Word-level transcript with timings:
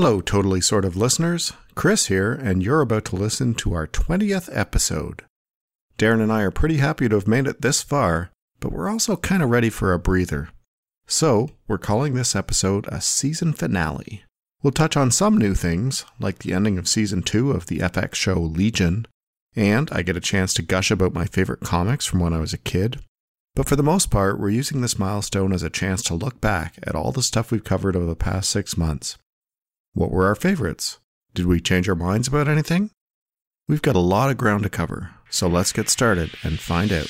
Hello, 0.00 0.20
totally 0.20 0.60
sort 0.60 0.84
of 0.84 0.96
listeners. 0.96 1.52
Chris 1.74 2.06
here, 2.06 2.32
and 2.32 2.62
you're 2.62 2.82
about 2.82 3.04
to 3.06 3.16
listen 3.16 3.52
to 3.54 3.74
our 3.74 3.88
20th 3.88 4.48
episode. 4.56 5.24
Darren 5.98 6.22
and 6.22 6.32
I 6.32 6.42
are 6.42 6.52
pretty 6.52 6.76
happy 6.76 7.08
to 7.08 7.16
have 7.16 7.26
made 7.26 7.48
it 7.48 7.62
this 7.62 7.82
far, 7.82 8.30
but 8.60 8.70
we're 8.70 8.88
also 8.88 9.16
kind 9.16 9.42
of 9.42 9.50
ready 9.50 9.70
for 9.70 9.92
a 9.92 9.98
breather. 9.98 10.50
So, 11.08 11.50
we're 11.66 11.78
calling 11.78 12.14
this 12.14 12.36
episode 12.36 12.86
a 12.86 13.00
season 13.00 13.52
finale. 13.52 14.22
We'll 14.62 14.70
touch 14.70 14.96
on 14.96 15.10
some 15.10 15.36
new 15.36 15.56
things, 15.56 16.04
like 16.20 16.38
the 16.38 16.52
ending 16.52 16.78
of 16.78 16.86
season 16.86 17.22
2 17.22 17.50
of 17.50 17.66
the 17.66 17.78
FX 17.78 18.14
show 18.14 18.34
Legion, 18.34 19.04
and 19.56 19.90
I 19.90 20.02
get 20.02 20.16
a 20.16 20.20
chance 20.20 20.54
to 20.54 20.62
gush 20.62 20.92
about 20.92 21.12
my 21.12 21.24
favorite 21.24 21.62
comics 21.62 22.06
from 22.06 22.20
when 22.20 22.32
I 22.32 22.38
was 22.38 22.52
a 22.52 22.58
kid. 22.58 23.00
But 23.56 23.68
for 23.68 23.74
the 23.74 23.82
most 23.82 24.12
part, 24.12 24.38
we're 24.38 24.50
using 24.50 24.80
this 24.80 24.96
milestone 24.96 25.52
as 25.52 25.64
a 25.64 25.68
chance 25.68 26.04
to 26.04 26.14
look 26.14 26.40
back 26.40 26.76
at 26.84 26.94
all 26.94 27.10
the 27.10 27.20
stuff 27.20 27.50
we've 27.50 27.64
covered 27.64 27.96
over 27.96 28.06
the 28.06 28.14
past 28.14 28.48
six 28.48 28.76
months. 28.76 29.18
What 29.98 30.12
were 30.12 30.26
our 30.26 30.36
favorites? 30.36 31.00
Did 31.34 31.46
we 31.46 31.58
change 31.58 31.88
our 31.88 31.96
minds 31.96 32.28
about 32.28 32.46
anything? 32.46 32.92
We've 33.66 33.82
got 33.82 33.96
a 33.96 33.98
lot 33.98 34.30
of 34.30 34.36
ground 34.36 34.62
to 34.62 34.70
cover, 34.70 35.10
so 35.28 35.48
let's 35.48 35.72
get 35.72 35.88
started 35.88 36.30
and 36.44 36.60
find 36.60 36.92
out. 36.92 37.08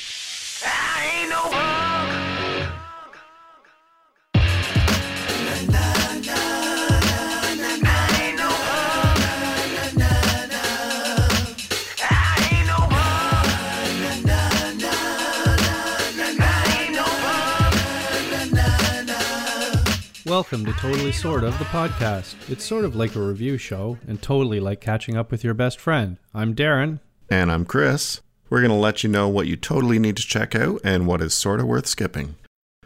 Welcome 20.39 20.65
to 20.67 20.73
Totally 20.75 21.11
Sort 21.11 21.43
of, 21.43 21.59
the 21.59 21.65
podcast. 21.65 22.49
It's 22.49 22.65
sort 22.65 22.85
of 22.85 22.95
like 22.95 23.17
a 23.17 23.21
review 23.21 23.59
show 23.59 23.99
and 24.07 24.23
totally 24.23 24.61
like 24.61 24.81
catching 24.81 25.17
up 25.17 25.33
with 25.33 25.43
your 25.43 25.53
best 25.53 25.81
friend. 25.81 26.17
I'm 26.33 26.55
Darren. 26.55 27.01
And 27.29 27.51
I'm 27.51 27.65
Chris. 27.65 28.21
We're 28.49 28.61
going 28.61 28.71
to 28.71 28.77
let 28.77 29.03
you 29.03 29.11
know 29.11 29.29
what 29.29 29.49
you 29.49 29.57
totally 29.57 29.99
need 29.99 30.17
to 30.17 30.23
check 30.23 30.55
out 30.55 30.81
and 30.85 31.09
what 31.09 31.21
is 31.23 31.35
sort 31.35 31.59
of 31.59 31.67
worth 31.67 31.89
skipping. 31.89 32.37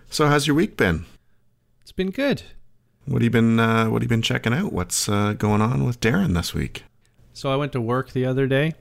So, 0.08 0.28
how's 0.28 0.46
your 0.46 0.56
week 0.56 0.78
been? 0.78 1.04
It's 1.82 1.92
been 1.92 2.08
good. 2.08 2.42
What 3.04 3.16
have 3.20 3.24
you 3.24 3.30
been 3.30 3.60
uh, 3.60 3.84
What 3.90 4.00
have 4.00 4.04
you 4.04 4.16
been 4.16 4.22
checking 4.22 4.54
out? 4.54 4.72
What's 4.72 5.06
uh, 5.06 5.34
going 5.34 5.60
on 5.60 5.84
with 5.84 6.00
Darren 6.00 6.32
this 6.32 6.54
week? 6.54 6.84
So 7.34 7.52
I 7.52 7.56
went 7.56 7.72
to 7.72 7.82
work 7.82 8.12
the 8.12 8.24
other 8.24 8.46
day, 8.46 8.72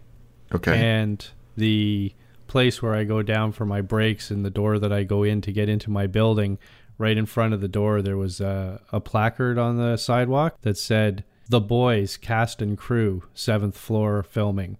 Okay. 0.55 0.77
and 0.81 1.27
the 1.57 2.13
place 2.47 2.81
where 2.81 2.93
I 2.95 3.03
go 3.03 3.21
down 3.21 3.51
for 3.51 3.65
my 3.65 3.81
breaks 3.81 4.31
and 4.31 4.45
the 4.45 4.49
door 4.49 4.79
that 4.79 4.93
I 4.93 5.03
go 5.03 5.23
in 5.23 5.41
to 5.41 5.51
get 5.51 5.67
into 5.67 5.89
my 5.89 6.07
building, 6.07 6.57
right 7.01 7.17
in 7.17 7.25
front 7.25 7.53
of 7.53 7.59
the 7.59 7.67
door, 7.67 8.01
there 8.01 8.15
was 8.17 8.39
a, 8.39 8.79
a 8.93 8.99
placard 9.01 9.57
on 9.57 9.77
the 9.77 9.97
sidewalk 9.97 10.61
that 10.61 10.77
said, 10.77 11.23
The 11.49 11.59
Boys, 11.59 12.15
cast 12.15 12.61
and 12.61 12.77
crew, 12.77 13.23
seventh 13.33 13.77
floor 13.77 14.23
filming. 14.23 14.77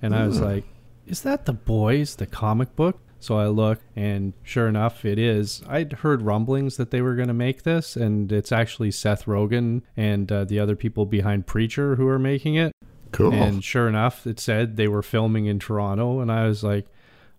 And 0.00 0.14
I 0.14 0.26
was 0.26 0.40
like, 0.40 0.64
Is 1.06 1.22
that 1.22 1.44
The 1.44 1.52
Boys, 1.52 2.16
the 2.16 2.26
comic 2.26 2.74
book? 2.76 3.00
So 3.20 3.38
I 3.38 3.46
look, 3.46 3.80
and 3.96 4.34
sure 4.42 4.68
enough, 4.68 5.04
it 5.06 5.18
is. 5.18 5.62
I'd 5.66 5.94
heard 5.94 6.20
rumblings 6.20 6.76
that 6.76 6.90
they 6.90 7.00
were 7.00 7.14
going 7.14 7.28
to 7.28 7.34
make 7.34 7.62
this, 7.62 7.96
and 7.96 8.30
it's 8.30 8.52
actually 8.52 8.90
Seth 8.90 9.24
Rogen 9.24 9.80
and 9.96 10.30
uh, 10.30 10.44
the 10.44 10.60
other 10.60 10.76
people 10.76 11.06
behind 11.06 11.46
Preacher 11.46 11.96
who 11.96 12.06
are 12.06 12.18
making 12.18 12.56
it. 12.56 12.72
cool. 13.12 13.32
And 13.32 13.64
sure 13.64 13.88
enough, 13.88 14.26
it 14.26 14.38
said 14.38 14.76
they 14.76 14.88
were 14.88 15.02
filming 15.02 15.46
in 15.46 15.58
Toronto, 15.58 16.20
and 16.20 16.30
I 16.30 16.46
was 16.46 16.62
like, 16.62 16.86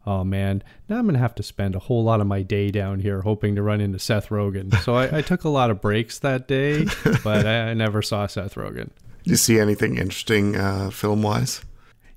"Oh 0.06 0.24
man, 0.24 0.64
now 0.90 0.98
I'm 0.98 1.06
gonna 1.06 1.20
have 1.20 1.36
to 1.36 1.44
spend 1.44 1.76
a 1.76 1.80
whole 1.80 2.04
lot 2.04 2.22
of 2.22 2.28
my 2.28 2.42
day 2.42 2.72
down 2.72 3.00
here 3.00 3.22
hoping 3.22 3.56
to 3.56 3.62
run 3.62 3.82
into 3.82 4.00
Seth 4.00 4.30
Rogen." 4.30 4.76
So 4.82 4.96
I, 4.96 5.18
I 5.18 5.22
took 5.22 5.44
a 5.44 5.50
lot 5.50 5.72
of 5.72 5.82
breaks 5.82 6.20
that 6.20 6.48
day, 6.48 6.86
but 7.24 7.46
I, 7.46 7.70
I 7.70 7.74
never 7.74 8.02
saw 8.02 8.28
Seth 8.28 8.56
Rogen. 8.56 8.90
Did 9.24 9.32
you 9.32 9.38
see 9.38 9.60
anything 9.60 9.98
interesting 9.98 10.56
uh, 10.56 10.92
film 10.92 11.24
wise? 11.24 11.62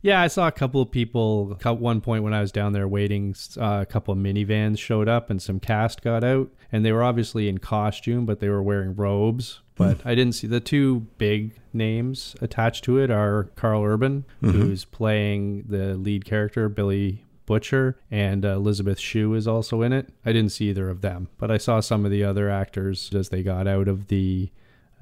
Yeah, 0.00 0.20
I 0.20 0.28
saw 0.28 0.46
a 0.46 0.52
couple 0.52 0.80
of 0.80 0.90
people. 0.90 1.58
At 1.64 1.78
one 1.78 2.00
point 2.00 2.22
when 2.22 2.32
I 2.32 2.40
was 2.40 2.52
down 2.52 2.72
there 2.72 2.86
waiting, 2.86 3.34
uh, 3.56 3.80
a 3.82 3.86
couple 3.86 4.12
of 4.12 4.18
minivans 4.18 4.78
showed 4.78 5.08
up 5.08 5.28
and 5.28 5.42
some 5.42 5.58
cast 5.58 6.02
got 6.02 6.22
out, 6.22 6.50
and 6.70 6.84
they 6.84 6.92
were 6.92 7.02
obviously 7.02 7.48
in 7.48 7.58
costume, 7.58 8.24
but 8.24 8.38
they 8.38 8.48
were 8.48 8.62
wearing 8.62 8.94
robes. 8.94 9.60
But 9.74 9.98
I 10.04 10.14
didn't 10.14 10.34
see 10.34 10.46
the 10.46 10.60
two 10.60 11.06
big 11.18 11.54
names 11.72 12.34
attached 12.40 12.84
to 12.84 12.98
it 12.98 13.10
are 13.10 13.44
Karl 13.54 13.84
Urban, 13.84 14.24
who's 14.40 14.84
playing 14.84 15.64
the 15.68 15.94
lead 15.94 16.24
character 16.24 16.68
Billy 16.68 17.24
Butcher, 17.48 17.98
and 18.10 18.44
uh, 18.44 18.50
Elizabeth 18.50 18.98
Shue 18.98 19.32
is 19.32 19.48
also 19.48 19.80
in 19.80 19.94
it. 19.94 20.10
I 20.26 20.32
didn't 20.32 20.52
see 20.52 20.68
either 20.68 20.90
of 20.90 21.00
them, 21.00 21.28
but 21.38 21.50
I 21.50 21.56
saw 21.56 21.80
some 21.80 22.04
of 22.04 22.10
the 22.10 22.22
other 22.22 22.50
actors 22.50 23.10
as 23.14 23.30
they 23.30 23.42
got 23.42 23.66
out 23.66 23.88
of 23.88 24.08
the 24.08 24.50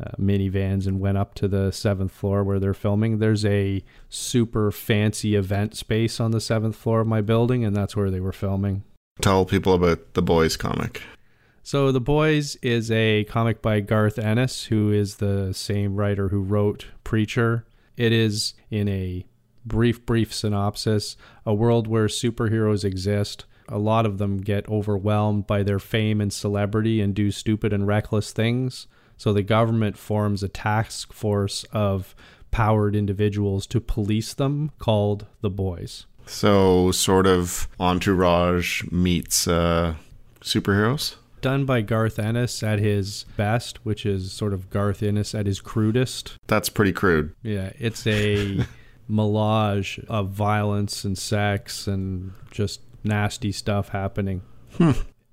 uh, 0.01 0.13
minivans 0.17 0.87
and 0.87 1.01
went 1.01 1.19
up 1.19 1.35
to 1.35 1.49
the 1.49 1.73
seventh 1.73 2.13
floor 2.13 2.45
where 2.45 2.61
they're 2.61 2.73
filming. 2.73 3.19
There's 3.19 3.45
a 3.45 3.83
super 4.09 4.71
fancy 4.71 5.35
event 5.35 5.77
space 5.77 6.21
on 6.21 6.31
the 6.31 6.41
seventh 6.41 6.77
floor 6.77 7.01
of 7.01 7.09
my 7.09 7.21
building, 7.21 7.65
and 7.65 7.75
that's 7.75 7.97
where 7.97 8.13
they 8.13 8.21
were 8.21 8.33
filming. 8.33 8.85
Tell 9.21 9.45
people 9.45 9.75
about 9.75 10.15
the 10.15 10.23
boys 10.23 10.57
comic. 10.57 11.03
So, 11.65 11.91
The 11.91 12.01
Boys 12.01 12.55
is 12.63 12.93
a 12.93 13.25
comic 13.25 13.61
by 13.61 13.81
Garth 13.81 14.21
Ennis, 14.21 14.67
who 14.67 14.93
is 14.93 15.17
the 15.17 15.53
same 15.53 15.97
writer 15.97 16.29
who 16.29 16.41
wrote 16.41 16.87
Preacher. 17.03 17.67
It 17.97 18.13
is, 18.13 18.55
in 18.71 18.89
a 18.89 19.27
brief, 19.67 20.07
brief 20.07 20.33
synopsis, 20.33 21.17
a 21.45 21.53
world 21.53 21.87
where 21.87 22.07
superheroes 22.07 22.85
exist. 22.85 23.45
A 23.69 23.79
lot 23.79 24.07
of 24.07 24.19
them 24.19 24.39
get 24.39 24.69
overwhelmed 24.69 25.47
by 25.47 25.63
their 25.65 25.81
fame 25.81 26.21
and 26.21 26.33
celebrity 26.33 27.01
and 27.01 27.15
do 27.15 27.31
stupid 27.31 27.73
and 27.73 27.87
reckless 27.87 28.33
things. 28.33 28.87
So, 29.19 29.33
the 29.33 29.43
government 29.43 29.97
forms 29.99 30.43
a 30.43 30.49
task 30.49 31.13
force 31.13 31.65
of 31.73 32.15
powered 32.51 32.95
individuals 32.95 33.67
to 33.69 33.81
police 33.81 34.35
them 34.35 34.71
called 34.79 35.27
The 35.41 35.51
Boys. 35.51 36.07
So, 36.27 36.91
sort 36.93 37.27
of 37.27 37.67
entourage 37.81 38.85
meets 38.93 39.49
uh, 39.49 39.95
superheroes. 40.43 41.17
done 41.41 41.65
by 41.65 41.81
Garth 41.81 42.19
Ennis 42.19 42.63
at 42.63 42.79
his 42.79 43.25
best, 43.37 43.85
which 43.85 44.05
is 44.07 44.33
sort 44.33 44.53
of 44.53 44.71
Garth 44.71 45.03
Ennis 45.03 45.35
at 45.35 45.47
his 45.47 45.61
crudest. 45.61 46.35
That's 46.47 46.69
pretty 46.69 46.93
crude. 46.93 47.35
Yeah, 47.43 47.73
it's 47.79 48.07
a 48.07 48.65
melange 49.09 50.01
of 50.09 50.31
violence 50.31 51.05
and 51.05 51.17
sex 51.17 51.87
and 51.87 52.33
just 52.51 52.81
nasty 53.05 53.53
stuff 53.53 53.91
happening. 53.91 54.43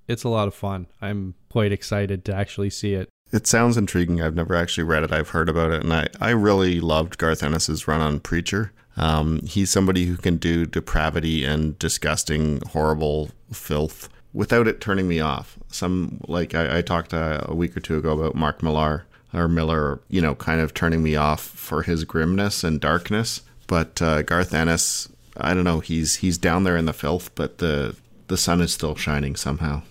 It's 0.06 0.24
a 0.24 0.28
lot 0.28 0.48
of 0.48 0.54
fun. 0.54 0.86
I'm 1.00 1.34
quite 1.50 1.72
excited 1.72 2.24
to 2.26 2.34
actually 2.34 2.70
see 2.70 2.94
it. 2.94 3.08
It 3.32 3.46
sounds 3.46 3.76
intriguing. 3.76 4.20
I've 4.20 4.34
never 4.34 4.54
actually 4.54 4.84
read 4.84 5.02
it. 5.02 5.12
I've 5.12 5.30
heard 5.30 5.48
about 5.48 5.72
it, 5.72 5.82
and 5.82 5.92
I, 5.92 6.08
I 6.20 6.30
really 6.30 6.78
loved 6.78 7.18
Garth 7.18 7.42
Ennis's 7.42 7.88
run 7.88 8.00
on 8.00 8.20
Preacher. 8.20 8.72
Um, 8.96 9.40
he's 9.40 9.70
somebody 9.70 10.04
who 10.04 10.16
can 10.16 10.36
do 10.36 10.66
depravity 10.66 11.44
and 11.44 11.78
disgusting, 11.78 12.60
horrible 12.72 13.30
filth 13.50 14.08
without 14.32 14.68
it 14.68 14.80
turning 14.80 15.08
me 15.08 15.20
off. 15.20 15.58
Some 15.68 16.20
like 16.28 16.54
I, 16.54 16.78
I 16.78 16.82
talked 16.82 17.14
uh, 17.14 17.40
a 17.44 17.54
week 17.54 17.76
or 17.76 17.80
two 17.80 17.96
ago 17.96 18.12
about 18.12 18.34
Mark 18.34 18.62
Millar 18.62 19.06
or 19.32 19.48
Miller, 19.48 20.00
you 20.08 20.20
know, 20.20 20.34
kind 20.34 20.60
of 20.60 20.74
turning 20.74 21.02
me 21.02 21.16
off 21.16 21.40
for 21.40 21.82
his 21.82 22.04
grimness 22.04 22.62
and 22.62 22.80
darkness. 22.80 23.40
But 23.66 24.00
uh, 24.00 24.22
Garth 24.22 24.54
Ennis, 24.54 25.08
I 25.36 25.54
don't 25.54 25.64
know, 25.64 25.80
he's 25.80 26.16
he's 26.16 26.38
down 26.38 26.64
there 26.64 26.76
in 26.76 26.84
the 26.86 26.92
filth, 26.92 27.34
but 27.34 27.58
the 27.58 27.96
the 28.28 28.36
sun 28.36 28.60
is 28.60 28.72
still 28.72 28.94
shining 28.94 29.36
somehow. 29.36 29.82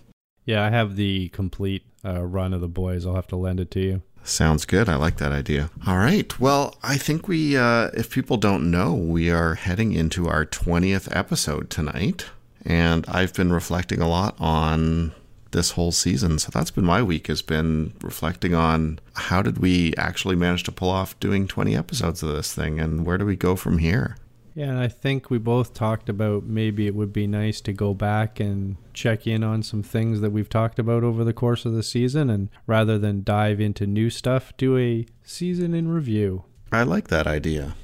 Yeah, 0.45 0.63
I 0.65 0.69
have 0.69 0.95
the 0.95 1.29
complete 1.29 1.83
uh, 2.03 2.21
run 2.21 2.53
of 2.53 2.61
the 2.61 2.67
boys. 2.67 3.05
I'll 3.05 3.15
have 3.15 3.27
to 3.27 3.35
lend 3.35 3.59
it 3.59 3.71
to 3.71 3.79
you. 3.79 4.01
Sounds 4.23 4.65
good. 4.65 4.87
I 4.87 4.95
like 4.95 5.17
that 5.17 5.31
idea. 5.31 5.69
All 5.85 5.97
right. 5.97 6.39
Well, 6.39 6.77
I 6.81 6.97
think 6.97 7.27
we, 7.27 7.57
uh, 7.57 7.89
if 7.93 8.09
people 8.09 8.37
don't 8.37 8.71
know, 8.71 8.93
we 8.93 9.29
are 9.29 9.55
heading 9.55 9.91
into 9.91 10.27
our 10.27 10.45
20th 10.45 11.13
episode 11.15 11.69
tonight. 11.69 12.27
And 12.65 13.05
I've 13.07 13.33
been 13.33 13.51
reflecting 13.51 14.01
a 14.01 14.07
lot 14.07 14.35
on 14.39 15.11
this 15.53 15.71
whole 15.71 15.91
season. 15.91 16.37
So 16.37 16.49
that's 16.51 16.71
been 16.71 16.83
my 16.83 17.01
week, 17.01 17.27
has 17.27 17.41
been 17.41 17.93
reflecting 18.01 18.53
on 18.53 18.99
how 19.13 19.41
did 19.41 19.59
we 19.59 19.93
actually 19.97 20.35
manage 20.35 20.63
to 20.63 20.71
pull 20.71 20.89
off 20.89 21.17
doing 21.19 21.47
20 21.47 21.75
episodes 21.75 22.21
of 22.21 22.35
this 22.35 22.53
thing 22.53 22.79
and 22.79 23.05
where 23.05 23.17
do 23.17 23.25
we 23.25 23.37
go 23.37 23.55
from 23.55 23.77
here? 23.77 24.17
Yeah, 24.55 24.65
and 24.65 24.79
I 24.79 24.87
think 24.87 25.31
we 25.31 25.39
both 25.39 25.73
talked 25.73 26.09
about 26.09 26.43
maybe 26.43 26.85
it 26.85 26.93
would 26.93 27.11
be 27.11 27.25
nice 27.25 27.59
to 27.61 27.73
go 27.73 27.95
back 27.95 28.39
and 28.39 28.77
check 28.93 29.25
in 29.25 29.43
on 29.43 29.63
some 29.63 29.81
things 29.81 30.21
that 30.21 30.29
we've 30.29 30.49
talked 30.49 30.77
about 30.77 31.03
over 31.03 31.23
the 31.23 31.33
course 31.33 31.65
of 31.65 31.73
the 31.73 31.81
season 31.81 32.29
and 32.29 32.49
rather 32.67 32.99
than 32.99 33.23
dive 33.23 33.59
into 33.59 33.87
new 33.87 34.11
stuff, 34.11 34.53
do 34.57 34.77
a 34.77 35.07
season 35.23 35.73
in 35.73 35.87
review. 35.87 36.43
I 36.71 36.83
like 36.83 37.07
that 37.07 37.25
idea. 37.25 37.75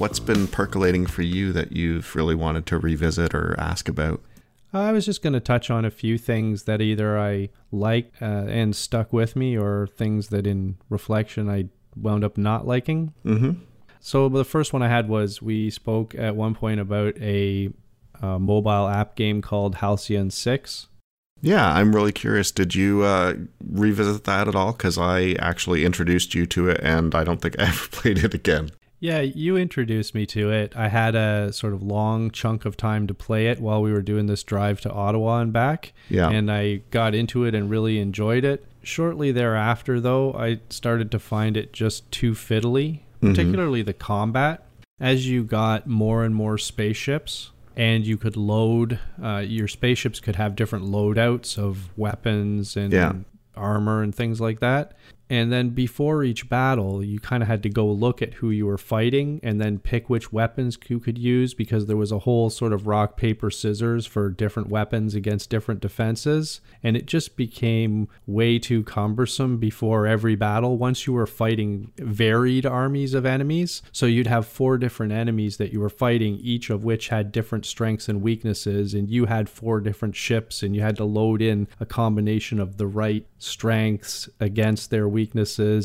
What's 0.00 0.18
been 0.18 0.48
percolating 0.48 1.04
for 1.04 1.20
you 1.20 1.52
that 1.52 1.72
you've 1.72 2.16
really 2.16 2.34
wanted 2.34 2.64
to 2.68 2.78
revisit 2.78 3.34
or 3.34 3.54
ask 3.58 3.86
about? 3.86 4.22
I 4.72 4.92
was 4.92 5.04
just 5.04 5.20
going 5.20 5.34
to 5.34 5.40
touch 5.40 5.68
on 5.68 5.84
a 5.84 5.90
few 5.90 6.16
things 6.16 6.62
that 6.62 6.80
either 6.80 7.18
I 7.18 7.50
liked 7.70 8.22
uh, 8.22 8.46
and 8.48 8.74
stuck 8.74 9.12
with 9.12 9.36
me 9.36 9.58
or 9.58 9.88
things 9.88 10.28
that 10.28 10.46
in 10.46 10.78
reflection 10.88 11.50
I 11.50 11.66
wound 11.94 12.24
up 12.24 12.38
not 12.38 12.66
liking. 12.66 13.12
Mm-hmm. 13.26 13.60
So 14.00 14.30
the 14.30 14.42
first 14.42 14.72
one 14.72 14.82
I 14.82 14.88
had 14.88 15.06
was 15.06 15.42
we 15.42 15.68
spoke 15.68 16.14
at 16.14 16.34
one 16.34 16.54
point 16.54 16.80
about 16.80 17.18
a 17.18 17.68
a 18.22 18.38
mobile 18.38 18.88
app 18.88 19.16
game 19.16 19.42
called 19.42 19.76
Halcyon 19.76 20.30
6. 20.30 20.88
Yeah, 21.42 21.74
I'm 21.74 21.94
really 21.94 22.12
curious. 22.12 22.50
Did 22.50 22.74
you 22.74 23.02
uh, 23.02 23.34
revisit 23.70 24.24
that 24.24 24.48
at 24.48 24.54
all? 24.54 24.72
Because 24.72 24.96
I 24.96 25.36
actually 25.38 25.84
introduced 25.84 26.34
you 26.34 26.46
to 26.46 26.70
it, 26.70 26.80
and 26.82 27.14
I 27.14 27.22
don't 27.22 27.42
think 27.42 27.60
I 27.60 27.64
ever 27.68 27.88
played 27.88 28.24
it 28.24 28.32
again. 28.32 28.70
Yeah, 29.00 29.20
you 29.20 29.56
introduced 29.56 30.14
me 30.14 30.26
to 30.26 30.50
it. 30.50 30.74
I 30.76 30.88
had 30.88 31.14
a 31.14 31.52
sort 31.52 31.72
of 31.72 31.82
long 31.82 32.30
chunk 32.30 32.66
of 32.66 32.76
time 32.76 33.06
to 33.06 33.14
play 33.14 33.46
it 33.46 33.58
while 33.58 33.80
we 33.80 33.92
were 33.92 34.02
doing 34.02 34.26
this 34.26 34.42
drive 34.42 34.80
to 34.82 34.92
Ottawa 34.92 35.40
and 35.40 35.52
back. 35.52 35.92
Yeah. 36.10 36.28
And 36.28 36.50
I 36.52 36.82
got 36.90 37.14
into 37.14 37.44
it 37.44 37.54
and 37.54 37.70
really 37.70 37.98
enjoyed 37.98 38.44
it. 38.44 38.64
Shortly 38.82 39.32
thereafter, 39.32 40.00
though, 40.00 40.34
I 40.34 40.60
started 40.68 41.10
to 41.12 41.18
find 41.18 41.56
it 41.56 41.72
just 41.72 42.10
too 42.12 42.32
fiddly, 42.32 43.00
particularly 43.20 43.80
the 43.82 43.92
combat. 43.94 44.66
As 45.00 45.26
you 45.28 45.44
got 45.44 45.86
more 45.86 46.24
and 46.24 46.34
more 46.34 46.58
spaceships, 46.58 47.52
and 47.76 48.04
you 48.06 48.18
could 48.18 48.36
load, 48.36 48.98
uh, 49.22 49.38
your 49.46 49.68
spaceships 49.68 50.20
could 50.20 50.36
have 50.36 50.54
different 50.56 50.84
loadouts 50.84 51.56
of 51.56 51.88
weapons 51.96 52.76
and 52.76 52.92
Yeah. 52.92 53.12
armor 53.56 54.02
and 54.02 54.14
things 54.14 54.40
like 54.42 54.60
that. 54.60 54.92
And 55.30 55.52
then 55.52 55.70
before 55.70 56.24
each 56.24 56.48
battle, 56.48 57.04
you 57.04 57.20
kind 57.20 57.40
of 57.40 57.48
had 57.48 57.62
to 57.62 57.68
go 57.68 57.86
look 57.86 58.20
at 58.20 58.34
who 58.34 58.50
you 58.50 58.66
were 58.66 58.76
fighting 58.76 59.38
and 59.44 59.60
then 59.60 59.78
pick 59.78 60.10
which 60.10 60.32
weapons 60.32 60.76
you 60.88 60.98
could 60.98 61.16
use 61.16 61.54
because 61.54 61.86
there 61.86 61.96
was 61.96 62.10
a 62.10 62.18
whole 62.18 62.50
sort 62.50 62.72
of 62.72 62.88
rock, 62.88 63.16
paper, 63.16 63.48
scissors 63.48 64.06
for 64.06 64.28
different 64.28 64.68
weapons 64.68 65.14
against 65.14 65.48
different 65.48 65.80
defenses. 65.80 66.60
And 66.82 66.96
it 66.96 67.06
just 67.06 67.36
became 67.36 68.08
way 68.26 68.58
too 68.58 68.82
cumbersome 68.82 69.58
before 69.58 70.04
every 70.04 70.34
battle 70.34 70.76
once 70.76 71.06
you 71.06 71.12
were 71.12 71.28
fighting 71.28 71.92
varied 71.96 72.66
armies 72.66 73.14
of 73.14 73.24
enemies. 73.24 73.82
So 73.92 74.06
you'd 74.06 74.26
have 74.26 74.48
four 74.48 74.78
different 74.78 75.12
enemies 75.12 75.58
that 75.58 75.72
you 75.72 75.78
were 75.78 75.88
fighting, 75.88 76.38
each 76.42 76.70
of 76.70 76.82
which 76.82 77.08
had 77.08 77.30
different 77.30 77.66
strengths 77.66 78.08
and 78.08 78.20
weaknesses. 78.20 78.94
And 78.94 79.08
you 79.08 79.26
had 79.26 79.48
four 79.48 79.80
different 79.80 80.16
ships, 80.16 80.64
and 80.64 80.74
you 80.74 80.82
had 80.82 80.96
to 80.96 81.04
load 81.04 81.40
in 81.40 81.68
a 81.78 81.86
combination 81.86 82.58
of 82.58 82.78
the 82.78 82.88
right 82.88 83.24
strengths 83.38 84.28
against 84.40 84.90
their 84.90 85.08
weaknesses 85.08 85.19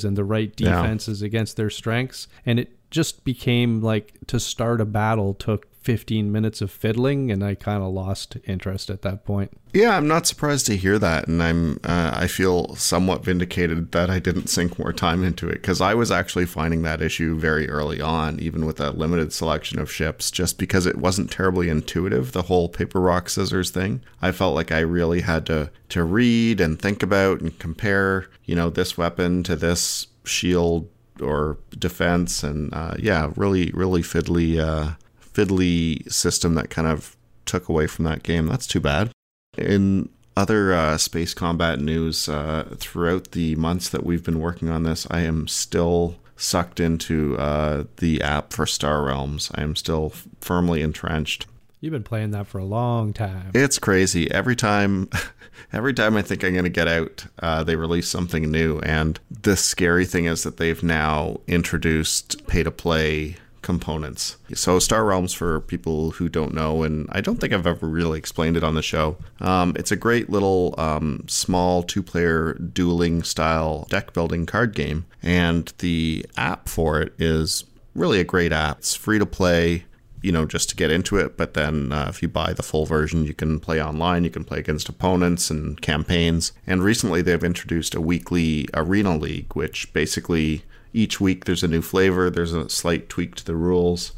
and 0.04 0.16
the 0.18 0.24
right 0.24 0.54
Yeah. 0.58 0.82
defenses 0.82 1.22
against 1.22 1.58
their 1.58 1.70
strengths. 1.70 2.28
And 2.46 2.60
it 2.60 2.85
just 2.96 3.26
became 3.26 3.82
like 3.82 4.14
to 4.26 4.40
start 4.40 4.80
a 4.80 4.86
battle 4.86 5.34
took 5.34 5.68
15 5.82 6.32
minutes 6.32 6.62
of 6.62 6.72
fiddling, 6.72 7.30
and 7.30 7.44
I 7.44 7.54
kind 7.54 7.84
of 7.84 7.94
lost 7.94 8.38
interest 8.46 8.90
at 8.90 9.04
that 9.04 9.24
point. 9.24 9.52
Yeah, 9.74 9.98
I'm 9.98 10.08
not 10.08 10.26
surprised 10.26 10.66
to 10.68 10.78
hear 10.78 10.98
that, 10.98 11.28
and 11.28 11.44
I'm 11.44 11.80
uh, 11.84 12.12
I 12.16 12.26
feel 12.28 12.74
somewhat 12.76 13.24
vindicated 13.24 13.92
that 13.92 14.10
I 14.10 14.18
didn't 14.20 14.48
sink 14.48 14.80
more 14.80 14.94
time 14.94 15.24
into 15.24 15.48
it 15.50 15.56
because 15.56 15.82
I 15.82 15.94
was 15.94 16.10
actually 16.10 16.46
finding 16.46 16.84
that 16.84 17.02
issue 17.02 17.38
very 17.38 17.70
early 17.70 18.00
on, 18.00 18.40
even 18.40 18.66
with 18.66 18.80
a 18.80 18.92
limited 18.92 19.34
selection 19.34 19.78
of 19.78 19.92
ships, 19.92 20.32
just 20.32 20.58
because 20.58 20.86
it 20.88 20.98
wasn't 20.98 21.30
terribly 21.30 21.68
intuitive. 21.68 22.32
The 22.32 22.44
whole 22.44 22.70
paper 22.70 23.02
rock 23.02 23.30
scissors 23.30 23.70
thing, 23.70 24.02
I 24.22 24.32
felt 24.32 24.56
like 24.56 24.72
I 24.72 24.80
really 24.80 25.22
had 25.22 25.46
to 25.48 25.70
to 25.90 26.04
read 26.04 26.62
and 26.62 26.82
think 26.82 27.04
about 27.04 27.42
and 27.42 27.60
compare, 27.60 28.28
you 28.46 28.56
know, 28.56 28.70
this 28.70 28.98
weapon 28.98 29.44
to 29.44 29.58
this 29.58 30.08
shield 30.24 30.90
or 31.22 31.58
defense, 31.78 32.44
and 32.44 32.74
uh, 32.74 32.96
yeah, 33.00 33.32
really 33.36 33.72
really 33.72 34.02
fiddly 34.02 34.60
uh, 34.60 34.96
fiddly 35.20 36.12
system 36.12 36.56
that 36.56 36.70
kind 36.70 36.88
of 36.88 37.16
took 37.46 37.70
away 37.70 37.88
from 37.88 38.06
that 38.06 38.24
game. 38.24 38.48
That's 38.48 38.68
too 38.68 38.80
bad. 38.80 39.12
In 39.58 40.10
other 40.38 40.74
uh, 40.74 40.98
space 40.98 41.34
combat 41.34 41.80
news, 41.80 42.28
uh, 42.28 42.76
throughout 42.78 43.32
the 43.32 43.56
months 43.56 43.90
that 43.90 44.06
we've 44.06 44.24
been 44.24 44.40
working 44.40 44.70
on 44.70 44.84
this, 44.84 45.08
I 45.10 45.22
am 45.22 45.48
still 45.48 46.18
sucked 46.36 46.80
into 46.80 47.38
uh, 47.38 47.86
the 47.98 48.22
app 48.22 48.52
for 48.52 48.66
Star 48.66 49.04
Realms. 49.04 49.52
I 49.56 49.62
am 49.62 49.76
still 49.76 50.12
firmly 50.42 50.82
entrenched. 50.82 51.48
You've 51.80 51.94
been 51.94 52.04
playing 52.04 52.32
that 52.32 52.48
for 52.48 52.58
a 52.58 52.66
long 52.66 53.14
time. 53.14 53.52
It's 53.54 53.80
crazy. 53.80 54.30
Every 54.32 54.56
time, 54.56 55.10
every 55.74 55.94
time 55.94 56.16
I 56.16 56.22
think 56.22 56.44
I'm 56.44 56.54
going 56.54 56.64
to 56.64 56.70
get 56.70 56.88
out, 56.88 57.26
uh, 57.40 57.64
they 57.64 57.76
release 57.76 58.08
something 58.08 58.50
new. 58.50 58.80
And 58.80 59.20
the 59.30 59.56
scary 59.56 60.06
thing 60.06 60.26
is 60.26 60.44
that 60.44 60.58
they've 60.58 60.84
now 60.84 61.40
introduced 61.48 62.46
pay 62.48 62.64
to 62.64 62.72
play 62.72 63.38
components. 63.66 64.38
So, 64.54 64.78
Star 64.78 65.04
Realms, 65.04 65.34
for 65.34 65.60
people 65.60 66.12
who 66.12 66.30
don't 66.30 66.54
know, 66.54 66.84
and 66.84 67.10
I 67.12 67.20
don't 67.20 67.42
think 67.42 67.52
I've 67.52 67.66
ever 67.66 67.88
really 67.88 68.20
explained 68.20 68.58
it 68.58 68.64
on 68.64 68.76
the 68.76 68.84
show, 68.84 69.18
um, 69.42 69.74
it's 69.76 69.92
a 69.92 69.96
great 69.96 70.30
little 70.30 70.76
um, 70.78 71.26
small 71.28 71.82
two 71.82 72.04
player 72.04 72.54
dueling 72.54 73.24
style 73.24 73.88
deck 73.90 74.14
building 74.14 74.46
card 74.46 74.76
game. 74.76 75.06
And 75.24 75.74
the 75.80 76.28
app 76.38 76.70
for 76.70 77.02
it 77.02 77.14
is 77.18 77.66
really 77.96 78.20
a 78.20 78.24
great 78.24 78.52
app. 78.52 78.78
It's 78.78 78.94
free 78.94 79.18
to 79.18 79.26
play 79.26 79.86
you 80.26 80.32
know, 80.32 80.44
just 80.44 80.70
to 80.70 80.76
get 80.76 80.90
into 80.90 81.18
it. 81.18 81.38
But 81.38 81.54
then 81.54 81.92
uh, 81.92 82.08
if 82.10 82.24
you 82.24 82.28
buy 82.28 82.52
the 82.54 82.64
full 82.64 82.88
version, 82.88 83.26
you 83.26 83.36
can 83.36 83.60
play 83.60 83.80
online, 83.80 84.24
you 84.24 84.32
can 84.32 84.44
play 84.44 84.58
against 84.58 84.90
opponents 84.90 85.52
and 85.52 85.80
campaigns. 85.80 86.52
And 86.66 86.84
recently 86.84 87.22
they've 87.22 87.44
introduced 87.44 87.94
a 87.94 88.02
weekly 88.02 88.68
arena 88.74 89.16
league, 89.16 89.56
which 89.56 89.94
basically 89.94 90.64
each 90.94 91.22
week 91.22 91.46
there's 91.46 91.62
a 91.62 91.68
new 91.68 91.84
flavor, 91.84 92.32
there's 92.32 92.54
a 92.54 92.70
slight 92.70 93.08
tweak 93.08 93.36
to 93.36 93.46
the 93.46 93.56
rules, 93.56 94.14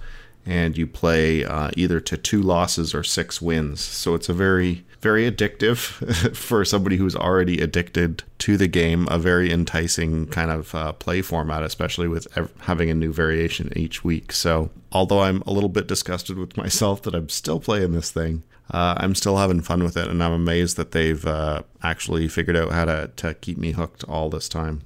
and 0.45 0.77
you 0.77 0.87
play 0.87 1.43
uh, 1.43 1.71
either 1.75 1.99
to 1.99 2.15
two 2.15 2.41
losses 2.41 2.95
or 2.95 3.03
six 3.03 3.41
wins. 3.41 3.81
So 3.81 4.15
it's 4.15 4.29
a 4.29 4.33
very, 4.33 4.85
very 5.01 5.29
addictive 5.29 5.77
for 6.35 6.65
somebody 6.65 6.97
who's 6.97 7.15
already 7.15 7.61
addicted 7.61 8.23
to 8.39 8.57
the 8.57 8.67
game, 8.67 9.07
a 9.09 9.17
very 9.17 9.51
enticing 9.51 10.27
kind 10.27 10.51
of 10.51 10.73
uh, 10.73 10.93
play 10.93 11.21
format, 11.21 11.63
especially 11.63 12.07
with 12.07 12.27
ev- 12.37 12.53
having 12.61 12.89
a 12.89 12.95
new 12.95 13.13
variation 13.13 13.71
each 13.75 14.03
week. 14.03 14.31
So, 14.31 14.69
although 14.91 15.21
I'm 15.21 15.41
a 15.45 15.51
little 15.51 15.69
bit 15.69 15.87
disgusted 15.87 16.37
with 16.37 16.57
myself 16.63 17.01
that 17.03 17.15
I'm 17.15 17.29
still 17.29 17.59
playing 17.59 17.91
this 17.91 18.11
thing, 18.11 18.43
uh, 18.71 18.95
I'm 18.97 19.15
still 19.15 19.37
having 19.37 19.61
fun 19.61 19.83
with 19.83 19.95
it, 19.95 20.07
and 20.07 20.21
I'm 20.21 20.33
amazed 20.33 20.77
that 20.77 20.91
they've 20.91 21.25
uh, 21.25 21.63
actually 21.81 22.27
figured 22.27 22.57
out 22.57 22.71
how 22.71 22.85
to, 22.85 23.11
to 23.17 23.33
keep 23.35 23.57
me 23.57 23.71
hooked 23.71 24.03
all 24.05 24.29
this 24.29 24.49
time. 24.49 24.81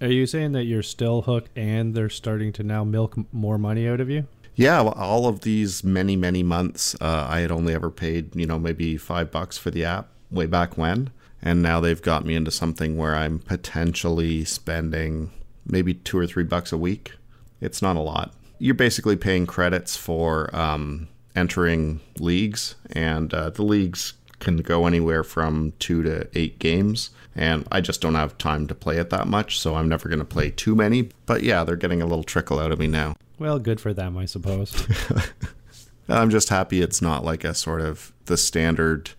Are 0.00 0.08
you 0.08 0.26
saying 0.26 0.52
that 0.52 0.64
you're 0.64 0.82
still 0.82 1.22
hooked 1.22 1.56
and 1.56 1.94
they're 1.94 2.10
starting 2.10 2.52
to 2.54 2.62
now 2.62 2.84
milk 2.84 3.16
more 3.32 3.56
money 3.56 3.88
out 3.88 4.00
of 4.00 4.10
you? 4.10 4.26
Yeah, 4.56 4.80
all 4.82 5.26
of 5.28 5.42
these 5.42 5.84
many, 5.84 6.16
many 6.16 6.42
months, 6.42 6.94
uh, 6.98 7.26
I 7.28 7.40
had 7.40 7.52
only 7.52 7.74
ever 7.74 7.90
paid, 7.90 8.34
you 8.34 8.46
know, 8.46 8.58
maybe 8.58 8.96
five 8.96 9.30
bucks 9.30 9.58
for 9.58 9.70
the 9.70 9.84
app 9.84 10.08
way 10.30 10.46
back 10.46 10.78
when. 10.78 11.10
And 11.42 11.62
now 11.62 11.78
they've 11.78 12.00
got 12.00 12.24
me 12.24 12.34
into 12.34 12.50
something 12.50 12.96
where 12.96 13.14
I'm 13.14 13.38
potentially 13.38 14.46
spending 14.46 15.30
maybe 15.66 15.92
two 15.92 16.16
or 16.16 16.26
three 16.26 16.42
bucks 16.42 16.72
a 16.72 16.78
week. 16.78 17.12
It's 17.60 17.82
not 17.82 17.96
a 17.96 18.00
lot. 18.00 18.32
You're 18.58 18.74
basically 18.74 19.16
paying 19.16 19.46
credits 19.46 19.94
for 19.94 20.54
um, 20.56 21.08
entering 21.34 22.00
leagues, 22.18 22.76
and 22.90 23.34
uh, 23.34 23.50
the 23.50 23.62
leagues 23.62 24.14
can 24.38 24.56
go 24.58 24.86
anywhere 24.86 25.22
from 25.22 25.74
two 25.78 26.02
to 26.02 26.28
eight 26.34 26.58
games. 26.58 27.10
And 27.36 27.66
I 27.70 27.82
just 27.82 28.00
don't 28.00 28.14
have 28.14 28.38
time 28.38 28.66
to 28.66 28.74
play 28.74 28.96
it 28.96 29.10
that 29.10 29.28
much, 29.28 29.60
so 29.60 29.74
I'm 29.74 29.88
never 29.88 30.08
going 30.08 30.20
to 30.20 30.24
play 30.24 30.50
too 30.50 30.74
many. 30.74 31.10
But 31.26 31.42
yeah, 31.42 31.64
they're 31.64 31.76
getting 31.76 32.00
a 32.00 32.06
little 32.06 32.24
trickle 32.24 32.58
out 32.58 32.72
of 32.72 32.78
me 32.78 32.86
now. 32.86 33.14
Well, 33.38 33.58
good 33.58 33.78
for 33.78 33.92
them, 33.92 34.16
I 34.16 34.24
suppose. 34.24 34.86
I'm 36.08 36.30
just 36.30 36.48
happy 36.48 36.80
it's 36.80 37.02
not 37.02 37.24
like 37.24 37.44
a 37.44 37.54
sort 37.54 37.82
of 37.82 38.12
the 38.24 38.36
standard 38.36 39.10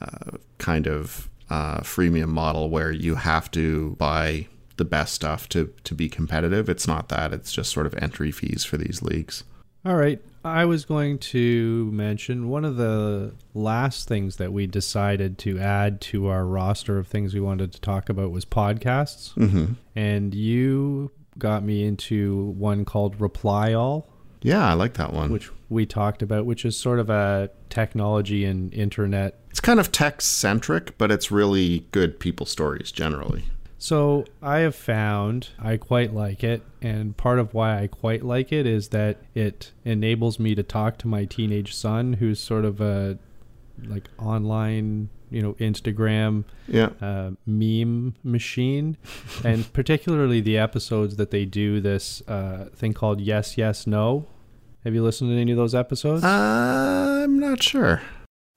uh, 0.00 0.38
kind 0.58 0.86
of 0.88 1.28
uh, 1.50 1.80
freemium 1.80 2.28
model 2.28 2.68
where 2.68 2.90
you 2.90 3.14
have 3.14 3.50
to 3.52 3.90
buy 3.98 4.48
the 4.78 4.84
best 4.84 5.14
stuff 5.14 5.48
to 5.50 5.72
to 5.84 5.94
be 5.94 6.08
competitive. 6.08 6.68
It's 6.68 6.88
not 6.88 7.08
that. 7.10 7.32
It's 7.32 7.52
just 7.52 7.70
sort 7.70 7.86
of 7.86 7.94
entry 7.94 8.32
fees 8.32 8.64
for 8.64 8.76
these 8.76 9.02
leagues. 9.02 9.44
All 9.84 9.96
right. 9.96 10.20
I 10.44 10.64
was 10.64 10.84
going 10.84 11.18
to 11.18 11.90
mention 11.92 12.48
one 12.48 12.64
of 12.64 12.76
the 12.76 13.34
last 13.54 14.08
things 14.08 14.36
that 14.36 14.52
we 14.52 14.66
decided 14.66 15.38
to 15.38 15.58
add 15.58 16.00
to 16.02 16.28
our 16.28 16.44
roster 16.44 16.98
of 16.98 17.06
things 17.06 17.32
we 17.34 17.40
wanted 17.40 17.72
to 17.72 17.80
talk 17.80 18.08
about 18.08 18.30
was 18.32 18.44
podcasts. 18.44 19.34
Mm-hmm. 19.34 19.74
And 19.94 20.34
you 20.34 21.12
got 21.38 21.62
me 21.62 21.84
into 21.84 22.54
one 22.58 22.84
called 22.84 23.20
Reply 23.20 23.72
All, 23.72 24.08
Yeah, 24.42 24.68
I 24.68 24.72
like 24.74 24.94
that 24.94 25.12
one. 25.12 25.30
which 25.30 25.50
we 25.70 25.86
talked 25.86 26.22
about, 26.22 26.44
which 26.44 26.64
is 26.64 26.76
sort 26.76 26.98
of 26.98 27.08
a 27.08 27.50
technology 27.70 28.44
and 28.44 28.72
internet. 28.74 29.38
it's 29.50 29.60
kind 29.60 29.80
of 29.80 29.92
tech 29.92 30.20
centric, 30.20 30.98
but 30.98 31.10
it's 31.10 31.30
really 31.30 31.86
good 31.92 32.18
people 32.20 32.46
stories 32.46 32.90
generally. 32.92 33.44
So 33.82 34.26
I 34.40 34.58
have 34.60 34.76
found 34.76 35.48
I 35.58 35.76
quite 35.76 36.14
like 36.14 36.44
it. 36.44 36.62
And 36.80 37.16
part 37.16 37.40
of 37.40 37.52
why 37.52 37.82
I 37.82 37.88
quite 37.88 38.22
like 38.24 38.52
it 38.52 38.64
is 38.64 38.90
that 38.90 39.16
it 39.34 39.72
enables 39.84 40.38
me 40.38 40.54
to 40.54 40.62
talk 40.62 40.98
to 40.98 41.08
my 41.08 41.24
teenage 41.24 41.74
son, 41.74 42.12
who's 42.12 42.38
sort 42.38 42.64
of 42.64 42.80
a 42.80 43.18
like 43.82 44.08
online, 44.20 45.08
you 45.32 45.42
know, 45.42 45.54
Instagram 45.54 46.44
Yeah. 46.68 46.90
uh, 47.00 47.32
meme 47.44 48.14
machine, 48.22 48.98
and 49.44 49.70
particularly 49.72 50.40
the 50.40 50.58
episodes 50.58 51.16
that 51.16 51.32
they 51.32 51.44
do 51.44 51.80
this 51.80 52.22
uh, 52.28 52.66
thing 52.76 52.92
called 52.92 53.20
Yes, 53.20 53.58
Yes, 53.58 53.84
No. 53.88 54.28
Have 54.84 54.94
you 54.94 55.02
listened 55.02 55.30
to 55.30 55.36
any 55.40 55.50
of 55.50 55.56
those 55.58 55.74
episodes? 55.74 56.22
I'm 56.22 57.40
not 57.40 57.60
sure. 57.64 58.00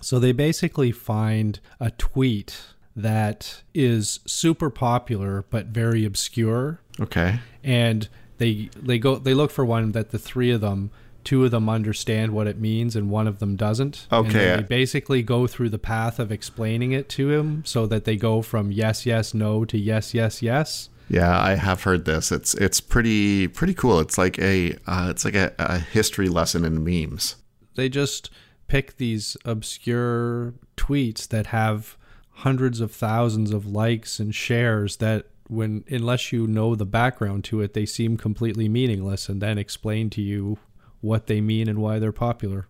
So 0.02 0.20
they 0.20 0.34
basically 0.34 0.92
find 0.92 1.60
a 1.80 1.90
tweet 1.90 2.75
that 2.96 3.62
is 3.74 4.20
super 4.26 4.70
popular 4.70 5.44
but 5.50 5.68
very 5.68 6.06
obscure, 6.06 6.80
Okay. 7.00 7.40
and 7.64 8.08
they 8.38 8.70
they 8.76 8.98
go 9.00 9.16
they 9.18 9.34
look 9.34 9.52
for 9.52 9.66
one 9.66 9.92
that 9.94 10.12
the 10.12 10.20
three 10.20 10.52
of 10.52 10.62
them 10.62 10.92
two 11.24 11.44
of 11.44 11.50
them 11.50 11.68
understand 11.68 12.32
what 12.32 12.46
it 12.46 12.60
means 12.60 12.96
and 12.96 13.10
one 13.10 13.28
of 13.28 13.40
them 13.40 13.56
doesn't. 13.56 14.06
Okay. 14.12 14.32
then 14.32 14.58
they 14.58 14.64
basically 14.64 15.24
go 15.24 15.48
through 15.48 15.70
the 15.70 15.80
path 15.80 16.20
of 16.20 16.32
explaining 16.32 16.92
it 16.92 17.10
to 17.10 17.32
him 17.32 17.64
so 17.66 17.88
that 17.88 18.06
they 18.06 18.16
go 18.16 18.44
from 18.44 18.72
yes, 18.72 19.08
yes, 19.08 19.34
no 19.34 19.66
to 19.66 19.76
yes, 19.76 20.14
yes, 20.14 20.44
yes. 20.44 20.90
Yeah, 21.10 21.40
I 21.40 21.56
have 21.56 21.82
heard 21.84 22.06
this. 22.06 22.32
It's 22.32 22.54
it's 22.56 22.80
pretty 22.80 23.48
pretty 23.48 23.74
cool. 23.74 24.00
It's 24.00 24.18
like 24.18 24.38
a 24.40 24.74
uh, 24.88 25.08
it's 25.10 25.26
like 25.26 25.36
a, 25.36 25.54
a 25.58 25.80
history 25.80 26.30
lesson 26.30 26.64
in 26.64 26.84
memes. 26.84 27.36
They 27.76 27.90
just 27.90 28.30
pick 28.68 28.98
these 28.98 29.36
obscure 29.46 30.54
tweets 30.78 31.28
that 31.30 31.48
have 31.48 31.98
hundreds 32.40 32.82
of 32.82 32.92
thousands 32.92 33.52
of 33.52 33.66
likes 33.66 34.20
and 34.20 34.36
shares 34.36 34.98
that 34.98 35.26
when 35.48 35.84
unless 35.90 36.32
you 36.32 36.48
know 36.48 36.76
the 36.76 36.86
background 36.86 37.44
to 37.44 37.62
it 37.62 37.74
they 37.74 37.86
seem 37.86 38.18
completely 38.18 38.68
meaningless 38.68 39.30
and 39.30 39.42
then 39.42 39.58
explain 39.58 40.10
to 40.10 40.22
you 40.22 40.58
what 41.02 41.28
they 41.28 41.40
mean 41.40 41.70
and 41.70 41.80
why 41.80 42.00
they're 42.00 42.12
popular. 42.12 42.68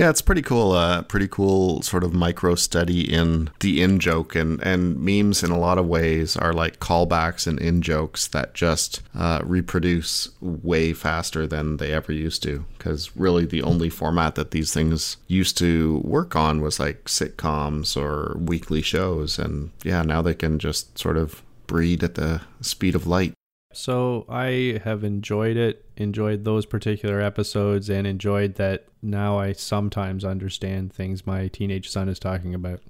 Yeah, 0.00 0.08
it's 0.08 0.22
pretty 0.22 0.40
cool. 0.40 0.72
Uh, 0.72 1.02
pretty 1.02 1.28
cool 1.28 1.82
sort 1.82 2.04
of 2.04 2.14
micro 2.14 2.54
study 2.54 3.02
in 3.02 3.50
the 3.60 3.82
in 3.82 4.00
joke 4.00 4.34
and 4.34 4.58
and 4.62 4.98
memes 4.98 5.42
in 5.42 5.50
a 5.50 5.58
lot 5.58 5.76
of 5.76 5.86
ways 5.88 6.38
are 6.38 6.54
like 6.54 6.80
callbacks 6.80 7.46
and 7.46 7.58
in 7.58 7.82
jokes 7.82 8.26
that 8.28 8.54
just 8.54 9.02
uh, 9.14 9.42
reproduce 9.44 10.30
way 10.40 10.94
faster 10.94 11.46
than 11.46 11.76
they 11.76 11.92
ever 11.92 12.12
used 12.12 12.42
to. 12.44 12.64
Because 12.78 13.14
really, 13.14 13.44
the 13.44 13.60
only 13.60 13.90
format 13.90 14.36
that 14.36 14.52
these 14.52 14.72
things 14.72 15.18
used 15.26 15.58
to 15.58 15.98
work 16.02 16.34
on 16.34 16.62
was 16.62 16.80
like 16.80 17.04
sitcoms 17.04 17.94
or 17.94 18.38
weekly 18.38 18.80
shows, 18.80 19.38
and 19.38 19.70
yeah, 19.84 20.00
now 20.00 20.22
they 20.22 20.32
can 20.32 20.58
just 20.58 20.98
sort 20.98 21.18
of 21.18 21.42
breed 21.66 22.02
at 22.02 22.14
the 22.14 22.40
speed 22.62 22.94
of 22.94 23.06
light. 23.06 23.34
So 23.72 24.26
I 24.28 24.80
have 24.84 25.04
enjoyed 25.04 25.56
it, 25.56 25.84
enjoyed 25.96 26.44
those 26.44 26.66
particular 26.66 27.20
episodes, 27.20 27.88
and 27.88 28.06
enjoyed 28.06 28.56
that 28.56 28.86
now 29.02 29.38
I 29.38 29.52
sometimes 29.52 30.24
understand 30.24 30.92
things 30.92 31.26
my 31.26 31.48
teenage 31.48 31.88
son 31.88 32.08
is 32.08 32.18
talking 32.18 32.54
about. 32.54 32.80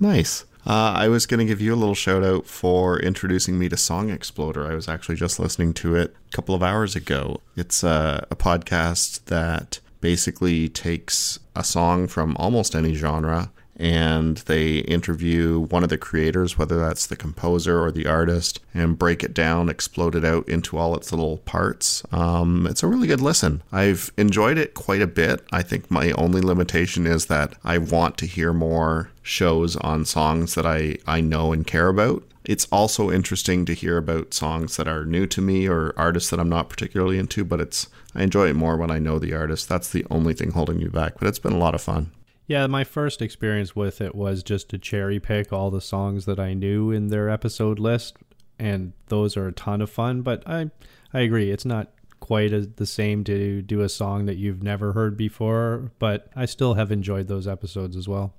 Nice. 0.00 0.44
Uh, 0.66 0.94
I 0.96 1.08
was 1.08 1.26
going 1.26 1.40
to 1.40 1.44
give 1.44 1.60
you 1.60 1.74
a 1.74 1.76
little 1.76 1.94
shout 1.94 2.24
out 2.24 2.46
for 2.46 2.98
introducing 2.98 3.58
me 3.58 3.68
to 3.68 3.76
Song 3.76 4.08
Exploder. 4.08 4.66
I 4.66 4.74
was 4.74 4.88
actually 4.88 5.16
just 5.16 5.38
listening 5.38 5.74
to 5.74 5.94
it 5.94 6.14
a 6.28 6.36
couple 6.36 6.54
of 6.54 6.62
hours 6.62 6.96
ago. 6.96 7.42
It's 7.54 7.84
uh, 7.84 8.24
a 8.30 8.36
podcast 8.36 9.26
that 9.26 9.80
basically 10.00 10.70
takes 10.70 11.38
a 11.54 11.62
song 11.62 12.08
from 12.08 12.34
almost 12.38 12.74
any 12.74 12.94
genre 12.94 13.50
and 13.76 14.38
they 14.38 14.78
interview 14.78 15.60
one 15.60 15.82
of 15.82 15.88
the 15.88 15.98
creators, 15.98 16.56
whether 16.56 16.78
that's 16.78 17.06
the 17.06 17.16
composer 17.16 17.80
or 17.82 17.90
the 17.90 18.06
artist, 18.06 18.60
and 18.72 18.98
break 18.98 19.22
it 19.22 19.34
down, 19.34 19.68
explode 19.68 20.14
it 20.14 20.24
out 20.24 20.48
into 20.48 20.78
all 20.78 20.94
its 20.94 21.12
little 21.12 21.38
parts. 21.38 22.04
Um, 22.12 22.66
it's 22.66 22.82
a 22.82 22.86
really 22.86 23.08
good 23.08 23.20
listen. 23.20 23.62
I've 23.72 24.12
enjoyed 24.16 24.58
it 24.58 24.74
quite 24.74 25.02
a 25.02 25.06
bit. 25.06 25.44
I 25.52 25.62
think 25.62 25.90
my 25.90 26.12
only 26.12 26.40
limitation 26.40 27.06
is 27.06 27.26
that 27.26 27.54
I 27.64 27.78
want 27.78 28.18
to 28.18 28.26
hear 28.26 28.52
more 28.52 29.10
shows 29.22 29.76
on 29.76 30.04
songs 30.04 30.54
that 30.54 30.66
I, 30.66 30.98
I 31.06 31.20
know 31.20 31.52
and 31.52 31.66
care 31.66 31.88
about. 31.88 32.22
It's 32.44 32.68
also 32.70 33.10
interesting 33.10 33.64
to 33.64 33.72
hear 33.72 33.96
about 33.96 34.34
songs 34.34 34.76
that 34.76 34.86
are 34.86 35.06
new 35.06 35.26
to 35.28 35.40
me 35.40 35.66
or 35.66 35.94
artists 35.96 36.28
that 36.28 36.38
I'm 36.38 36.50
not 36.50 36.68
particularly 36.68 37.18
into, 37.18 37.42
but 37.42 37.60
it's 37.60 37.88
I 38.14 38.22
enjoy 38.22 38.50
it 38.50 38.56
more 38.56 38.76
when 38.76 38.90
I 38.90 38.98
know 38.98 39.18
the 39.18 39.32
artist. 39.32 39.68
That's 39.68 39.88
the 39.88 40.06
only 40.10 40.34
thing 40.34 40.50
holding 40.50 40.76
me 40.76 40.88
back, 40.88 41.14
but 41.18 41.26
it's 41.26 41.38
been 41.38 41.54
a 41.54 41.58
lot 41.58 41.74
of 41.74 41.80
fun. 41.80 42.10
Yeah, 42.46 42.66
my 42.66 42.84
first 42.84 43.22
experience 43.22 43.74
with 43.74 44.00
it 44.00 44.14
was 44.14 44.42
just 44.42 44.68
to 44.70 44.78
cherry 44.78 45.18
pick 45.18 45.52
all 45.52 45.70
the 45.70 45.80
songs 45.80 46.26
that 46.26 46.38
I 46.38 46.52
knew 46.52 46.90
in 46.90 47.08
their 47.08 47.30
episode 47.30 47.78
list, 47.78 48.16
and 48.58 48.92
those 49.06 49.36
are 49.36 49.48
a 49.48 49.52
ton 49.52 49.80
of 49.80 49.90
fun. 49.90 50.20
But 50.20 50.42
I, 50.46 50.70
I 51.12 51.20
agree, 51.20 51.50
it's 51.50 51.64
not 51.64 51.90
quite 52.20 52.52
as 52.52 52.68
the 52.76 52.86
same 52.86 53.24
to 53.24 53.62
do 53.62 53.80
a 53.80 53.88
song 53.88 54.26
that 54.26 54.36
you've 54.36 54.62
never 54.62 54.92
heard 54.92 55.16
before, 55.16 55.92
but 55.98 56.28
I 56.36 56.44
still 56.44 56.74
have 56.74 56.92
enjoyed 56.92 57.28
those 57.28 57.48
episodes 57.48 57.96
as 57.96 58.08
well. 58.08 58.34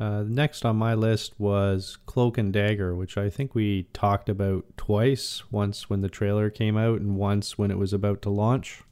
Uh, 0.00 0.24
next 0.26 0.64
on 0.64 0.76
my 0.76 0.94
list 0.94 1.34
was 1.38 1.98
Cloak 2.06 2.38
and 2.38 2.52
Dagger, 2.52 2.94
which 2.94 3.18
I 3.18 3.28
think 3.28 3.54
we 3.54 3.84
talked 3.92 4.28
about 4.28 4.64
twice 4.76 5.42
once 5.52 5.90
when 5.90 6.00
the 6.00 6.08
trailer 6.08 6.48
came 6.48 6.76
out 6.76 7.00
and 7.00 7.16
once 7.16 7.58
when 7.58 7.70
it 7.70 7.78
was 7.78 7.92
about 7.92 8.22
to 8.22 8.30
launch. 8.30 8.82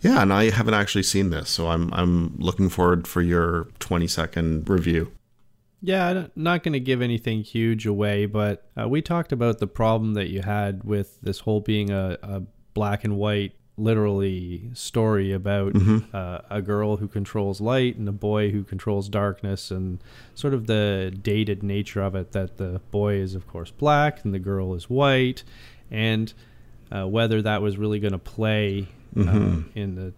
Yeah, 0.00 0.22
and 0.22 0.32
I 0.32 0.50
haven't 0.50 0.74
actually 0.74 1.02
seen 1.02 1.30
this, 1.30 1.50
so 1.50 1.68
I'm 1.68 1.92
I'm 1.92 2.36
looking 2.38 2.68
forward 2.68 3.06
for 3.06 3.20
your 3.20 3.68
20 3.80 4.06
second 4.06 4.68
review. 4.68 5.12
Yeah, 5.80 6.26
not 6.34 6.64
going 6.64 6.72
to 6.72 6.80
give 6.80 7.00
anything 7.00 7.42
huge 7.42 7.86
away, 7.86 8.26
but 8.26 8.68
uh, 8.80 8.88
we 8.88 9.00
talked 9.00 9.30
about 9.32 9.58
the 9.58 9.68
problem 9.68 10.14
that 10.14 10.28
you 10.28 10.42
had 10.42 10.82
with 10.82 11.20
this 11.20 11.40
whole 11.40 11.60
being 11.60 11.90
a, 11.90 12.18
a 12.20 12.42
black 12.74 13.04
and 13.04 13.16
white, 13.16 13.52
literally 13.76 14.70
story 14.74 15.32
about 15.32 15.76
uh, 16.12 16.40
a 16.50 16.60
girl 16.60 16.96
who 16.96 17.06
controls 17.06 17.60
light 17.60 17.96
and 17.96 18.08
a 18.08 18.12
boy 18.12 18.50
who 18.50 18.64
controls 18.64 19.08
darkness, 19.08 19.70
and 19.70 20.02
sort 20.34 20.52
of 20.52 20.66
the 20.66 21.16
dated 21.22 21.62
nature 21.62 22.02
of 22.02 22.16
it 22.16 22.32
that 22.32 22.56
the 22.56 22.80
boy 22.90 23.14
is, 23.14 23.36
of 23.36 23.46
course, 23.46 23.70
black 23.70 24.24
and 24.24 24.34
the 24.34 24.40
girl 24.40 24.74
is 24.74 24.90
white, 24.90 25.44
and 25.92 26.34
uh, 26.90 27.06
whether 27.06 27.40
that 27.40 27.62
was 27.62 27.76
really 27.76 28.00
going 28.00 28.12
to 28.12 28.18
play 28.18 28.88
uh, 29.26 29.62
in 29.74 29.94
the 29.94 30.12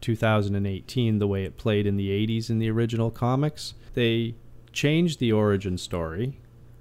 2018 0.00 1.18
the 1.18 1.26
way 1.26 1.44
it 1.44 1.56
played 1.56 1.86
in 1.86 1.96
the 1.96 2.10
80s 2.10 2.50
in 2.50 2.58
the 2.58 2.70
original 2.70 3.10
comics. 3.10 3.74
They 3.94 4.34
changed 4.72 5.20
the 5.20 5.32
origin 5.32 5.78
story, 5.78 6.40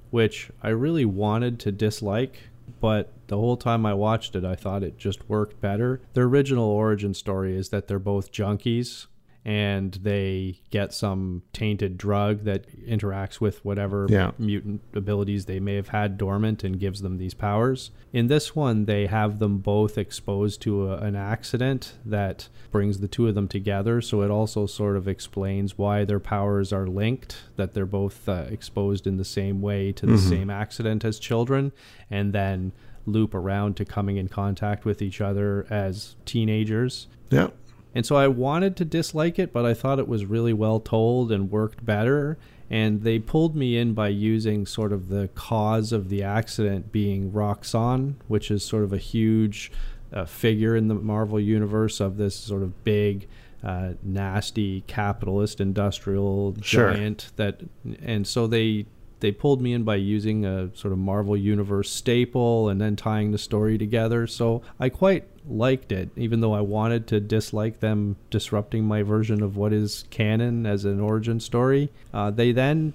which 0.10 0.50
I 0.62 0.70
really 0.70 1.06
wanted 1.06 1.60
to 1.62 1.72
dislike, 1.72 2.50
but 2.82 3.14
the 3.28 3.38
whole 3.38 3.58
time 3.58 3.86
I 3.86 3.94
watched 3.94 4.36
it, 4.36 4.44
I 4.44 4.56
thought 4.56 4.84
it 4.84 4.98
just 4.98 5.30
worked 5.30 5.62
better. 5.62 6.02
The 6.14 6.22
original 6.22 6.66
origin 6.66 7.14
story 7.14 7.56
is 7.56 7.70
that 7.70 7.88
they're 7.88 8.00
both 8.00 8.32
junkies 8.32 9.08
and 9.46 9.94
they 10.04 10.60
get 10.70 10.94
some 10.94 11.42
tainted 11.52 11.98
drug 11.98 12.46
that 12.46 12.66
interacts 12.88 13.42
with 13.42 13.64
whatever 13.66 14.08
Yeah. 14.10 14.32
mutant 14.40 14.82
abilities 14.94 15.46
they 15.46 15.60
may 15.60 15.76
have 15.76 15.90
had 15.90 16.18
dormant 16.18 16.64
and 16.64 16.80
gives 16.80 17.02
them 17.02 17.18
these 17.18 17.34
powers. 17.34 17.92
In 18.14 18.28
this 18.28 18.56
one, 18.56 18.86
they 18.86 19.08
have 19.08 19.40
them 19.40 19.58
both 19.58 19.98
exposed 19.98 20.62
to 20.62 20.90
a, 20.90 20.98
an 20.98 21.16
accident 21.16 21.94
that 22.06 22.48
brings 22.72 23.00
the 23.00 23.08
two 23.08 23.28
of 23.28 23.36
them 23.36 23.48
together. 23.50 24.00
So 24.02 24.22
it 24.22 24.32
also 24.32 24.66
sort 24.66 24.96
of 24.96 25.08
explains 25.08 25.78
why 25.78 26.06
their 26.06 26.20
powers 26.22 26.72
are 26.72 26.88
linked, 26.88 27.42
that 27.58 27.74
they're 27.74 27.86
both 27.86 28.30
uh, 28.30 28.46
exposed 28.50 29.06
in 29.08 29.18
the 29.18 29.26
same 29.26 29.62
way 29.62 29.92
to 29.92 30.06
the 30.06 30.18
same 30.18 30.50
accident 30.50 31.04
as 31.04 31.20
children, 31.20 31.72
and 32.10 32.32
then 32.34 32.72
loop 33.06 33.34
around 33.36 33.76
to 33.76 33.84
coming 33.84 34.16
in 34.16 34.30
contact 34.30 34.86
with 34.86 35.02
each 35.02 35.20
other 35.20 35.68
as 35.70 36.16
teenagers. 36.24 37.08
Yeah. 37.30 37.48
And 37.96 38.06
so 38.06 38.16
I 38.16 38.28
wanted 38.28 38.76
to 38.78 38.86
dislike 38.86 39.38
it, 39.38 39.54
but 39.54 39.66
I 39.66 39.74
thought 39.74 40.00
it 40.00 40.08
was 40.08 40.26
really 40.26 40.54
well 40.54 40.80
told 40.80 41.32
and 41.32 41.52
worked 41.52 41.86
better. 41.86 42.38
And 42.70 43.04
they 43.04 43.20
pulled 43.20 43.56
me 43.56 43.78
in 43.78 43.94
by 43.94 44.08
using 44.08 44.66
sort 44.66 44.92
of 44.92 45.10
the 45.10 45.30
cause 45.36 45.92
of 45.92 46.10
the 46.10 46.24
accident 46.24 46.92
being 46.92 47.32
Roxxon, 47.32 48.16
which 48.28 48.50
is 48.50 48.64
sort 48.64 48.84
of 48.84 48.94
a 48.94 48.98
huge 48.98 49.72
uh, 50.12 50.26
figure 50.26 50.76
in 50.76 50.88
the 50.88 50.96
Marvel 50.96 51.40
universe 51.40 52.00
of 52.00 52.18
this 52.18 52.36
sort 52.36 52.64
of 52.64 52.84
big, 52.84 53.28
uh, 53.64 53.94
nasty 54.02 54.82
capitalist 54.88 55.62
industrial 55.62 56.56
Sure. 56.62 56.94
giant 56.94 57.32
that. 57.36 57.62
And 58.02 58.26
so 58.26 58.48
they 58.48 58.86
they 59.24 59.32
pulled 59.32 59.62
me 59.62 59.72
in 59.72 59.84
by 59.84 59.96
using 59.96 60.46
a 60.46 60.70
sort 60.76 60.92
of 60.92 61.00
Marvel 61.00 61.38
Universe 61.38 61.90
staple 61.90 62.68
and 62.68 62.82
then 62.82 62.98
tying 62.98 63.32
the 63.32 63.38
story 63.38 63.78
together. 63.78 64.28
So 64.28 64.62
I 64.82 64.90
quite 64.90 65.26
liked 65.48 65.94
it, 65.94 66.10
even 66.18 66.42
though 66.42 66.52
I 66.52 66.60
wanted 66.60 67.08
to 67.08 67.22
dislike 67.22 67.80
them 67.80 68.18
disrupting 68.30 68.84
my 68.84 69.02
version 69.02 69.42
of 69.42 69.56
what 69.56 69.72
is 69.72 70.04
canon 70.10 70.66
as 70.66 70.84
an 70.84 71.00
origin 71.00 71.40
story. 71.40 71.90
Uh, 72.14 72.32
they 72.32 72.52
then 72.52 72.94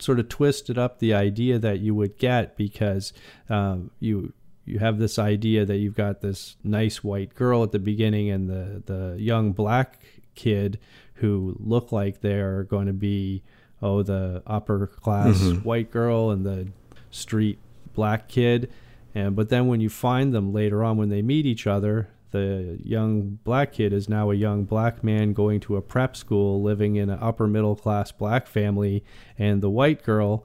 sort 0.00 0.18
of 0.18 0.28
twisted 0.28 0.78
up 0.78 0.98
the 0.98 1.14
idea 1.14 1.60
that 1.60 1.78
you 1.78 1.94
would 1.94 2.18
get 2.18 2.56
because 2.56 3.12
um, 3.48 3.92
you 4.00 4.32
you 4.64 4.80
have 4.80 4.98
this 4.98 5.16
idea 5.16 5.64
that 5.64 5.76
you've 5.76 5.94
got 5.94 6.22
this 6.22 6.56
nice 6.64 7.04
white 7.04 7.36
girl 7.36 7.62
at 7.62 7.70
the 7.70 7.78
beginning 7.78 8.30
and 8.30 8.50
the 8.50 8.82
the 8.86 9.16
young 9.16 9.52
black 9.52 10.00
kid 10.34 10.80
who 11.14 11.56
look 11.60 11.92
like 11.92 12.20
they're 12.20 12.64
going 12.64 12.86
to 12.88 12.92
be 12.92 13.44
oh 13.82 14.02
the 14.02 14.42
upper 14.46 14.86
class 14.86 15.38
mm-hmm. 15.38 15.58
white 15.60 15.90
girl 15.90 16.30
and 16.30 16.44
the 16.44 16.68
street 17.10 17.58
black 17.94 18.28
kid. 18.28 18.70
And 19.14 19.34
but 19.34 19.48
then 19.48 19.66
when 19.66 19.80
you 19.80 19.88
find 19.88 20.34
them 20.34 20.52
later 20.52 20.84
on 20.84 20.96
when 20.96 21.08
they 21.08 21.22
meet 21.22 21.46
each 21.46 21.66
other 21.66 22.08
the 22.30 22.78
young 22.84 23.38
black 23.44 23.72
kid 23.72 23.92
is 23.92 24.08
now 24.08 24.30
a 24.30 24.34
young 24.34 24.64
black 24.64 25.02
man 25.02 25.32
going 25.32 25.60
to 25.60 25.76
a 25.76 25.82
prep 25.82 26.16
school 26.16 26.62
living 26.62 26.96
in 26.96 27.08
an 27.08 27.18
upper 27.20 27.46
middle 27.46 27.74
class 27.74 28.12
black 28.12 28.46
family. 28.46 29.02
And 29.38 29.62
the 29.62 29.70
white 29.70 30.02
girl 30.02 30.44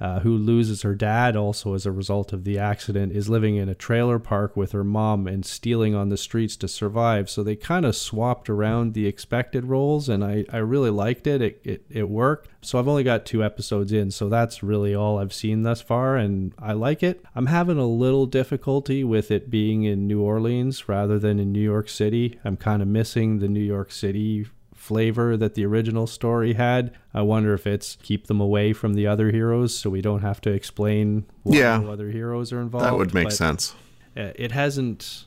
uh, 0.00 0.20
who 0.20 0.36
loses 0.36 0.82
her 0.82 0.94
dad 0.94 1.36
also 1.36 1.74
as 1.74 1.86
a 1.86 1.92
result 1.92 2.32
of 2.32 2.44
the 2.44 2.58
accident, 2.58 3.12
is 3.12 3.28
living 3.28 3.56
in 3.56 3.68
a 3.68 3.74
trailer 3.74 4.18
park 4.18 4.56
with 4.56 4.72
her 4.72 4.84
mom 4.84 5.26
and 5.26 5.46
stealing 5.46 5.94
on 5.94 6.08
the 6.08 6.16
streets 6.16 6.56
to 6.56 6.68
survive. 6.68 7.30
So 7.30 7.42
they 7.42 7.56
kind 7.56 7.86
of 7.86 7.94
swapped 7.96 8.50
around 8.50 8.94
the 8.94 9.06
expected 9.06 9.64
roles, 9.64 10.08
and 10.08 10.24
I, 10.24 10.44
I 10.52 10.58
really 10.58 10.90
liked 10.90 11.26
it. 11.26 11.40
It, 11.40 11.60
it. 11.64 11.84
it 11.88 12.08
worked. 12.08 12.48
So 12.60 12.78
I've 12.78 12.88
only 12.88 13.04
got 13.04 13.26
two 13.26 13.44
episodes 13.44 13.92
in, 13.92 14.10
so 14.10 14.28
that's 14.28 14.62
really 14.62 14.94
all 14.94 15.18
I've 15.18 15.34
seen 15.34 15.62
thus 15.62 15.80
far, 15.80 16.16
and 16.16 16.52
I 16.58 16.72
like 16.72 17.02
it. 17.02 17.22
I'm 17.34 17.46
having 17.46 17.78
a 17.78 17.86
little 17.86 18.26
difficulty 18.26 19.04
with 19.04 19.30
it 19.30 19.50
being 19.50 19.84
in 19.84 20.06
New 20.06 20.22
Orleans 20.22 20.88
rather 20.88 21.18
than 21.18 21.38
in 21.38 21.52
New 21.52 21.60
York 21.60 21.88
City. 21.88 22.38
I'm 22.44 22.56
kind 22.56 22.82
of 22.82 22.88
missing 22.88 23.38
the 23.38 23.48
New 23.48 23.60
York 23.60 23.92
City 23.92 24.46
flavor 24.84 25.34
that 25.36 25.54
the 25.54 25.64
original 25.64 26.06
story 26.06 26.52
had. 26.52 26.92
I 27.14 27.22
wonder 27.22 27.54
if 27.54 27.66
it's 27.66 27.96
keep 28.02 28.26
them 28.26 28.38
away 28.40 28.74
from 28.74 28.92
the 28.94 29.06
other 29.06 29.30
heroes 29.30 29.74
so 29.76 29.88
we 29.88 30.02
don't 30.02 30.20
have 30.20 30.42
to 30.42 30.50
explain 30.50 31.24
why 31.42 31.56
Yeah. 31.56 31.78
no 31.78 31.90
other 31.90 32.10
heroes 32.10 32.52
are 32.52 32.60
involved. 32.60 32.84
That 32.86 32.96
would 32.98 33.14
make 33.14 33.24
But, 33.28 33.32
sense. 33.32 33.74
uh, 34.16 34.32
It 34.36 34.52
hasn't 34.52 35.24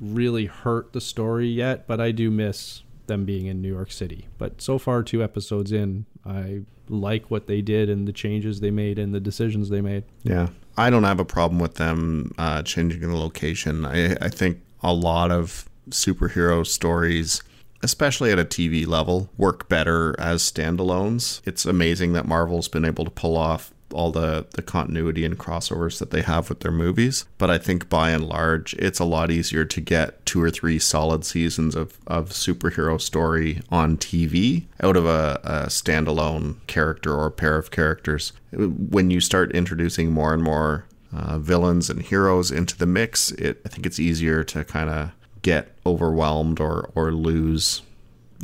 really 0.00 0.46
hurt 0.46 0.92
the 0.94 1.00
story 1.02 1.48
yet, 1.48 1.86
but 1.86 2.00
I 2.00 2.12
do 2.12 2.30
miss 2.30 2.82
them 3.06 3.26
being 3.26 3.44
in 3.46 3.60
New 3.60 3.68
York 3.72 3.92
City. 3.92 4.26
But 4.38 4.62
so 4.62 4.78
far, 4.78 5.02
two 5.02 5.22
episodes 5.22 5.70
in, 5.70 6.06
I 6.24 6.62
like 6.88 7.30
what 7.30 7.46
they 7.46 7.60
did 7.60 7.90
and 7.90 8.08
the 8.08 8.12
changes 8.12 8.60
they 8.60 8.70
made 8.70 8.98
and 8.98 9.14
the 9.14 9.20
decisions 9.20 9.68
they 9.68 9.82
made. 9.82 10.04
Yeah. 10.22 10.48
I 10.78 10.88
don't 10.88 11.04
have 11.04 11.20
a 11.20 11.24
problem 11.26 11.60
with 11.60 11.74
them 11.74 12.32
uh, 12.38 12.62
changing 12.62 13.00
the 13.02 13.14
location. 13.14 13.84
I, 13.84 14.14
I 14.22 14.28
think 14.30 14.60
a 14.82 14.92
lot 14.94 15.30
of 15.30 15.68
superhero 15.90 16.66
stories, 16.66 17.42
especially 17.82 18.30
at 18.30 18.38
a 18.38 18.44
TV 18.44 18.86
level, 18.86 19.28
work 19.36 19.68
better 19.68 20.14
as 20.18 20.42
standalones. 20.42 21.40
It's 21.44 21.64
amazing 21.64 22.12
that 22.14 22.26
Marvel's 22.26 22.68
been 22.68 22.84
able 22.84 23.04
to 23.04 23.10
pull 23.10 23.36
off 23.36 23.74
all 23.94 24.10
the, 24.10 24.46
the 24.52 24.62
continuity 24.62 25.24
and 25.24 25.38
crossovers 25.38 25.98
that 25.98 26.10
they 26.10 26.22
have 26.22 26.48
with 26.48 26.60
their 26.60 26.72
movies. 26.72 27.24
But 27.38 27.50
I 27.50 27.58
think 27.58 27.88
by 27.88 28.10
and 28.10 28.26
large, 28.26 28.74
it's 28.74 28.98
a 28.98 29.04
lot 29.04 29.30
easier 29.30 29.64
to 29.64 29.80
get 29.80 30.24
two 30.26 30.42
or 30.42 30.50
three 30.50 30.78
solid 30.78 31.24
seasons 31.24 31.74
of, 31.74 31.98
of 32.06 32.30
superhero 32.30 33.00
story 33.00 33.62
on 33.70 33.96
TV 33.96 34.64
out 34.82 34.96
of 34.96 35.06
a, 35.06 35.40
a 35.44 35.66
standalone 35.66 36.56
character 36.66 37.14
or 37.14 37.30
pair 37.30 37.56
of 37.56 37.70
characters. 37.70 38.32
When 38.52 39.10
you 39.10 39.20
start 39.20 39.52
introducing 39.52 40.10
more 40.10 40.34
and 40.34 40.42
more 40.42 40.86
uh, 41.12 41.38
villains 41.38 41.88
and 41.88 42.02
heroes 42.02 42.50
into 42.50 42.76
the 42.76 42.86
mix, 42.86 43.30
it, 43.32 43.60
I 43.64 43.68
think 43.68 43.86
it's 43.86 44.00
easier 44.00 44.42
to 44.44 44.64
kind 44.64 44.90
of 44.90 45.12
get 45.44 45.76
overwhelmed 45.86 46.58
or, 46.58 46.90
or 46.96 47.12
lose 47.12 47.82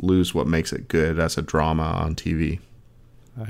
lose 0.01 0.33
what 0.33 0.47
makes 0.47 0.71
it 0.71 0.87
good 0.87 1.19
as 1.19 1.37
a 1.37 1.41
drama 1.41 1.83
on 1.83 2.15
TV 2.15 2.59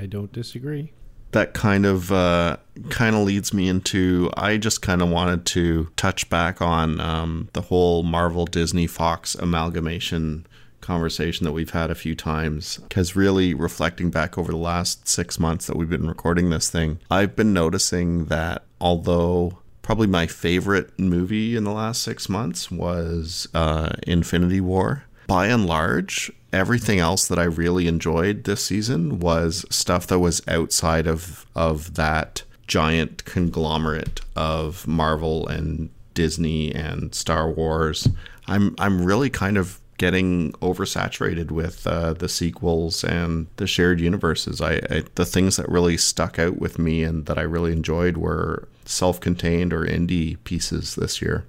I 0.00 0.06
don't 0.06 0.32
disagree. 0.32 0.92
that 1.32 1.54
kind 1.54 1.86
of 1.86 2.10
uh, 2.10 2.56
kind 2.88 3.14
of 3.14 3.22
leads 3.22 3.52
me 3.54 3.68
into 3.68 4.30
I 4.36 4.56
just 4.56 4.82
kind 4.82 5.02
of 5.02 5.08
wanted 5.10 5.46
to 5.46 5.88
touch 5.96 6.28
back 6.30 6.60
on 6.60 7.00
um, 7.00 7.48
the 7.52 7.62
whole 7.62 8.02
Marvel 8.02 8.46
Disney 8.46 8.86
Fox 8.86 9.34
amalgamation 9.34 10.46
conversation 10.80 11.44
that 11.44 11.52
we've 11.52 11.70
had 11.70 11.90
a 11.90 11.94
few 11.94 12.16
times 12.16 12.78
because 12.78 13.14
really 13.14 13.54
reflecting 13.54 14.10
back 14.10 14.36
over 14.36 14.50
the 14.50 14.58
last 14.58 15.06
six 15.06 15.38
months 15.38 15.68
that 15.68 15.76
we've 15.76 15.90
been 15.90 16.08
recording 16.08 16.50
this 16.50 16.68
thing 16.68 16.98
I've 17.10 17.36
been 17.36 17.52
noticing 17.52 18.24
that 18.26 18.64
although 18.80 19.61
probably 19.82 20.06
my 20.06 20.26
favorite 20.26 20.98
movie 20.98 21.56
in 21.56 21.64
the 21.64 21.72
last 21.72 22.02
six 22.02 22.28
months 22.28 22.70
was 22.70 23.48
uh, 23.54 23.90
Infinity 24.06 24.60
War 24.60 25.04
by 25.26 25.46
and 25.46 25.66
large, 25.66 26.30
everything 26.52 26.98
else 26.98 27.26
that 27.28 27.38
I 27.38 27.44
really 27.44 27.86
enjoyed 27.86 28.44
this 28.44 28.64
season 28.64 29.18
was 29.18 29.64
stuff 29.70 30.06
that 30.08 30.18
was 30.18 30.42
outside 30.46 31.06
of 31.06 31.46
of 31.54 31.94
that 31.94 32.42
giant 32.66 33.24
conglomerate 33.24 34.20
of 34.36 34.86
Marvel 34.86 35.46
and 35.48 35.90
Disney 36.14 36.74
and 36.74 37.14
Star 37.14 37.50
Wars. 37.50 38.08
I'm 38.46 38.74
I'm 38.78 39.04
really 39.04 39.30
kind 39.30 39.56
of 39.56 39.80
getting 39.98 40.52
oversaturated 40.54 41.50
with 41.50 41.86
uh, 41.86 42.12
the 42.12 42.28
sequels 42.28 43.04
and 43.04 43.46
the 43.56 43.66
shared 43.66 44.00
universes. 44.00 44.60
I, 44.60 44.74
I 44.90 45.04
the 45.14 45.24
things 45.24 45.56
that 45.56 45.68
really 45.68 45.96
stuck 45.96 46.38
out 46.38 46.58
with 46.58 46.78
me 46.78 47.04
and 47.04 47.26
that 47.26 47.38
I 47.38 47.42
really 47.42 47.72
enjoyed 47.72 48.16
were 48.16 48.68
self-contained 48.92 49.72
or 49.72 49.84
indie 49.84 50.42
pieces 50.44 50.94
this 50.94 51.20
year. 51.22 51.44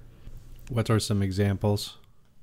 What 0.68 0.90
are 0.90 1.00
some 1.00 1.22
examples? 1.22 1.98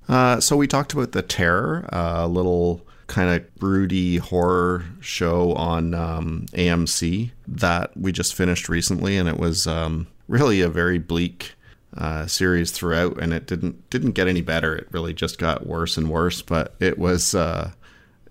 Uh, 0.08 0.40
so 0.40 0.56
we 0.58 0.68
talked 0.68 0.94
about 0.94 1.12
the 1.12 1.22
Terror, 1.22 1.88
a 1.90 2.28
little 2.28 2.86
kind 3.08 3.30
of 3.30 3.56
broody 3.56 4.18
horror 4.18 4.86
show 5.02 5.54
on 5.54 5.94
um, 5.94 6.46
AMC 6.54 7.32
that 7.48 7.96
we 7.98 8.12
just 8.12 8.34
finished 8.34 8.70
recently, 8.70 9.18
and 9.18 9.28
it 9.28 9.38
was 9.38 9.68
um, 9.68 10.08
really 10.28 10.62
a 10.62 10.70
very 10.70 10.98
bleak 10.98 11.54
uh, 11.98 12.26
series 12.26 12.72
throughout, 12.72 13.22
and 13.22 13.34
it 13.34 13.48
didn't 13.48 13.90
didn't 13.90 14.12
get 14.12 14.28
any 14.28 14.42
better. 14.42 14.76
It 14.76 14.88
really 14.92 15.14
just 15.14 15.38
got 15.38 15.66
worse 15.66 15.98
and 15.98 16.10
worse, 16.10 16.42
but 16.42 16.76
it 16.80 16.98
was. 16.98 17.36
Uh, 17.36 17.72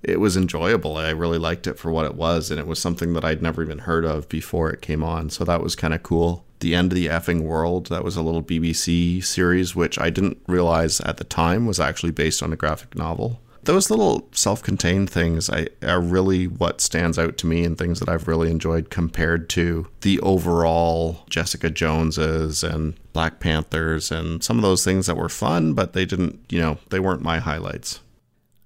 it 0.03 0.19
was 0.19 0.35
enjoyable. 0.35 0.97
I 0.97 1.11
really 1.11 1.37
liked 1.37 1.67
it 1.67 1.79
for 1.79 1.91
what 1.91 2.07
it 2.07 2.15
was, 2.15 2.51
and 2.51 2.59
it 2.59 2.67
was 2.67 2.79
something 2.79 3.13
that 3.13 3.23
I'd 3.23 3.43
never 3.43 3.63
even 3.63 3.81
heard 3.81 4.07
of 4.07 4.31
before 4.31 4.71
it 4.71 4.81
came 4.81 5.05
on. 5.05 5.29
So 5.29 5.45
that 5.45 5.63
was 5.63 5.77
kind 5.77 5.93
of 5.93 6.03
cool. 6.03 6.47
The 6.61 6.75
End 6.75 6.93
of 6.93 6.97
the 6.97 7.07
Effing 7.07 7.43
World, 7.43 7.87
that 7.87 8.05
was 8.05 8.17
a 8.17 8.23
little 8.23 8.43
BBC 8.43 9.25
series, 9.25 9.75
which 9.75 9.99
I 9.99 10.11
didn't 10.11 10.39
realize 10.47 11.01
at 11.01 11.17
the 11.17 11.25
time 11.25 11.67
was 11.67 11.81
actually 11.81 12.13
based 12.13 12.43
on 12.43 12.53
a 12.53 12.57
graphic 12.57 12.95
novel. 12.95 13.41
Those 13.65 13.91
little 13.91 14.29
self 14.33 14.63
contained 14.63 15.11
things 15.11 15.51
I, 15.51 15.69
are 15.83 16.01
really 16.01 16.47
what 16.47 16.81
stands 16.81 17.19
out 17.19 17.37
to 17.39 17.47
me 17.47 17.65
and 17.65 17.77
things 17.77 18.01
that 18.01 18.09
I've 18.09 18.27
really 18.27 18.51
enjoyed 18.51 18.89
compared 18.89 19.51
to 19.51 19.87
the 20.01 20.19
overall 20.21 21.25
Jessica 21.29 21.69
Joneses 21.69 22.65
and 22.65 22.95
Black 23.13 23.39
Panthers 23.39 24.11
and 24.11 24.43
some 24.43 24.57
of 24.57 24.63
those 24.63 24.83
things 24.83 25.07
that 25.07 25.17
were 25.17 25.29
fun, 25.29 25.75
but 25.75 25.93
they 25.93 26.07
didn't, 26.07 26.41
you 26.49 26.59
know, 26.59 26.79
they 26.89 27.01
weren't 27.01 27.23
my 27.23 27.39
highlights. 27.39 28.01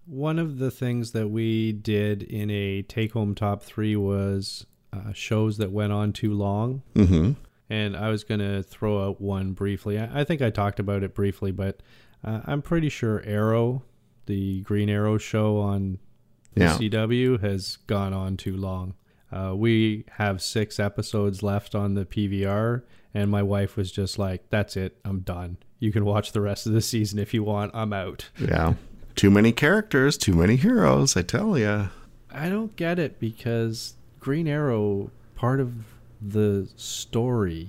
One 0.07 0.39
of 0.39 0.59
the 0.59 0.71
things 0.71 1.11
that 1.13 1.29
we 1.29 1.73
did 1.73 2.23
in 2.23 2.51
a 2.51 2.83
take 2.83 3.15
home 3.15 3.35
top 3.35 3.63
three 3.63 3.97
was 3.97 4.67
uh, 4.93 5.13
shows 5.13 5.57
that 5.57 5.73
went 5.73 5.93
on 5.93 6.13
too 6.13 6.35
long. 6.35 6.83
Mm-hmm. 6.95 7.33
And 7.71 7.97
I 7.97 8.11
was 8.11 8.25
going 8.25 8.41
to 8.41 8.63
throw 8.63 9.09
out 9.09 9.21
one 9.21 9.53
briefly. 9.53 9.99
I, 9.99 10.21
I 10.21 10.25
think 10.25 10.43
I 10.43 10.51
talked 10.51 10.79
about 10.79 11.03
it 11.03 11.15
briefly, 11.15 11.51
but 11.51 11.81
uh, 12.23 12.41
I'm 12.45 12.61
pretty 12.63 12.89
sure 12.91 13.23
Arrow, 13.25 13.83
the 14.27 14.61
Green 14.63 14.89
Arrow 14.91 15.17
show 15.19 15.59
on 15.59 15.99
the 16.55 16.61
Yeah. 16.65 16.77
CW, 16.77 17.41
has 17.41 17.77
gone 17.87 18.13
on 18.13 18.37
too 18.37 18.57
long. 18.57 18.95
Uh, 19.33 19.55
we 19.57 20.05
have 20.19 20.41
six 20.43 20.79
episodes 20.79 21.43
left 21.43 21.75
on 21.75 21.95
the 21.95 22.05
PVR, 22.05 22.83
and 23.15 23.31
my 23.31 23.43
wife 23.43 23.77
was 23.77 23.91
just 23.91 24.19
like, 24.19 24.49
That's 24.51 24.77
it. 24.77 24.97
I'm 25.05 25.21
done. 25.21 25.57
You 25.81 25.91
can 25.91 26.05
watch 26.05 26.33
the 26.33 26.41
rest 26.41 26.67
of 26.67 26.73
the 26.73 26.81
season 26.83 27.19
if 27.19 27.33
you 27.35 27.43
want. 27.43 27.73
I'm 27.75 27.93
out. 27.93 28.29
Yeah. 28.39 28.75
Too 29.17 29.31
many 29.31 29.53
characters, 29.53 30.17
too 30.19 30.35
many 30.35 30.57
heroes, 30.57 31.17
I 31.17 31.23
tell 31.23 31.57
ya. 31.59 31.89
I 32.31 32.49
don't 32.49 32.75
get 32.77 32.99
it 32.99 33.19
because 33.21 33.95
Green 34.21 34.49
Arrow, 34.49 35.11
part 35.35 35.61
of 35.61 35.73
the 36.27 36.69
story 36.77 37.69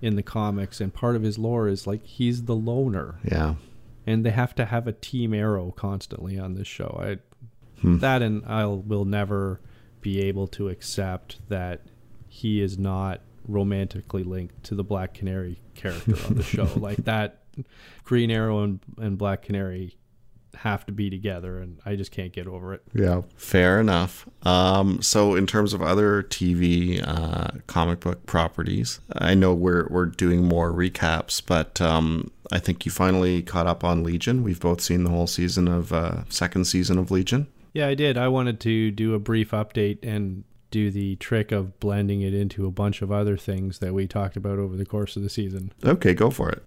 in 0.00 0.16
the 0.16 0.22
comics 0.22 0.80
and 0.80 0.92
part 0.92 1.14
of 1.16 1.22
his 1.22 1.38
lore 1.38 1.68
is 1.68 1.86
like 1.86 2.04
he's 2.04 2.44
the 2.44 2.56
loner, 2.56 3.16
Yeah. 3.24 3.54
and 4.06 4.24
they 4.26 4.30
have 4.30 4.54
to 4.56 4.64
have 4.64 4.86
a 4.88 4.92
team 4.92 5.32
Arrow 5.32 5.70
constantly 5.76 6.38
on 6.38 6.54
this 6.54 6.66
show. 6.66 6.98
I 7.02 7.18
Hmm. 7.80 7.98
that 7.98 8.22
and 8.22 8.44
I 8.46 8.64
will 8.66 9.04
never 9.04 9.60
be 10.00 10.20
able 10.20 10.46
to 10.48 10.68
accept 10.68 11.38
that 11.48 11.80
he 12.28 12.60
is 12.60 12.78
not 12.78 13.20
romantically 13.48 14.22
linked 14.24 14.62
to 14.64 14.74
the 14.76 14.84
Black 14.84 15.14
Canary 15.14 15.60
character 15.74 16.14
on 16.26 16.34
the 16.34 16.42
show. 16.42 16.66
Like 16.76 17.04
that, 17.04 17.42
Green 18.04 18.30
Arrow 18.30 18.62
and, 18.62 18.80
and 18.98 19.18
Black 19.18 19.42
Canary 19.42 19.96
have 20.56 20.86
to 20.86 20.92
be 20.92 21.10
together, 21.10 21.58
and 21.58 21.80
I 21.84 21.96
just 21.96 22.10
can't 22.10 22.32
get 22.32 22.46
over 22.46 22.74
it. 22.74 22.82
Yeah. 22.94 23.22
Fair 23.36 23.80
enough. 23.80 24.28
Um, 24.42 25.02
so 25.02 25.34
in 25.34 25.46
terms 25.46 25.72
of 25.72 25.82
other 25.82 26.22
TV 26.22 27.02
uh, 27.06 27.58
comic 27.66 28.00
book 28.00 28.26
properties, 28.26 29.00
I 29.14 29.34
know 29.34 29.54
we're 29.54 29.86
we're 29.88 30.06
doing 30.06 30.44
more 30.44 30.72
recaps, 30.72 31.42
but 31.44 31.80
um, 31.80 32.30
I 32.50 32.58
think 32.58 32.84
you 32.84 32.92
finally 32.92 33.42
caught 33.42 33.66
up 33.66 33.84
on 33.84 34.04
Legion. 34.04 34.42
We've 34.42 34.60
both 34.60 34.80
seen 34.80 35.04
the 35.04 35.10
whole 35.10 35.26
season 35.26 35.68
of 35.68 35.92
uh, 35.92 36.24
second 36.28 36.66
season 36.66 36.98
of 36.98 37.10
Legion. 37.10 37.46
Yeah, 37.72 37.86
I 37.88 37.94
did. 37.94 38.18
I 38.18 38.28
wanted 38.28 38.60
to 38.60 38.90
do 38.90 39.14
a 39.14 39.18
brief 39.18 39.52
update 39.52 39.98
and 40.02 40.44
do 40.70 40.90
the 40.90 41.16
trick 41.16 41.52
of 41.52 41.78
blending 41.80 42.22
it 42.22 42.34
into 42.34 42.66
a 42.66 42.70
bunch 42.70 43.02
of 43.02 43.12
other 43.12 43.36
things 43.36 43.78
that 43.78 43.94
we 43.94 44.06
talked 44.06 44.36
about 44.36 44.58
over 44.58 44.76
the 44.76 44.86
course 44.86 45.16
of 45.16 45.22
the 45.22 45.30
season. 45.30 45.72
Okay, 45.84 46.14
go 46.14 46.30
for 46.30 46.50
it. 46.50 46.64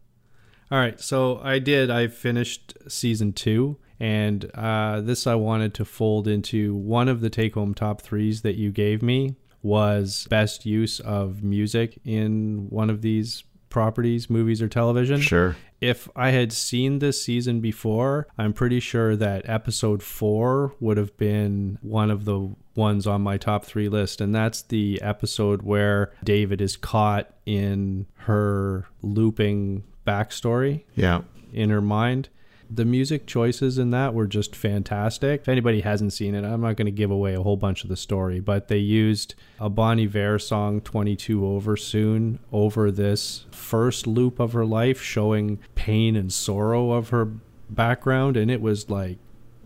All 0.71 0.80
right, 0.80 0.99
so 0.99 1.39
I 1.43 1.60
did. 1.60 1.91
I 1.91 2.08
finished 2.08 2.73
season 2.88 3.34
two, 3.34 3.78
and 3.99 4.49
uh, 4.56 5.01
this 5.01 5.28
I 5.28 5.36
wanted 5.36 5.73
to 5.75 5.86
fold 5.86 6.28
into 6.28 6.73
one 6.73 7.08
of 7.08 7.21
the 7.21 7.30
take-home 7.30 7.73
top 7.73 8.01
threes 8.01 8.41
that 8.41 8.56
you 8.56 8.71
gave 8.71 9.04
me 9.04 9.36
was 9.62 10.28
best 10.30 10.65
use 10.65 10.99
of 10.99 11.43
music 11.43 11.99
in 12.04 12.67
one 12.69 12.89
of 12.89 13.01
these 13.01 13.43
properties, 13.69 14.30
movies, 14.30 14.62
or 14.62 14.67
television. 14.67 15.19
Sure. 15.19 15.56
If 15.82 16.08
I 16.15 16.30
had 16.30 16.54
seen 16.54 16.99
this 16.99 17.23
season 17.23 17.60
before, 17.60 18.28
I'm 18.38 18.54
pretty 18.54 18.80
sure 18.80 19.15
that 19.17 19.47
episode 19.47 20.01
four 20.01 20.73
would 20.80 20.97
have 20.97 21.15
been 21.17 21.78
one 21.82 22.10
of 22.10 22.25
the 22.25 22.56
ones 22.75 23.06
on 23.06 23.21
my 23.21 23.38
top 23.38 23.65
three 23.65 23.89
list. 23.89 24.21
And 24.21 24.34
that's 24.34 24.62
the 24.62 25.01
episode 25.01 25.62
where 25.62 26.13
David 26.23 26.62
is 26.62 26.78
caught 26.78 27.34
in 27.45 28.08
her 28.19 28.88
looping 29.01 29.84
backstory 30.06 30.84
Yeah. 30.96 31.22
in 31.54 31.70
her 31.70 31.82
mind. 31.82 32.30
The 32.68 32.86
music 32.86 33.28
choices 33.28 33.78
in 33.78 33.91
that 33.91 34.15
were 34.15 34.26
just 34.26 34.56
fantastic. 34.56 35.41
If 35.41 35.50
anybody 35.50 35.82
hasn't 35.82 36.13
seen 36.13 36.34
it, 36.34 36.44
I'm 36.44 36.62
not 36.62 36.78
going 36.78 36.88
to 36.88 36.91
give 36.91 37.12
away 37.12 37.36
a 37.36 37.41
whole 37.44 37.58
bunch 37.58 37.84
of 37.84 37.89
the 37.89 37.96
story, 37.96 38.39
but 38.39 38.70
they 38.70 38.80
used 38.80 39.36
a 39.60 39.70
Bon 39.70 40.00
Iver 40.00 40.39
song, 40.39 40.82
22 40.82 41.46
Over 41.46 41.78
Soon, 41.78 42.39
over 42.52 42.89
this 42.89 43.46
first 43.52 44.08
loop 44.08 44.39
of 44.39 44.54
her 44.54 44.65
life, 44.65 45.00
showing 45.00 45.60
pain 45.76 46.15
and 46.15 46.34
sorrow 46.34 46.91
of 46.91 47.10
her 47.10 47.34
background. 47.70 48.36
And 48.36 48.50
it 48.50 48.62
was 48.62 48.89
like 48.89 49.20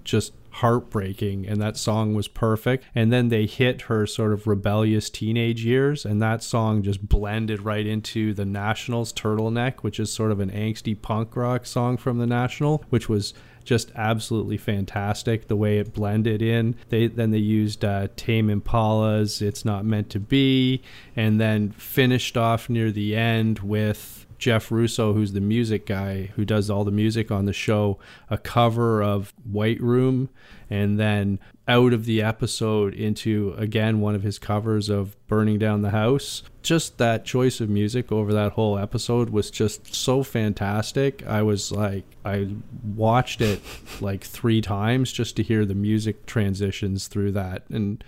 just 0.04 0.34
heartbreaking 0.60 1.48
and 1.48 1.62
that 1.62 1.78
song 1.78 2.14
was 2.14 2.28
perfect. 2.28 2.84
And 2.94 3.12
then 3.12 3.30
they 3.30 3.46
hit 3.46 3.84
her 3.84 4.06
sort 4.06 4.34
of 4.34 4.48
rebellious 4.48 5.10
teenage 5.10 5.64
years 5.64 6.06
and 6.06 6.22
that 6.22 6.44
song 6.44 6.84
just 6.84 7.08
blended 7.08 7.62
right 7.62 7.86
into 7.86 8.34
the 8.34 8.46
nationals 8.46 9.14
turtleneck 9.14 9.80
which 9.80 10.00
is 10.00 10.12
sort 10.12 10.32
of 10.32 10.40
an 10.40 10.52
angsty 10.52 11.00
punk 11.00 11.36
rock 11.36 11.66
song 11.66 11.98
from 11.98 12.18
the 12.18 12.28
national 12.28 12.84
which 12.90 13.08
was 13.08 13.34
just 13.64 13.92
absolutely 13.96 14.58
fantastic 14.58 15.48
the 15.48 15.56
way 15.56 15.78
it 15.78 15.94
blended 15.94 16.42
in. 16.42 16.76
They 16.90 17.08
then 17.08 17.32
they 17.32 17.38
used 17.38 17.86
uh, 17.86 18.08
tame 18.16 18.50
impala's 18.50 19.42
it's 19.42 19.64
not 19.64 19.86
meant 19.86 20.10
to 20.12 20.20
be 20.20 20.82
and 21.16 21.40
then 21.40 21.72
finished 21.72 22.36
off 22.36 22.70
near 22.70 22.92
the 22.92 23.16
end 23.16 23.60
with 23.60 24.19
Jeff 24.40 24.72
Russo, 24.72 25.14
who's 25.14 25.34
the 25.34 25.42
music 25.42 25.86
guy 25.86 26.32
who 26.36 26.46
does 26.46 26.70
all 26.70 26.84
the 26.84 26.92
music 26.92 27.30
on 27.30 27.46
the 27.46 27.54
show, 27.54 28.00
a 28.30 28.38
cover 28.38 29.04
of 29.04 29.34
White 29.44 29.82
Room, 29.82 30.30
and 30.70 31.00
then 31.00 31.40
out 31.68 31.94
of 31.94 32.06
the 32.06 32.22
episode 32.22 32.94
into 32.94 33.54
again 33.58 34.00
one 34.00 34.16
of 34.16 34.24
his 34.24 34.40
covers 34.40 34.90
of 34.90 35.16
Burning 35.28 35.60
Down 35.60 35.82
the 35.82 35.92
House. 35.92 36.42
Just 36.64 36.98
that 36.98 37.26
choice 37.26 37.62
of 37.62 37.70
music 37.70 38.12
over 38.12 38.34
that 38.34 38.54
whole 38.54 38.78
episode 38.78 39.30
was 39.30 39.52
just 39.52 39.94
so 39.94 40.24
fantastic. 40.24 41.26
I 41.28 41.42
was 41.42 41.72
like, 41.72 42.06
I 42.26 42.48
watched 42.96 43.42
it 43.42 43.62
like 44.02 44.24
three 44.24 44.62
times 44.62 45.12
just 45.12 45.36
to 45.36 45.44
hear 45.44 45.66
the 45.66 45.76
music 45.76 46.26
transitions 46.26 47.08
through 47.08 47.34
that. 47.34 47.64
And 47.70 48.04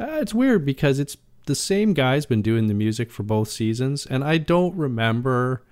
uh, 0.00 0.18
it's 0.20 0.34
weird 0.34 0.64
because 0.64 0.98
it's 0.98 1.16
the 1.46 1.54
same 1.54 1.92
guy's 1.92 2.26
been 2.26 2.42
doing 2.42 2.66
the 2.66 2.74
music 2.74 3.10
for 3.10 3.22
both 3.22 3.48
seasons, 3.48 4.06
and 4.06 4.24
I 4.24 4.38
don't 4.38 4.74
remember 4.74 5.62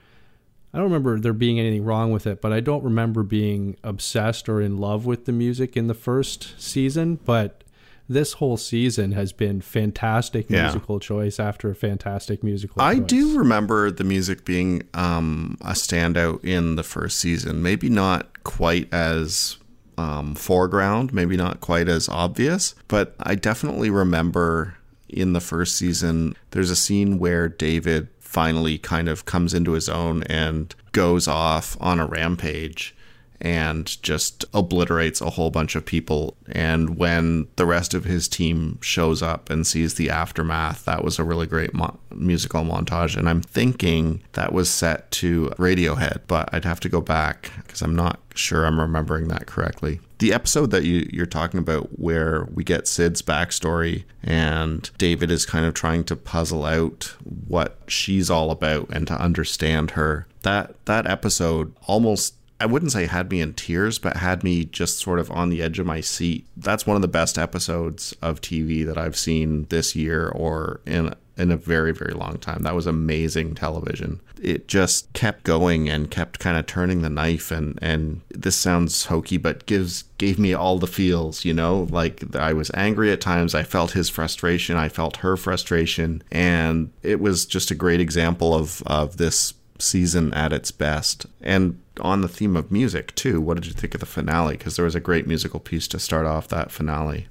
I 0.74 0.78
don't 0.78 0.84
remember 0.86 1.18
there 1.20 1.32
being 1.34 1.60
anything 1.60 1.84
wrong 1.84 2.12
with 2.12 2.26
it, 2.26 2.40
but 2.40 2.52
I 2.52 2.60
don't 2.60 2.82
remember 2.82 3.22
being 3.22 3.76
obsessed 3.84 4.48
or 4.48 4.60
in 4.60 4.78
love 4.78 5.04
with 5.04 5.26
the 5.26 5.32
music 5.32 5.76
in 5.76 5.86
the 5.86 5.94
first 5.94 6.54
season. 6.58 7.18
But 7.24 7.62
this 8.08 8.34
whole 8.34 8.56
season 8.56 9.12
has 9.12 9.32
been 9.32 9.60
fantastic 9.60 10.48
Yeah. 10.48 10.62
musical 10.62 10.98
choice 10.98 11.38
after 11.38 11.70
a 11.70 11.74
fantastic 11.74 12.42
musical 12.42 12.80
I 12.82 12.96
choice. 12.98 13.06
do 13.06 13.38
remember 13.38 13.90
the 13.90 14.04
music 14.04 14.44
being 14.44 14.82
um, 14.94 15.56
a 15.60 15.72
standout 15.72 16.42
in 16.44 16.76
the 16.76 16.82
first 16.82 17.18
season. 17.20 17.62
Maybe 17.62 17.88
not 17.90 18.42
quite 18.42 18.92
as 18.92 19.58
um, 19.98 20.34
foreground, 20.34 21.12
maybe 21.12 21.36
not 21.36 21.60
quite 21.60 21.88
as 21.88 22.08
obvious, 22.08 22.74
but 22.88 23.14
I 23.20 23.34
definitely 23.34 23.90
remember 23.90 24.76
in 25.08 25.34
the 25.34 25.40
first 25.40 25.76
season, 25.76 26.34
there's 26.52 26.70
a 26.70 26.76
scene 26.76 27.18
where 27.18 27.46
David 27.46 28.08
finally 28.32 28.78
kind 28.78 29.10
of 29.10 29.26
comes 29.26 29.52
into 29.52 29.72
his 29.72 29.90
own 29.90 30.22
and 30.22 30.74
goes 30.92 31.28
off 31.28 31.76
on 31.80 32.00
a 32.00 32.06
rampage 32.06 32.94
and 33.42 34.00
just 34.02 34.44
obliterates 34.54 35.20
a 35.20 35.30
whole 35.30 35.50
bunch 35.50 35.74
of 35.74 35.84
people. 35.84 36.36
And 36.50 36.96
when 36.96 37.48
the 37.56 37.66
rest 37.66 37.92
of 37.92 38.04
his 38.04 38.28
team 38.28 38.78
shows 38.80 39.20
up 39.20 39.50
and 39.50 39.66
sees 39.66 39.94
the 39.94 40.08
aftermath, 40.08 40.84
that 40.84 41.04
was 41.04 41.18
a 41.18 41.24
really 41.24 41.48
great 41.48 41.74
mo- 41.74 41.98
musical 42.14 42.62
montage. 42.62 43.16
And 43.16 43.28
I'm 43.28 43.42
thinking 43.42 44.22
that 44.32 44.52
was 44.52 44.70
set 44.70 45.10
to 45.12 45.46
Radiohead, 45.58 46.20
but 46.28 46.48
I'd 46.52 46.64
have 46.64 46.80
to 46.80 46.88
go 46.88 47.00
back 47.00 47.50
because 47.56 47.82
I'm 47.82 47.96
not 47.96 48.20
sure 48.34 48.64
I'm 48.64 48.80
remembering 48.80 49.28
that 49.28 49.46
correctly. 49.46 50.00
The 50.18 50.32
episode 50.32 50.70
that 50.70 50.84
you, 50.84 51.08
you're 51.12 51.26
talking 51.26 51.58
about, 51.58 51.98
where 51.98 52.44
we 52.54 52.62
get 52.62 52.86
Syd's 52.86 53.22
backstory 53.22 54.04
and 54.22 54.88
David 54.96 55.32
is 55.32 55.44
kind 55.44 55.66
of 55.66 55.74
trying 55.74 56.04
to 56.04 56.14
puzzle 56.14 56.64
out 56.64 57.16
what 57.48 57.78
she's 57.88 58.30
all 58.30 58.52
about 58.52 58.88
and 58.90 59.04
to 59.08 59.14
understand 59.14 59.92
her, 59.92 60.28
that 60.42 60.76
that 60.84 61.08
episode 61.08 61.74
almost 61.88 62.34
I 62.62 62.66
wouldn't 62.66 62.92
say 62.92 63.06
had 63.06 63.28
me 63.28 63.40
in 63.40 63.54
tears, 63.54 63.98
but 63.98 64.18
had 64.18 64.44
me 64.44 64.64
just 64.64 65.00
sort 65.00 65.18
of 65.18 65.32
on 65.32 65.48
the 65.48 65.60
edge 65.60 65.80
of 65.80 65.86
my 65.86 66.00
seat. 66.00 66.46
That's 66.56 66.86
one 66.86 66.94
of 66.94 67.02
the 67.02 67.08
best 67.08 67.36
episodes 67.36 68.14
of 68.22 68.40
TV 68.40 68.86
that 68.86 68.96
I've 68.96 69.16
seen 69.16 69.66
this 69.68 69.96
year 69.96 70.28
or 70.28 70.80
in 70.86 71.12
in 71.36 71.50
a 71.50 71.56
very 71.56 71.92
very 71.92 72.12
long 72.12 72.38
time. 72.38 72.62
That 72.62 72.76
was 72.76 72.86
amazing 72.86 73.56
television. 73.56 74.20
It 74.40 74.68
just 74.68 75.12
kept 75.12 75.42
going 75.42 75.88
and 75.88 76.08
kept 76.08 76.38
kind 76.38 76.56
of 76.56 76.66
turning 76.66 77.02
the 77.02 77.10
knife 77.10 77.50
and 77.50 77.80
and 77.82 78.20
this 78.30 78.54
sounds 78.54 79.06
hokey 79.06 79.38
but 79.38 79.66
gives 79.66 80.04
gave 80.18 80.38
me 80.38 80.54
all 80.54 80.78
the 80.78 80.86
feels, 80.86 81.44
you 81.44 81.52
know? 81.54 81.88
Like 81.90 82.36
I 82.36 82.52
was 82.52 82.70
angry 82.74 83.10
at 83.10 83.20
times, 83.20 83.56
I 83.56 83.64
felt 83.64 83.90
his 83.90 84.08
frustration, 84.08 84.76
I 84.76 84.88
felt 84.88 85.16
her 85.16 85.36
frustration, 85.36 86.22
and 86.30 86.92
it 87.02 87.18
was 87.18 87.44
just 87.44 87.72
a 87.72 87.74
great 87.74 88.00
example 88.00 88.54
of 88.54 88.84
of 88.86 89.16
this 89.16 89.54
season 89.78 90.32
at 90.34 90.52
its 90.52 90.70
best. 90.70 91.26
And 91.40 91.80
on 92.00 92.20
the 92.20 92.28
theme 92.28 92.56
of 92.56 92.70
music, 92.70 93.14
too, 93.14 93.40
what 93.40 93.54
did 93.54 93.66
you 93.66 93.72
think 93.72 93.94
of 93.94 94.00
the 94.00 94.06
finale? 94.06 94.56
Because 94.56 94.76
there 94.76 94.84
was 94.84 94.94
a 94.94 95.00
great 95.00 95.26
musical 95.26 95.60
piece 95.60 95.88
to 95.88 95.98
start 95.98 96.26
off 96.26 96.48
that 96.48 96.70
finale. 96.70 97.28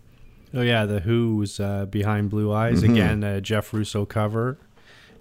Oh 0.54 0.62
yeah, 0.62 0.86
the 0.86 1.00
Who's 1.02 1.60
uh, 1.60 1.86
Behind 1.86 2.30
Blue 2.30 2.52
Eyes 2.52 2.82
Mm-hmm. 2.84 2.92
again, 2.94 3.24
a 3.24 3.40
Jeff 3.42 3.74
Russo 3.74 4.06
cover, 4.06 4.58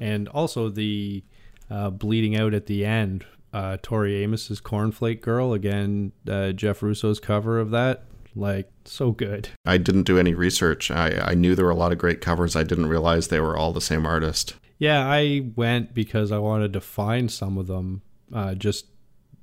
and 0.00 0.28
also 0.28 0.68
the 0.68 1.22
uh, 1.70 1.90
bleeding 1.90 2.36
out 2.36 2.52
at 2.54 2.66
the 2.66 2.84
end. 2.84 3.24
Uh, 3.52 3.76
Tori 3.82 4.22
Amos's 4.24 4.60
Cornflake 4.60 5.20
Girl 5.20 5.52
again, 5.52 6.12
uh, 6.28 6.50
Jeff 6.52 6.82
Russo's 6.82 7.18
cover 7.20 7.58
of 7.60 7.70
that. 7.70 8.04
Like 8.36 8.70
so 8.84 9.10
good. 9.10 9.48
I 9.66 9.76
didn't 9.76 10.04
do 10.04 10.18
any 10.18 10.34
research. 10.34 10.90
I, 10.90 11.20
I 11.24 11.34
knew 11.34 11.54
there 11.56 11.64
were 11.64 11.70
a 11.72 11.76
lot 11.76 11.90
of 11.90 11.98
great 11.98 12.20
covers. 12.20 12.54
I 12.54 12.62
didn't 12.62 12.86
realize 12.86 13.26
they 13.26 13.40
were 13.40 13.56
all 13.56 13.72
the 13.72 13.80
same 13.80 14.06
artist. 14.06 14.54
Yeah, 14.80 15.06
I 15.06 15.52
went 15.54 15.94
because 15.94 16.32
I 16.32 16.38
wanted 16.38 16.72
to 16.72 16.80
find 16.80 17.30
some 17.30 17.58
of 17.58 17.66
them, 17.66 18.00
uh, 18.34 18.54
just 18.54 18.86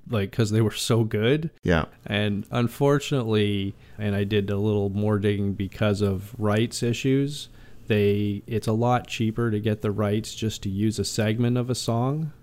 like 0.09 0.31
because 0.31 0.49
they 0.49 0.61
were 0.61 0.71
so 0.71 1.03
good. 1.03 1.51
Yeah. 1.63 1.85
And 2.05 2.45
unfortunately, 2.51 3.75
and 3.99 4.15
I 4.15 4.23
did 4.23 4.49
a 4.49 4.57
little 4.57 4.89
more 4.89 5.19
digging 5.19 5.53
because 5.53 6.01
of 6.01 6.33
rights 6.39 6.81
issues. 6.81 7.49
They 7.85 8.41
it's 8.47 8.67
a 8.67 8.73
lot 8.73 9.07
cheaper 9.07 9.51
to 9.51 9.59
get 9.59 9.81
the 9.81 9.91
rights 9.91 10.33
just 10.33 10.63
to 10.63 10.69
use 10.69 10.97
a 10.97 11.05
segment 11.05 11.57
of 11.57 11.69
a 11.69 11.75
song 11.75 12.33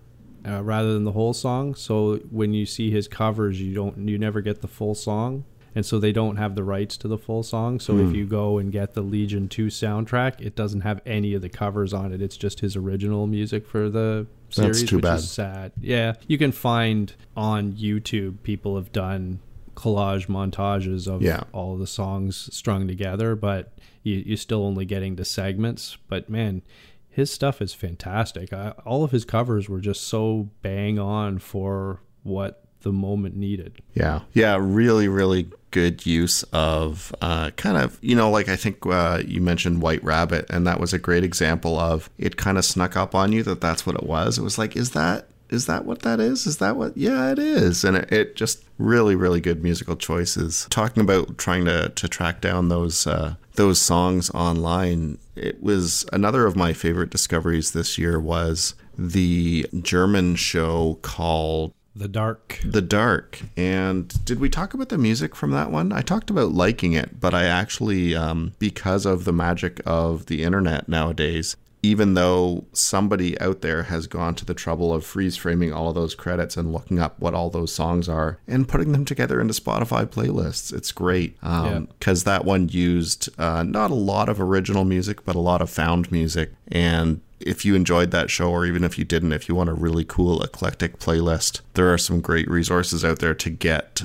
uh, 0.46 0.62
rather 0.62 0.94
than 0.94 1.04
the 1.04 1.12
whole 1.12 1.34
song. 1.34 1.74
So 1.74 2.18
when 2.30 2.54
you 2.54 2.64
see 2.64 2.92
his 2.92 3.08
covers, 3.08 3.60
you 3.60 3.74
don't 3.74 4.08
you 4.08 4.18
never 4.18 4.40
get 4.40 4.60
the 4.60 4.68
full 4.68 4.94
song. 4.94 5.44
And 5.74 5.84
so 5.84 5.98
they 5.98 6.12
don't 6.12 6.36
have 6.36 6.54
the 6.54 6.64
rights 6.64 6.96
to 6.98 7.08
the 7.08 7.18
full 7.18 7.42
song. 7.42 7.80
So 7.80 7.98
if 7.98 8.08
hmm. 8.08 8.14
you 8.14 8.26
go 8.26 8.58
and 8.58 8.70
get 8.70 8.94
the 8.94 9.02
Legion 9.02 9.48
2 9.48 9.66
soundtrack, 9.66 10.40
it 10.40 10.54
doesn't 10.54 10.82
have 10.82 11.00
any 11.04 11.34
of 11.34 11.42
the 11.42 11.48
covers 11.48 11.92
on 11.92 12.12
it. 12.12 12.22
It's 12.22 12.36
just 12.36 12.60
his 12.60 12.76
original 12.76 13.26
music 13.26 13.66
for 13.66 13.88
the 13.88 14.26
That's 14.48 14.78
series, 14.78 14.90
too 14.90 14.96
which 14.96 15.02
bad. 15.02 15.18
is 15.18 15.30
sad. 15.30 15.72
Yeah, 15.80 16.14
you 16.28 16.38
can 16.38 16.52
find 16.52 17.12
on 17.36 17.72
YouTube 17.72 18.42
people 18.42 18.76
have 18.76 18.92
done 18.92 19.40
collage 19.74 20.28
montages 20.28 21.08
of 21.08 21.22
Yeah. 21.22 21.42
all 21.52 21.74
of 21.74 21.80
the 21.80 21.86
songs 21.86 22.48
strung 22.54 22.86
together, 22.86 23.34
but 23.34 23.72
you, 24.02 24.22
you're 24.24 24.36
still 24.36 24.64
only 24.64 24.84
getting 24.84 25.16
the 25.16 25.24
segments. 25.24 25.98
But 26.08 26.30
man, 26.30 26.62
his 27.08 27.30
stuff 27.30 27.60
is 27.60 27.74
fantastic. 27.74 28.52
I, 28.52 28.70
all 28.84 29.04
of 29.04 29.10
his 29.10 29.24
covers 29.24 29.68
were 29.68 29.80
just 29.80 30.02
so 30.02 30.50
bang 30.62 30.98
on 30.98 31.38
for 31.38 32.00
what 32.22 32.63
the 32.84 32.92
moment 32.92 33.36
needed. 33.36 33.82
Yeah. 33.94 34.20
Yeah. 34.32 34.56
Really, 34.60 35.08
really 35.08 35.48
good 35.72 36.06
use 36.06 36.44
of 36.52 37.12
uh, 37.20 37.50
kind 37.56 37.76
of, 37.76 37.98
you 38.00 38.14
know, 38.14 38.30
like 38.30 38.48
I 38.48 38.54
think 38.54 38.86
uh, 38.86 39.20
you 39.26 39.40
mentioned 39.40 39.82
White 39.82 40.04
Rabbit, 40.04 40.46
and 40.48 40.64
that 40.68 40.78
was 40.78 40.92
a 40.92 40.98
great 40.98 41.24
example 41.24 41.76
of 41.78 42.08
it 42.16 42.36
kind 42.36 42.56
of 42.56 42.64
snuck 42.64 42.96
up 42.96 43.14
on 43.14 43.32
you 43.32 43.42
that 43.42 43.60
that's 43.60 43.84
what 43.84 43.96
it 43.96 44.04
was. 44.04 44.38
It 44.38 44.42
was 44.42 44.56
like, 44.56 44.76
is 44.76 44.92
that. 44.92 45.26
Is 45.50 45.66
that 45.66 45.84
what 45.84 46.00
that 46.02 46.20
is? 46.20 46.46
Is 46.46 46.56
that 46.56 46.76
what? 46.76 46.96
Yeah, 46.96 47.30
it 47.30 47.38
is. 47.38 47.84
And 47.84 47.98
it, 47.98 48.10
it 48.10 48.34
just 48.34 48.64
really, 48.78 49.14
really 49.14 49.40
good 49.40 49.62
musical 49.62 49.94
choices. 49.94 50.66
Talking 50.70 51.02
about 51.02 51.36
trying 51.36 51.66
to, 51.66 51.90
to 51.90 52.08
track 52.08 52.40
down 52.40 52.70
those 52.70 53.06
uh, 53.06 53.34
those 53.54 53.80
songs 53.80 54.30
online, 54.30 55.18
it 55.36 55.62
was 55.62 56.06
another 56.12 56.46
of 56.46 56.56
my 56.56 56.72
favorite 56.72 57.10
discoveries 57.10 57.72
this 57.72 57.98
year 57.98 58.18
was 58.18 58.74
the 58.98 59.66
German 59.82 60.34
show 60.34 60.98
called 61.02 61.74
The 61.96 62.08
Dark. 62.08 62.60
the 62.64 62.82
Dark. 62.82 63.40
And 63.56 64.24
did 64.24 64.40
we 64.40 64.48
talk 64.48 64.74
about 64.74 64.88
the 64.88 64.98
music 64.98 65.36
from 65.36 65.52
that 65.52 65.70
one? 65.70 65.92
I 65.92 66.02
talked 66.02 66.28
about 66.28 66.52
liking 66.52 66.92
it, 66.92 67.20
but 67.20 67.34
I 67.34 67.44
actually, 67.44 68.16
um, 68.16 68.54
because 68.58 69.06
of 69.06 69.24
the 69.24 69.32
magic 69.32 69.80
of 69.86 70.26
the 70.26 70.42
internet 70.42 70.88
nowadays, 70.88 71.56
even 71.84 72.14
though 72.14 72.64
somebody 72.72 73.38
out 73.40 73.60
there 73.60 73.84
has 73.84 74.06
gone 74.06 74.34
to 74.34 74.44
the 74.46 74.54
trouble 74.54 74.92
of 74.92 75.04
freeze 75.04 75.36
framing 75.36 75.70
all 75.70 75.90
of 75.90 75.94
those 75.94 76.14
credits 76.14 76.56
and 76.56 76.72
looking 76.72 76.98
up 76.98 77.20
what 77.20 77.34
all 77.34 77.50
those 77.50 77.74
songs 77.74 78.08
are 78.08 78.38
and 78.48 78.66
putting 78.66 78.92
them 78.92 79.04
together 79.04 79.38
into 79.38 79.52
Spotify 79.52 80.06
playlists. 80.06 80.72
It's 80.72 80.92
great 80.92 81.38
because 81.40 82.26
um, 82.26 82.32
that 82.32 82.44
one 82.46 82.70
used 82.70 83.28
uh, 83.38 83.62
not 83.62 83.90
a 83.90 83.94
lot 83.94 84.30
of 84.30 84.40
original 84.40 84.84
music, 84.86 85.24
but 85.26 85.36
a 85.36 85.40
lot 85.40 85.60
of 85.60 85.68
found 85.68 86.10
music. 86.10 86.52
And 86.68 87.20
if 87.40 87.64
you 87.64 87.74
enjoyed 87.74 88.10
that 88.10 88.30
show, 88.30 88.50
or 88.50 88.66
even 88.66 88.84
if 88.84 88.98
you 88.98 89.04
didn't, 89.04 89.32
if 89.32 89.48
you 89.48 89.54
want 89.54 89.70
a 89.70 89.74
really 89.74 90.04
cool 90.04 90.42
eclectic 90.42 90.98
playlist, 90.98 91.60
there 91.74 91.92
are 91.92 91.98
some 91.98 92.20
great 92.20 92.48
resources 92.48 93.04
out 93.04 93.18
there 93.18 93.34
to 93.34 93.50
get 93.50 94.02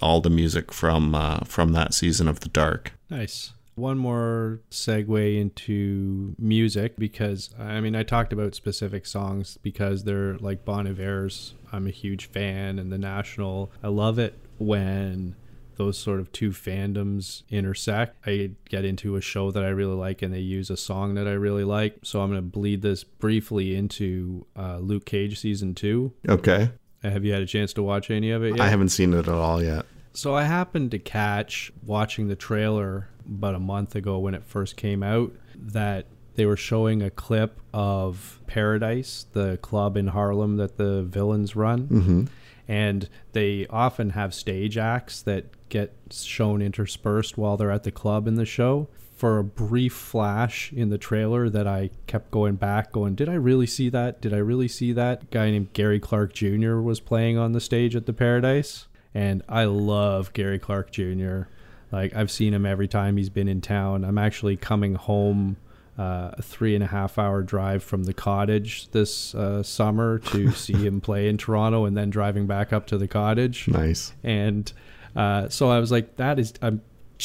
all 0.00 0.20
the 0.20 0.30
music 0.30 0.72
from 0.72 1.14
uh, 1.14 1.40
from 1.40 1.72
that 1.72 1.94
season 1.94 2.28
of 2.28 2.40
The 2.40 2.48
Dark. 2.48 2.92
Nice. 3.10 3.52
One 3.74 3.96
more 3.96 4.60
segue 4.70 5.40
into 5.40 6.34
music 6.38 6.98
because 6.98 7.54
I 7.58 7.80
mean 7.80 7.96
I 7.96 8.02
talked 8.02 8.32
about 8.32 8.54
specific 8.54 9.06
songs 9.06 9.58
because 9.62 10.04
they're 10.04 10.36
like 10.38 10.64
Bon 10.64 10.86
Iver's. 10.86 11.54
I'm 11.72 11.86
a 11.86 11.90
huge 11.90 12.26
fan, 12.26 12.78
and 12.78 12.92
the 12.92 12.98
National. 12.98 13.70
I 13.82 13.88
love 13.88 14.18
it 14.18 14.38
when 14.58 15.36
those 15.76 15.98
sort 15.98 16.20
of 16.20 16.30
two 16.32 16.50
fandoms 16.50 17.42
intersect. 17.50 18.16
I 18.26 18.52
get 18.68 18.84
into 18.84 19.16
a 19.16 19.20
show 19.20 19.50
that 19.50 19.64
I 19.64 19.68
really 19.68 19.94
like 19.94 20.22
and 20.22 20.32
they 20.32 20.40
use 20.40 20.70
a 20.70 20.76
song 20.76 21.14
that 21.14 21.26
I 21.26 21.32
really 21.32 21.64
like. 21.64 21.98
So 22.02 22.20
I'm 22.20 22.30
going 22.30 22.38
to 22.38 22.42
bleed 22.42 22.82
this 22.82 23.04
briefly 23.04 23.74
into 23.74 24.46
uh, 24.56 24.78
Luke 24.78 25.04
Cage 25.04 25.38
season 25.38 25.74
two. 25.74 26.12
Okay. 26.28 26.70
Have 27.02 27.24
you 27.24 27.32
had 27.32 27.42
a 27.42 27.46
chance 27.46 27.72
to 27.74 27.82
watch 27.82 28.10
any 28.10 28.30
of 28.30 28.44
it 28.44 28.56
yet? 28.56 28.60
I 28.60 28.68
haven't 28.68 28.90
seen 28.90 29.12
it 29.12 29.26
at 29.26 29.28
all 29.28 29.62
yet. 29.62 29.84
So 30.12 30.34
I 30.34 30.44
happened 30.44 30.90
to 30.90 30.98
catch 30.98 31.72
watching 31.84 32.28
the 32.28 32.36
trailer 32.36 33.08
about 33.26 33.54
a 33.54 33.58
month 33.58 33.94
ago 33.94 34.18
when 34.18 34.34
it 34.34 34.44
first 34.44 34.76
came 34.76 35.02
out 35.02 35.32
that 35.54 36.06
they 36.34 36.46
were 36.46 36.56
showing 36.56 37.02
a 37.02 37.10
clip 37.10 37.60
of 37.72 38.40
Paradise, 38.46 39.26
the 39.32 39.58
club 39.58 39.96
in 39.96 40.08
Harlem 40.08 40.56
that 40.56 40.76
the 40.76 41.02
villains 41.02 41.56
run. 41.56 41.88
Mm-hmm. 41.88 42.24
And 42.68 43.08
they 43.32 43.66
often 43.68 44.10
have 44.10 44.32
stage 44.32 44.78
acts 44.78 45.22
that 45.22 45.46
get 45.72 45.96
shown 46.10 46.60
interspersed 46.60 47.38
while 47.38 47.56
they're 47.56 47.70
at 47.70 47.82
the 47.82 47.90
club 47.90 48.28
in 48.28 48.34
the 48.34 48.44
show. 48.44 48.88
For 49.16 49.38
a 49.38 49.44
brief 49.44 49.94
flash 49.94 50.70
in 50.72 50.90
the 50.90 50.98
trailer, 50.98 51.48
that 51.48 51.66
I 51.66 51.90
kept 52.06 52.30
going 52.30 52.56
back, 52.56 52.92
going, 52.92 53.14
Did 53.14 53.28
I 53.28 53.34
really 53.34 53.66
see 53.66 53.88
that? 53.88 54.20
Did 54.20 54.34
I 54.34 54.38
really 54.38 54.68
see 54.68 54.92
that? 54.92 55.30
guy 55.30 55.50
named 55.50 55.72
Gary 55.72 55.98
Clark 55.98 56.34
Jr. 56.34 56.76
was 56.76 57.00
playing 57.00 57.38
on 57.38 57.52
the 57.52 57.60
stage 57.60 57.96
at 57.96 58.04
the 58.04 58.12
Paradise. 58.12 58.86
And 59.14 59.42
I 59.48 59.64
love 59.64 60.32
Gary 60.32 60.58
Clark 60.58 60.90
Jr. 60.90 61.42
Like, 61.90 62.14
I've 62.14 62.30
seen 62.30 62.52
him 62.52 62.66
every 62.66 62.88
time 62.88 63.16
he's 63.16 63.30
been 63.30 63.48
in 63.48 63.60
town. 63.60 64.04
I'm 64.04 64.18
actually 64.18 64.56
coming 64.56 64.96
home 64.96 65.56
uh, 65.98 66.32
a 66.32 66.42
three 66.42 66.74
and 66.74 66.82
a 66.82 66.86
half 66.88 67.18
hour 67.18 67.42
drive 67.42 67.82
from 67.82 68.04
the 68.04 68.14
cottage 68.14 68.90
this 68.90 69.34
uh, 69.34 69.62
summer 69.62 70.18
to 70.18 70.50
see 70.64 70.72
him 70.72 71.00
play 71.00 71.28
in 71.28 71.38
Toronto 71.38 71.84
and 71.84 71.96
then 71.96 72.10
driving 72.10 72.46
back 72.46 72.72
up 72.72 72.86
to 72.88 72.98
the 72.98 73.08
cottage. 73.08 73.68
Nice. 73.68 74.12
And 74.22 74.72
uh, 75.16 75.48
so 75.48 75.70
I 75.70 75.78
was 75.78 75.90
like, 75.90 76.16
that 76.16 76.38
is, 76.38 76.52
I'm 76.62 76.80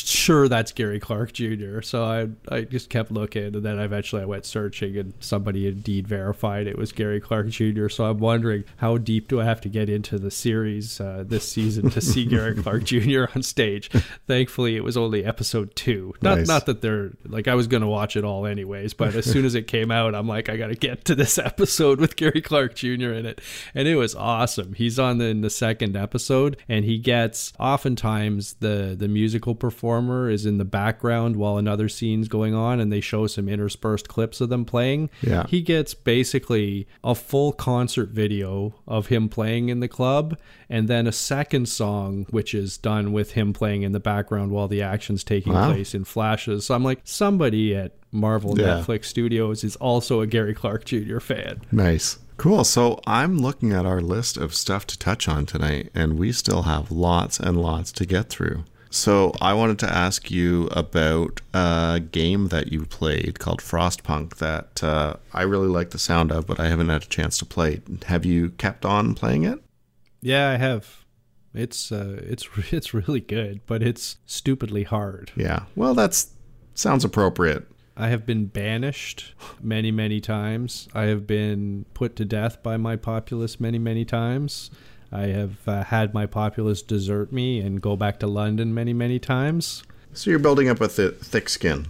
sure 0.06 0.48
that's 0.48 0.72
Gary 0.72 1.00
Clark 1.00 1.34
Jr. 1.34 1.82
So 1.82 2.04
I 2.04 2.28
I 2.54 2.62
just 2.62 2.90
kept 2.90 3.12
looking, 3.12 3.56
and 3.56 3.64
then 3.64 3.80
eventually 3.80 4.22
I 4.22 4.26
went 4.26 4.46
searching, 4.46 4.98
and 4.98 5.14
somebody 5.20 5.68
indeed 5.68 6.08
verified 6.08 6.68
it 6.68 6.78
was 6.78 6.92
Gary 6.92 7.22
Clark 7.22 7.48
Jr. 7.48 7.88
So 7.88 8.06
I'm 8.06 8.20
wondering 8.20 8.66
how 8.78 8.98
deep 8.98 9.28
do 9.28 9.42
I 9.42 9.46
have 9.46 9.62
to 9.62 9.70
get 9.70 9.90
into 9.90 10.20
the 10.20 10.30
series 10.30 11.00
uh, 11.00 11.24
this 11.26 11.50
season 11.50 11.90
to 11.92 12.02
see 12.02 12.26
Gary 12.28 12.62
Clark 12.62 12.84
Jr. 12.84 13.26
on 13.34 13.42
stage? 13.44 13.90
Thankfully, 14.28 14.76
it 14.76 14.84
was 14.84 14.98
only 14.98 15.24
episode 15.24 15.76
two. 15.76 16.14
Not 16.22 16.40
nice. 16.40 16.48
not 16.48 16.66
that 16.66 16.82
they're 16.82 17.12
like 17.26 17.48
I 17.48 17.56
was 17.56 17.68
gonna 17.68 17.88
watch 17.88 18.16
it 18.16 18.24
all 18.24 18.46
anyways, 18.46 18.94
but 18.94 19.16
as 19.16 19.26
soon 19.26 19.46
as 19.46 19.56
it 19.56 19.68
came 19.68 19.90
out, 19.90 20.14
I'm 20.14 20.28
like 20.28 20.50
I 20.50 20.58
got 20.58 20.68
to 20.68 20.76
get 20.76 21.06
to 21.06 21.16
this 21.16 21.38
episode 21.38 22.00
with 22.00 22.18
Gary 22.18 22.42
Clark 22.42 22.76
Jr. 22.76 23.14
in 23.14 23.26
it, 23.26 23.42
and 23.74 23.88
it 23.88 23.96
was 23.96 24.16
awesome. 24.16 24.74
He's 24.74 25.00
on 25.00 25.18
the, 25.18 25.26
in 25.26 25.42
the 25.42 25.50
second 25.50 25.96
episode, 25.96 26.58
and 26.68 26.84
he 26.84 26.98
gets 26.98 27.54
oftentimes 27.58 28.56
the 28.60 28.96
the 28.98 29.08
musical 29.08 29.56
performance 29.56 29.87
performer 29.88 30.30
is 30.30 30.45
in 30.45 30.58
the 30.58 30.65
background 30.65 31.38
while 31.38 31.58
another 31.58 31.88
scene's 31.88 32.28
going 32.28 32.54
on 32.54 32.82
and 32.82 32.91
they 32.91 33.00
show 33.00 33.26
some 33.26 33.47
interspersed 33.47 34.10
clips 34.10 34.41
of 34.41 34.50
them 34.50 34.65
playing. 34.65 35.10
Yeah. 35.21 35.45
He 35.47 35.62
gets 35.62 35.93
basically 35.93 36.88
a 37.06 37.15
full 37.15 37.54
concert 37.54 38.10
video 38.10 38.76
of 38.86 39.08
him 39.08 39.30
playing 39.30 39.69
in 39.69 39.80
the 39.80 39.88
club 39.88 40.38
and 40.69 40.89
then 40.89 41.08
a 41.08 41.13
second 41.13 41.69
song 41.69 42.26
which 42.32 42.54
is 42.54 42.78
done 42.78 43.13
with 43.13 43.32
him 43.32 43.54
playing 43.54 43.84
in 43.84 43.93
the 43.93 44.00
background 44.02 44.52
while 44.52 44.67
the 44.67 44.82
action's 44.82 45.23
taking 45.23 45.54
wow. 45.54 45.71
place 45.71 45.95
in 45.95 46.04
flashes. 46.04 46.65
So 46.65 46.76
I'm 46.76 46.84
like 46.84 47.00
somebody 47.06 47.73
at 47.73 47.93
Marvel 48.12 48.60
yeah. 48.60 48.82
Netflix 48.82 49.06
Studios 49.06 49.63
is 49.63 49.78
also 49.78 50.19
a 50.19 50.28
Gary 50.28 50.54
Clark 50.54 50.84
Jr. 50.84 51.19
fan. 51.19 51.62
Nice. 51.71 52.19
Cool. 52.36 52.65
So 52.65 53.00
I'm 53.08 53.38
looking 53.38 53.71
at 53.71 53.86
our 53.86 54.02
list 54.02 54.36
of 54.36 54.54
stuff 54.54 54.86
to 54.88 55.00
touch 55.00 55.28
on 55.28 55.45
tonight, 55.45 55.89
and 55.95 56.19
we 56.19 56.32
still 56.32 56.63
have 56.63 56.91
lots 56.91 57.39
and 57.39 57.60
lots 57.60 57.91
to 57.93 58.06
get 58.06 58.30
through. 58.30 58.63
So 58.89 59.34
I 59.41 59.54
wanted 59.54 59.80
to 59.80 59.93
ask 59.93 60.32
you 60.32 60.67
about 60.71 61.41
a 61.54 62.02
game 62.12 62.47
that 62.47 62.71
you 62.71 62.86
played 62.86 63.39
called 63.39 63.62
Frostpunk 63.62 64.38
that 64.38 64.84
uh, 64.84 65.15
I 65.34 65.43
really 65.43 65.67
like 65.67 65.91
the 65.91 66.00
sound 66.00 66.32
of, 66.32 66.47
but 66.47 66.60
I 66.60 66.67
haven't 66.67 66.89
had 66.89 67.04
a 67.04 67.08
chance 67.08 67.38
to 67.39 67.45
play. 67.45 67.82
Have 68.06 68.26
you 68.26 68.52
kept 68.52 68.86
on 68.86 69.13
playing 69.13 69.43
it? 69.43 69.60
Yeah, 70.21 70.50
I 70.50 70.58
have. 70.58 71.06
It's 71.54 71.91
uh, 71.91 72.19
it's 72.23 72.47
it's 72.71 72.93
really 72.93 73.21
good, 73.21 73.62
but 73.65 73.82
it's 73.82 74.17
stupidly 74.26 74.84
hard. 74.84 75.32
Yeah. 75.36 75.63
Well, 75.76 75.93
that's 75.93 76.32
sounds 76.73 77.04
appropriate. 77.04 77.67
I 78.00 78.10
have 78.10 78.28
been 78.28 78.45
banished 78.45 79.34
many, 79.60 79.89
many 79.89 80.21
times. 80.21 80.88
I 80.93 81.04
have 81.06 81.26
been 81.26 81.86
put 81.95 82.15
to 82.17 82.26
death 82.26 82.62
by 82.62 82.78
my 82.78 82.95
populace 82.95 83.60
many, 83.60 83.80
many 83.80 84.06
times. 84.06 84.69
I 85.12 85.28
have 85.28 85.67
uh, 85.67 85.84
had 85.84 86.13
my 86.13 86.26
populace 86.26 86.82
desert 86.82 87.32
me 87.32 87.60
and 87.60 87.82
go 87.82 87.96
back 87.96 88.20
to 88.20 88.28
London 88.28 88.74
many, 88.74 88.93
many 88.93 89.20
times. 89.20 89.84
So 90.13 90.30
you're 90.30 90.39
building 90.39 90.70
up 90.70 90.82
a 90.82 90.88
th- 90.88 91.15
thick 91.15 91.50
skin. 91.50 91.88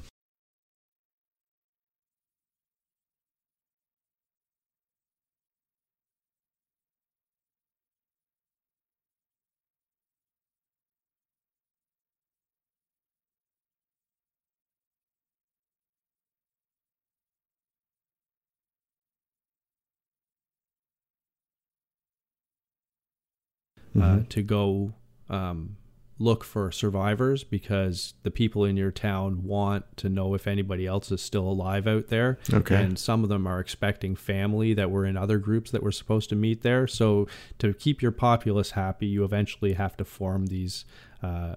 Mm-hmm. 23.97 24.19
uh, 24.19 24.23
to 24.29 24.41
go 24.41 24.93
um, 25.29 25.77
look 26.19 26.43
for 26.43 26.71
survivors 26.71 27.43
because 27.43 28.13
the 28.23 28.31
people 28.31 28.63
in 28.65 28.75
your 28.75 28.91
town 28.91 29.43
want 29.43 29.85
to 29.97 30.09
know 30.09 30.33
if 30.33 30.47
anybody 30.47 30.85
else 30.85 31.11
is 31.11 31.21
still 31.21 31.47
alive 31.47 31.87
out 31.87 32.07
there. 32.07 32.39
Okay. 32.51 32.75
And 32.75 32.97
some 32.97 33.23
of 33.23 33.29
them 33.29 33.45
are 33.45 33.59
expecting 33.59 34.15
family 34.15 34.73
that 34.73 34.89
were 34.89 35.05
in 35.05 35.15
other 35.15 35.37
groups 35.37 35.71
that 35.71 35.83
were 35.83 35.91
supposed 35.91 36.29
to 36.29 36.35
meet 36.35 36.61
there. 36.61 36.87
So 36.87 37.27
to 37.59 37.73
keep 37.73 38.01
your 38.01 38.11
populace 38.11 38.71
happy, 38.71 39.07
you 39.07 39.23
eventually 39.23 39.73
have 39.73 39.95
to 39.97 40.05
form 40.05 40.47
these. 40.47 40.85
Uh, 41.21 41.55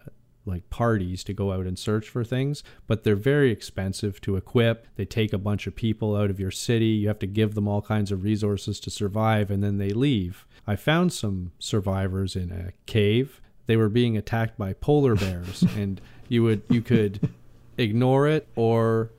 like 0.51 0.69
parties 0.71 1.25
to 1.25 1.33
go 1.33 1.53
out 1.53 1.67
and 1.67 1.79
search 1.79 2.09
for 2.09 2.25
things, 2.25 2.63
but 2.87 3.05
they're 3.05 3.17
very 3.17 3.51
expensive 3.51 4.21
to 4.23 4.37
equip. 4.37 4.87
They 4.97 5.05
take 5.05 5.33
a 5.33 5.39
bunch 5.39 5.67
of 5.67 5.77
people 5.77 6.17
out 6.17 6.31
of 6.31 6.41
your 6.41 6.51
city. 6.51 6.87
You 6.87 7.09
have 7.09 7.19
to 7.21 7.27
give 7.27 7.55
them 7.55 7.69
all 7.69 7.83
kinds 7.83 8.13
of 8.13 8.25
resources 8.25 8.81
to 8.81 8.91
survive, 8.91 9.51
and 9.51 9.63
then 9.63 9.79
they 9.79 9.91
leave. 9.91 10.47
I 10.67 10.77
found 10.77 11.13
some 11.13 11.53
survivors 11.59 12.37
in 12.37 12.51
a 12.51 12.73
cave. 12.87 13.41
They 13.67 13.77
were 13.77 13.89
being 13.89 14.17
attacked 14.17 14.59
by 14.59 14.73
polar 14.75 15.15
bears, 15.15 15.63
and 15.77 16.01
you 16.29 16.43
would 16.43 16.63
you 16.69 16.83
could 16.83 17.31
ignore 17.79 18.29
it 18.29 18.49
or 18.57 19.11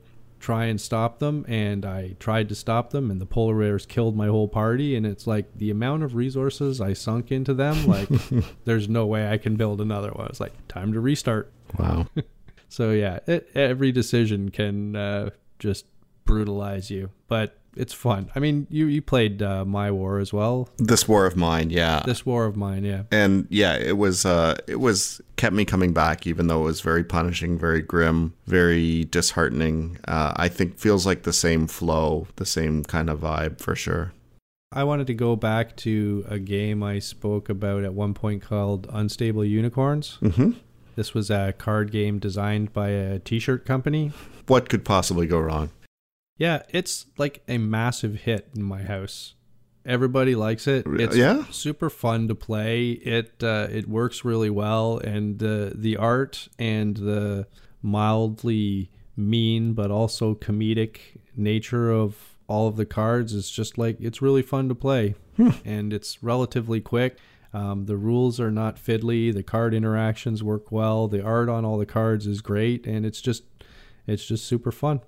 try 0.42 0.64
and 0.64 0.80
stop 0.80 1.20
them 1.20 1.46
and 1.46 1.86
I 1.86 2.16
tried 2.18 2.48
to 2.48 2.56
stop 2.56 2.90
them 2.90 3.12
and 3.12 3.20
the 3.20 3.26
polar 3.26 3.56
bears 3.56 3.86
killed 3.86 4.16
my 4.16 4.26
whole 4.26 4.48
party 4.48 4.96
and 4.96 5.06
it's 5.06 5.24
like 5.24 5.56
the 5.56 5.70
amount 5.70 6.02
of 6.02 6.16
resources 6.16 6.80
I 6.80 6.94
sunk 6.94 7.30
into 7.30 7.54
them 7.54 7.86
like 7.86 8.08
there's 8.64 8.88
no 8.88 9.06
way 9.06 9.30
I 9.30 9.38
can 9.38 9.54
build 9.54 9.80
another 9.80 10.10
one. 10.10 10.26
It's 10.26 10.40
like 10.40 10.52
time 10.66 10.92
to 10.94 11.00
restart. 11.00 11.52
Wow. 11.78 12.08
so 12.68 12.90
yeah, 12.90 13.20
it, 13.28 13.50
every 13.54 13.92
decision 13.92 14.50
can 14.50 14.96
uh, 14.96 15.30
just 15.60 15.86
brutalize 16.24 16.90
you, 16.90 17.10
but 17.28 17.56
it's 17.76 17.92
fun. 17.92 18.30
I 18.34 18.38
mean, 18.38 18.66
you 18.70 18.86
you 18.86 19.02
played 19.02 19.42
uh, 19.42 19.64
My 19.64 19.90
War 19.90 20.18
as 20.18 20.32
well. 20.32 20.68
This 20.78 21.08
War 21.08 21.26
of 21.26 21.36
Mine, 21.36 21.70
yeah. 21.70 22.02
This 22.04 22.26
War 22.26 22.44
of 22.44 22.56
Mine, 22.56 22.84
yeah. 22.84 23.04
And 23.10 23.46
yeah, 23.50 23.76
it 23.76 23.96
was 23.96 24.24
uh, 24.26 24.56
it 24.66 24.80
was 24.80 25.20
kept 25.36 25.54
me 25.54 25.64
coming 25.64 25.92
back, 25.92 26.26
even 26.26 26.46
though 26.46 26.62
it 26.62 26.66
was 26.66 26.80
very 26.80 27.04
punishing, 27.04 27.58
very 27.58 27.82
grim, 27.82 28.34
very 28.46 29.04
disheartening. 29.04 29.98
Uh, 30.06 30.32
I 30.36 30.48
think 30.48 30.78
feels 30.78 31.06
like 31.06 31.22
the 31.22 31.32
same 31.32 31.66
flow, 31.66 32.26
the 32.36 32.46
same 32.46 32.84
kind 32.84 33.08
of 33.08 33.20
vibe 33.20 33.60
for 33.60 33.74
sure. 33.74 34.12
I 34.74 34.84
wanted 34.84 35.06
to 35.08 35.14
go 35.14 35.36
back 35.36 35.76
to 35.78 36.24
a 36.28 36.38
game 36.38 36.82
I 36.82 36.98
spoke 36.98 37.50
about 37.50 37.84
at 37.84 37.92
one 37.92 38.14
point 38.14 38.42
called 38.42 38.86
Unstable 38.90 39.44
Unicorns. 39.44 40.18
Mm-hmm. 40.22 40.52
This 40.96 41.12
was 41.12 41.30
a 41.30 41.54
card 41.56 41.90
game 41.90 42.18
designed 42.18 42.72
by 42.72 42.88
a 42.88 43.18
T-shirt 43.18 43.66
company. 43.66 44.12
What 44.46 44.68
could 44.70 44.84
possibly 44.84 45.26
go 45.26 45.38
wrong? 45.40 45.70
Yeah, 46.38 46.62
it's 46.70 47.06
like 47.18 47.42
a 47.48 47.58
massive 47.58 48.20
hit 48.20 48.48
in 48.54 48.62
my 48.62 48.82
house. 48.82 49.34
Everybody 49.84 50.34
likes 50.34 50.66
it. 50.66 50.86
It's 50.86 51.16
yeah? 51.16 51.44
super 51.50 51.90
fun 51.90 52.28
to 52.28 52.34
play. 52.34 52.92
It 52.92 53.42
uh, 53.42 53.66
it 53.70 53.88
works 53.88 54.24
really 54.24 54.50
well, 54.50 54.98
and 54.98 55.42
uh, 55.42 55.70
the 55.74 55.96
art 55.96 56.48
and 56.58 56.96
the 56.96 57.46
mildly 57.82 58.90
mean 59.16 59.74
but 59.74 59.90
also 59.90 60.34
comedic 60.34 60.98
nature 61.36 61.90
of 61.90 62.38
all 62.46 62.68
of 62.68 62.76
the 62.76 62.86
cards 62.86 63.34
is 63.34 63.50
just 63.50 63.76
like 63.76 63.96
it's 64.00 64.22
really 64.22 64.42
fun 64.42 64.68
to 64.68 64.74
play, 64.74 65.14
and 65.64 65.92
it's 65.92 66.22
relatively 66.22 66.80
quick. 66.80 67.18
Um, 67.54 67.84
the 67.86 67.96
rules 67.96 68.40
are 68.40 68.50
not 68.50 68.76
fiddly. 68.76 69.32
The 69.34 69.42
card 69.42 69.74
interactions 69.74 70.42
work 70.42 70.72
well. 70.72 71.08
The 71.08 71.22
art 71.22 71.48
on 71.48 71.64
all 71.64 71.76
the 71.76 71.86
cards 71.86 72.26
is 72.26 72.40
great, 72.40 72.86
and 72.86 73.04
it's 73.04 73.20
just 73.20 73.42
it's 74.06 74.24
just 74.24 74.46
super 74.46 74.70
fun. 74.70 75.00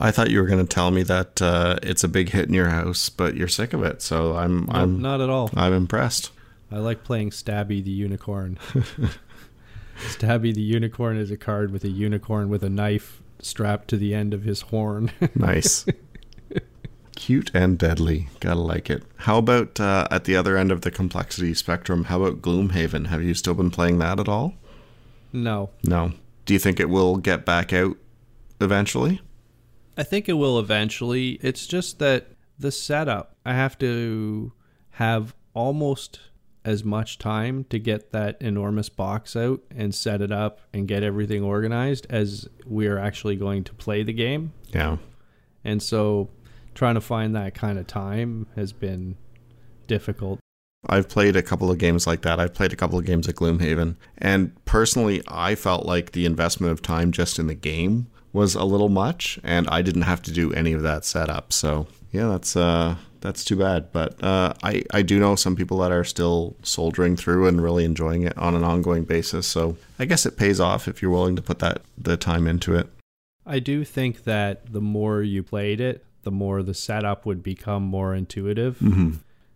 I 0.00 0.10
thought 0.10 0.30
you 0.30 0.40
were 0.40 0.46
going 0.46 0.66
to 0.66 0.74
tell 0.74 0.90
me 0.90 1.02
that 1.04 1.42
uh, 1.42 1.76
it's 1.82 2.02
a 2.02 2.08
big 2.08 2.30
hit 2.30 2.48
in 2.48 2.54
your 2.54 2.70
house, 2.70 3.10
but 3.10 3.36
you're 3.36 3.48
sick 3.48 3.72
of 3.74 3.82
it. 3.82 4.00
So 4.00 4.34
I'm 4.36 4.64
No, 4.64 4.72
I'm 4.72 5.02
not 5.02 5.20
at 5.20 5.28
all. 5.28 5.50
I'm 5.54 5.74
impressed. 5.74 6.30
I 6.72 6.78
like 6.78 7.04
playing 7.04 7.30
Stabby 7.30 7.84
the 7.84 7.90
Unicorn. 7.90 8.58
Stabby 10.08 10.54
the 10.54 10.62
Unicorn 10.62 11.18
is 11.18 11.30
a 11.30 11.36
card 11.36 11.70
with 11.72 11.84
a 11.84 11.88
unicorn 11.90 12.48
with 12.48 12.62
a 12.62 12.70
knife 12.70 13.20
strapped 13.40 13.88
to 13.88 13.96
the 13.96 14.14
end 14.14 14.32
of 14.32 14.44
his 14.44 14.62
horn. 14.62 15.12
Nice. 15.34 15.84
Cute 17.16 17.50
and 17.52 17.76
deadly. 17.78 18.28
Gotta 18.40 18.60
like 18.60 18.88
it. 18.88 19.02
How 19.18 19.36
about 19.36 19.78
uh, 19.78 20.08
at 20.10 20.24
the 20.24 20.36
other 20.36 20.56
end 20.56 20.72
of 20.72 20.80
the 20.80 20.90
complexity 20.90 21.52
spectrum? 21.52 22.04
How 22.04 22.22
about 22.22 22.40
Gloomhaven? 22.40 23.08
Have 23.08 23.22
you 23.22 23.34
still 23.34 23.52
been 23.52 23.70
playing 23.70 23.98
that 23.98 24.18
at 24.18 24.28
all? 24.28 24.54
no. 25.32 25.68
No. 25.84 26.12
Do 26.46 26.54
you 26.54 26.58
think 26.58 26.80
it 26.80 26.88
will 26.88 27.18
get 27.18 27.44
back 27.44 27.72
out 27.74 27.96
eventually? 28.60 29.20
I 29.96 30.02
think 30.02 30.28
it 30.28 30.34
will 30.34 30.58
eventually. 30.58 31.32
It's 31.42 31.66
just 31.66 31.98
that 31.98 32.28
the 32.58 32.70
setup, 32.70 33.36
I 33.44 33.54
have 33.54 33.78
to 33.78 34.52
have 34.92 35.34
almost 35.54 36.20
as 36.64 36.84
much 36.84 37.18
time 37.18 37.64
to 37.70 37.78
get 37.78 38.12
that 38.12 38.40
enormous 38.40 38.88
box 38.88 39.34
out 39.34 39.62
and 39.74 39.94
set 39.94 40.20
it 40.20 40.30
up 40.30 40.60
and 40.74 40.86
get 40.86 41.02
everything 41.02 41.42
organized 41.42 42.06
as 42.10 42.48
we 42.66 42.86
are 42.86 42.98
actually 42.98 43.36
going 43.36 43.64
to 43.64 43.72
play 43.74 44.02
the 44.02 44.12
game. 44.12 44.52
Yeah. 44.68 44.98
And 45.64 45.82
so 45.82 46.28
trying 46.74 46.94
to 46.94 47.00
find 47.00 47.34
that 47.34 47.54
kind 47.54 47.78
of 47.78 47.86
time 47.86 48.46
has 48.56 48.72
been 48.72 49.16
difficult. 49.86 50.38
I've 50.86 51.08
played 51.08 51.36
a 51.36 51.42
couple 51.42 51.70
of 51.70 51.78
games 51.78 52.06
like 52.06 52.22
that. 52.22 52.40
I've 52.40 52.54
played 52.54 52.72
a 52.72 52.76
couple 52.76 52.98
of 52.98 53.04
games 53.04 53.28
at 53.28 53.36
Gloomhaven. 53.36 53.96
And 54.16 54.52
personally, 54.64 55.22
I 55.28 55.54
felt 55.54 55.84
like 55.84 56.12
the 56.12 56.24
investment 56.24 56.72
of 56.72 56.80
time 56.80 57.12
just 57.12 57.38
in 57.38 57.46
the 57.46 57.54
game 57.54 58.06
was 58.32 58.54
a 58.54 58.64
little 58.64 58.88
much, 58.88 59.38
and 59.42 59.68
I 59.68 59.82
didn't 59.82 60.02
have 60.02 60.22
to 60.22 60.32
do 60.32 60.52
any 60.52 60.72
of 60.72 60.82
that 60.82 61.04
setup. 61.04 61.52
So, 61.52 61.86
yeah, 62.12 62.28
that's 62.28 62.56
uh 62.56 62.96
that's 63.20 63.44
too 63.44 63.56
bad. 63.56 63.92
But 63.92 64.22
uh, 64.22 64.54
I, 64.62 64.82
I 64.92 65.02
do 65.02 65.18
know 65.18 65.36
some 65.36 65.56
people 65.56 65.78
that 65.78 65.92
are 65.92 66.04
still 66.04 66.56
soldiering 66.62 67.16
through 67.16 67.46
and 67.46 67.62
really 67.62 67.84
enjoying 67.84 68.22
it 68.22 68.36
on 68.38 68.54
an 68.54 68.64
ongoing 68.64 69.04
basis. 69.04 69.46
So 69.46 69.76
I 69.98 70.06
guess 70.06 70.26
it 70.26 70.36
pays 70.36 70.60
off 70.60 70.88
if 70.88 71.02
you're 71.02 71.10
willing 71.10 71.36
to 71.36 71.42
put 71.42 71.58
that 71.60 71.82
the 71.98 72.16
time 72.16 72.46
into 72.46 72.74
it. 72.74 72.88
I 73.46 73.58
do 73.58 73.84
think 73.84 74.24
that 74.24 74.72
the 74.72 74.80
more 74.80 75.22
you 75.22 75.42
played 75.42 75.80
it, 75.80 76.04
the 76.22 76.30
more 76.30 76.62
the 76.62 76.74
setup 76.74 77.26
would 77.26 77.42
become 77.42 77.82
more 77.82 78.14
intuitive. 78.14 78.78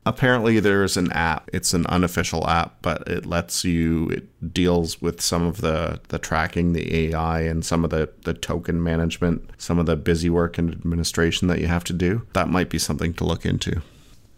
Apparently, 0.06 0.60
there's 0.60 0.96
an 0.96 1.10
app. 1.12 1.48
It's 1.52 1.72
an 1.72 1.86
unofficial 1.86 2.46
app, 2.46 2.76
but 2.82 3.08
it 3.08 3.24
lets 3.24 3.64
you. 3.64 4.08
It 4.10 4.52
deals 4.52 5.00
with 5.00 5.20
some 5.20 5.42
of 5.42 5.60
the 5.60 6.00
the 6.08 6.18
tracking, 6.18 6.72
the 6.74 6.94
AI, 7.08 7.40
and 7.40 7.64
some 7.64 7.84
of 7.84 7.90
the 7.90 8.10
the 8.24 8.34
token 8.34 8.82
management, 8.82 9.50
some 9.56 9.78
of 9.78 9.86
the 9.86 9.96
busy 9.96 10.28
work 10.28 10.58
and 10.58 10.72
administration 10.72 11.48
that 11.48 11.60
you 11.60 11.68
have 11.68 11.84
to 11.84 11.92
do. 11.92 12.26
That 12.34 12.48
might 12.48 12.68
be 12.68 12.78
something 12.78 13.14
to 13.14 13.24
look 13.24 13.46
into. 13.46 13.80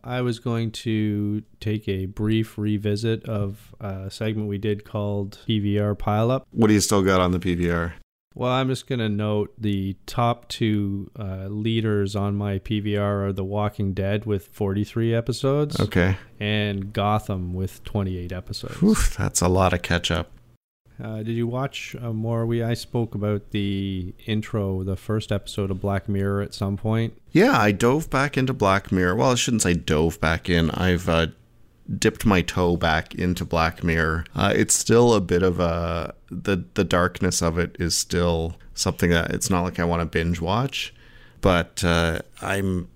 I 0.05 0.21
was 0.21 0.39
going 0.39 0.71
to 0.71 1.43
take 1.59 1.89
a 1.89 2.07
brief 2.07 2.57
revisit 2.57 3.25
of 3.25 3.75
a 3.81 4.09
segment 4.09 4.49
we 4.49 4.57
did 4.57 4.85
called 4.85 5.41
PVR 5.49 5.99
Pileup. 5.99 6.45
What 6.53 6.69
do 6.69 6.75
you 6.75 6.81
still 6.81 7.03
got 7.03 7.21
on 7.21 7.33
the 7.33 7.41
PVR? 7.41 7.95
Well, 8.37 8.53
I'm 8.53 8.69
just 8.69 8.87
going 8.87 8.99
to 8.99 9.09
note 9.09 9.55
the 9.57 9.97
top 10.05 10.49
two 10.49 11.11
uh, 11.19 11.47
leaders 11.49 12.15
on 12.15 12.37
my 12.37 12.59
PVR 12.59 13.29
are 13.29 13.33
The 13.33 13.43
Walking 13.43 13.95
Dead 13.95 14.27
with 14.27 14.49
43 14.49 15.15
episodes 15.15 15.81
Okay, 15.81 16.19
and 16.39 16.93
Gotham 16.93 17.55
with 17.55 17.83
28 17.85 18.33
episodes. 18.33 18.75
Whew, 18.83 18.95
that's 19.17 19.41
a 19.41 19.49
lot 19.49 19.73
of 19.73 19.81
catch 19.81 20.11
up. 20.11 20.33
Uh, 21.03 21.23
did 21.23 21.29
you 21.29 21.47
watch 21.47 21.97
uh, 21.99 22.13
more? 22.13 22.45
We 22.45 22.63
I 22.63 22.75
spoke 22.75 23.15
about 23.15 23.53
the 23.53 24.15
intro, 24.27 24.83
the 24.83 24.97
first 24.97 25.33
episode 25.33 25.71
of 25.71 25.81
Black 25.81 26.07
Mirror 26.07 26.43
at 26.43 26.53
some 26.53 26.77
point. 26.77 27.19
Yeah, 27.33 27.59
I 27.59 27.73
dove 27.73 28.11
back 28.11 28.37
into 28.37 28.53
Black 28.53 28.93
Mirror. 28.93 29.17
Well, 29.17 29.33
I 29.33 29.35
shouldn't 29.35 29.63
say 29.63 29.73
dove 29.73 30.21
back 30.21 30.51
in. 30.51 30.71
I've 30.73 31.09
uh, 31.09 31.29
dipped 31.99 32.27
my 32.27 32.43
toe 32.43 32.77
back 32.77 33.15
into 33.15 33.45
Black 33.45 33.85
Mirror. 33.85 34.25
Uh, 34.35 34.53
it's 34.55 34.75
still 34.75 35.15
a 35.15 35.21
bit 35.21 35.43
of 35.43 35.61
a 35.61 36.15
the 36.31 36.65
the 36.75 36.85
darkness 36.85 37.43
of 37.43 37.59
it 37.59 37.77
is 37.79 37.97
still 37.97 38.57
something 38.75 39.11
that 39.11 39.31
it's 39.31 39.51
not 39.51 39.63
like 39.63 39.79
I 39.79 39.85
want 39.85 40.01
to 40.01 40.07
binge 40.07 40.41
watch, 40.41 40.95
but 41.41 41.83
uh, 41.85 42.21
I'm 42.41 42.89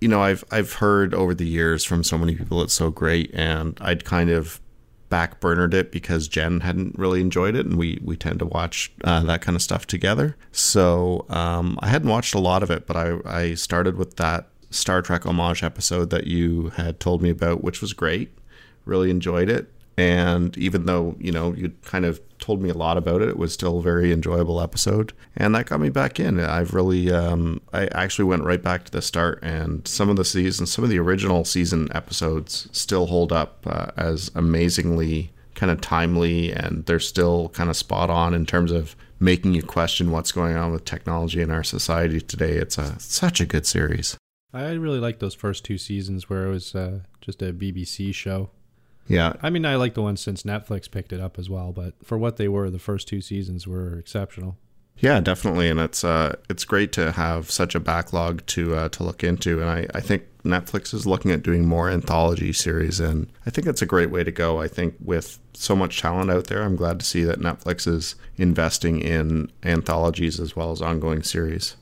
you 0.00 0.08
know 0.08 0.22
I've 0.22 0.44
I've 0.50 0.74
heard 0.74 1.14
over 1.14 1.34
the 1.34 1.46
years 1.46 1.84
from 1.84 2.02
so 2.02 2.18
many 2.18 2.34
people 2.34 2.62
it's 2.62 2.74
so 2.74 2.90
great, 2.90 3.30
and 3.34 3.78
I'd 3.80 4.04
kind 4.04 4.30
of 4.30 4.60
backburnered 5.08 5.72
it 5.72 5.92
because 5.92 6.26
Jen 6.26 6.60
hadn't 6.60 6.98
really 6.98 7.20
enjoyed 7.20 7.54
it, 7.54 7.66
and 7.66 7.76
we 7.76 7.98
we 8.02 8.16
tend 8.16 8.40
to 8.40 8.46
watch 8.46 8.92
uh, 9.04 9.22
that 9.24 9.40
kind 9.40 9.56
of 9.56 9.62
stuff 9.62 9.86
together. 9.86 10.36
So 10.52 11.26
um, 11.28 11.78
I 11.80 11.88
hadn't 11.88 12.10
watched 12.10 12.34
a 12.34 12.40
lot 12.40 12.62
of 12.62 12.70
it, 12.70 12.86
but 12.86 12.96
I 12.96 13.18
I 13.24 13.54
started 13.54 13.96
with 13.96 14.16
that 14.16 14.48
Star 14.76 15.02
Trek 15.02 15.26
homage 15.26 15.62
episode 15.62 16.10
that 16.10 16.26
you 16.26 16.68
had 16.76 17.00
told 17.00 17.22
me 17.22 17.30
about, 17.30 17.64
which 17.64 17.80
was 17.80 17.92
great. 17.92 18.36
Really 18.84 19.10
enjoyed 19.10 19.48
it, 19.48 19.72
and 19.96 20.56
even 20.58 20.86
though 20.86 21.16
you 21.18 21.32
know 21.32 21.52
you 21.54 21.72
kind 21.84 22.04
of 22.04 22.20
told 22.38 22.62
me 22.62 22.68
a 22.68 22.74
lot 22.74 22.96
about 22.96 23.22
it, 23.22 23.28
it 23.28 23.38
was 23.38 23.52
still 23.52 23.78
a 23.78 23.82
very 23.82 24.12
enjoyable 24.12 24.60
episode, 24.60 25.12
and 25.36 25.54
that 25.54 25.66
got 25.66 25.80
me 25.80 25.88
back 25.88 26.20
in. 26.20 26.38
I've 26.38 26.74
really 26.74 27.10
um, 27.10 27.60
I 27.72 27.86
actually 27.86 28.26
went 28.26 28.44
right 28.44 28.62
back 28.62 28.84
to 28.84 28.92
the 28.92 29.02
start, 29.02 29.40
and 29.42 29.86
some 29.88 30.08
of 30.08 30.16
the 30.16 30.24
seasons, 30.24 30.72
some 30.72 30.84
of 30.84 30.90
the 30.90 30.98
original 30.98 31.44
season 31.44 31.88
episodes 31.94 32.68
still 32.72 33.06
hold 33.06 33.32
up 33.32 33.66
uh, 33.66 33.86
as 33.96 34.30
amazingly 34.34 35.32
kind 35.54 35.72
of 35.72 35.80
timely, 35.80 36.52
and 36.52 36.84
they're 36.86 37.00
still 37.00 37.48
kind 37.50 37.70
of 37.70 37.76
spot 37.76 38.10
on 38.10 38.34
in 38.34 38.46
terms 38.46 38.70
of 38.70 38.94
making 39.18 39.54
you 39.54 39.62
question 39.62 40.10
what's 40.10 40.30
going 40.30 40.56
on 40.56 40.70
with 40.70 40.84
technology 40.84 41.40
in 41.40 41.50
our 41.50 41.64
society 41.64 42.20
today. 42.20 42.52
It's 42.52 42.78
a 42.78 43.00
such 43.00 43.40
a 43.40 43.46
good 43.46 43.66
series. 43.66 44.16
I 44.52 44.72
really 44.72 45.00
liked 45.00 45.20
those 45.20 45.34
first 45.34 45.64
two 45.64 45.78
seasons 45.78 46.30
where 46.30 46.46
it 46.46 46.50
was 46.50 46.74
uh, 46.74 47.00
just 47.20 47.42
a 47.42 47.52
BBC 47.52 48.14
show. 48.14 48.50
Yeah, 49.08 49.34
I 49.42 49.50
mean, 49.50 49.64
I 49.64 49.76
like 49.76 49.94
the 49.94 50.02
ones 50.02 50.20
since 50.20 50.42
Netflix 50.42 50.90
picked 50.90 51.12
it 51.12 51.20
up 51.20 51.38
as 51.38 51.48
well, 51.48 51.72
but 51.72 51.94
for 52.02 52.18
what 52.18 52.38
they 52.38 52.48
were, 52.48 52.70
the 52.70 52.78
first 52.78 53.06
two 53.06 53.20
seasons 53.20 53.66
were 53.66 53.98
exceptional. 53.98 54.56
Yeah, 54.98 55.20
definitely, 55.20 55.68
and 55.68 55.78
it's 55.78 56.02
uh, 56.04 56.36
it's 56.48 56.64
great 56.64 56.90
to 56.92 57.12
have 57.12 57.50
such 57.50 57.74
a 57.74 57.80
backlog 57.80 58.44
to 58.46 58.74
uh, 58.74 58.88
to 58.90 59.04
look 59.04 59.22
into, 59.22 59.60
and 59.60 59.68
I, 59.68 59.86
I 59.94 60.00
think 60.00 60.24
Netflix 60.42 60.94
is 60.94 61.06
looking 61.06 61.30
at 61.32 61.42
doing 61.42 61.66
more 61.66 61.90
anthology 61.90 62.52
series, 62.52 62.98
and 62.98 63.30
I 63.44 63.50
think 63.50 63.66
it's 63.66 63.82
a 63.82 63.86
great 63.86 64.10
way 64.10 64.24
to 64.24 64.32
go. 64.32 64.60
I 64.60 64.68
think 64.68 64.94
with 65.04 65.38
so 65.52 65.76
much 65.76 66.00
talent 66.00 66.30
out 66.30 66.46
there, 66.46 66.62
I'm 66.62 66.76
glad 66.76 66.98
to 67.00 67.06
see 67.06 67.24
that 67.24 67.40
Netflix 67.40 67.86
is 67.86 68.14
investing 68.38 69.00
in 69.00 69.52
anthologies 69.62 70.40
as 70.40 70.56
well 70.56 70.72
as 70.72 70.80
ongoing 70.80 71.22
series. 71.22 71.76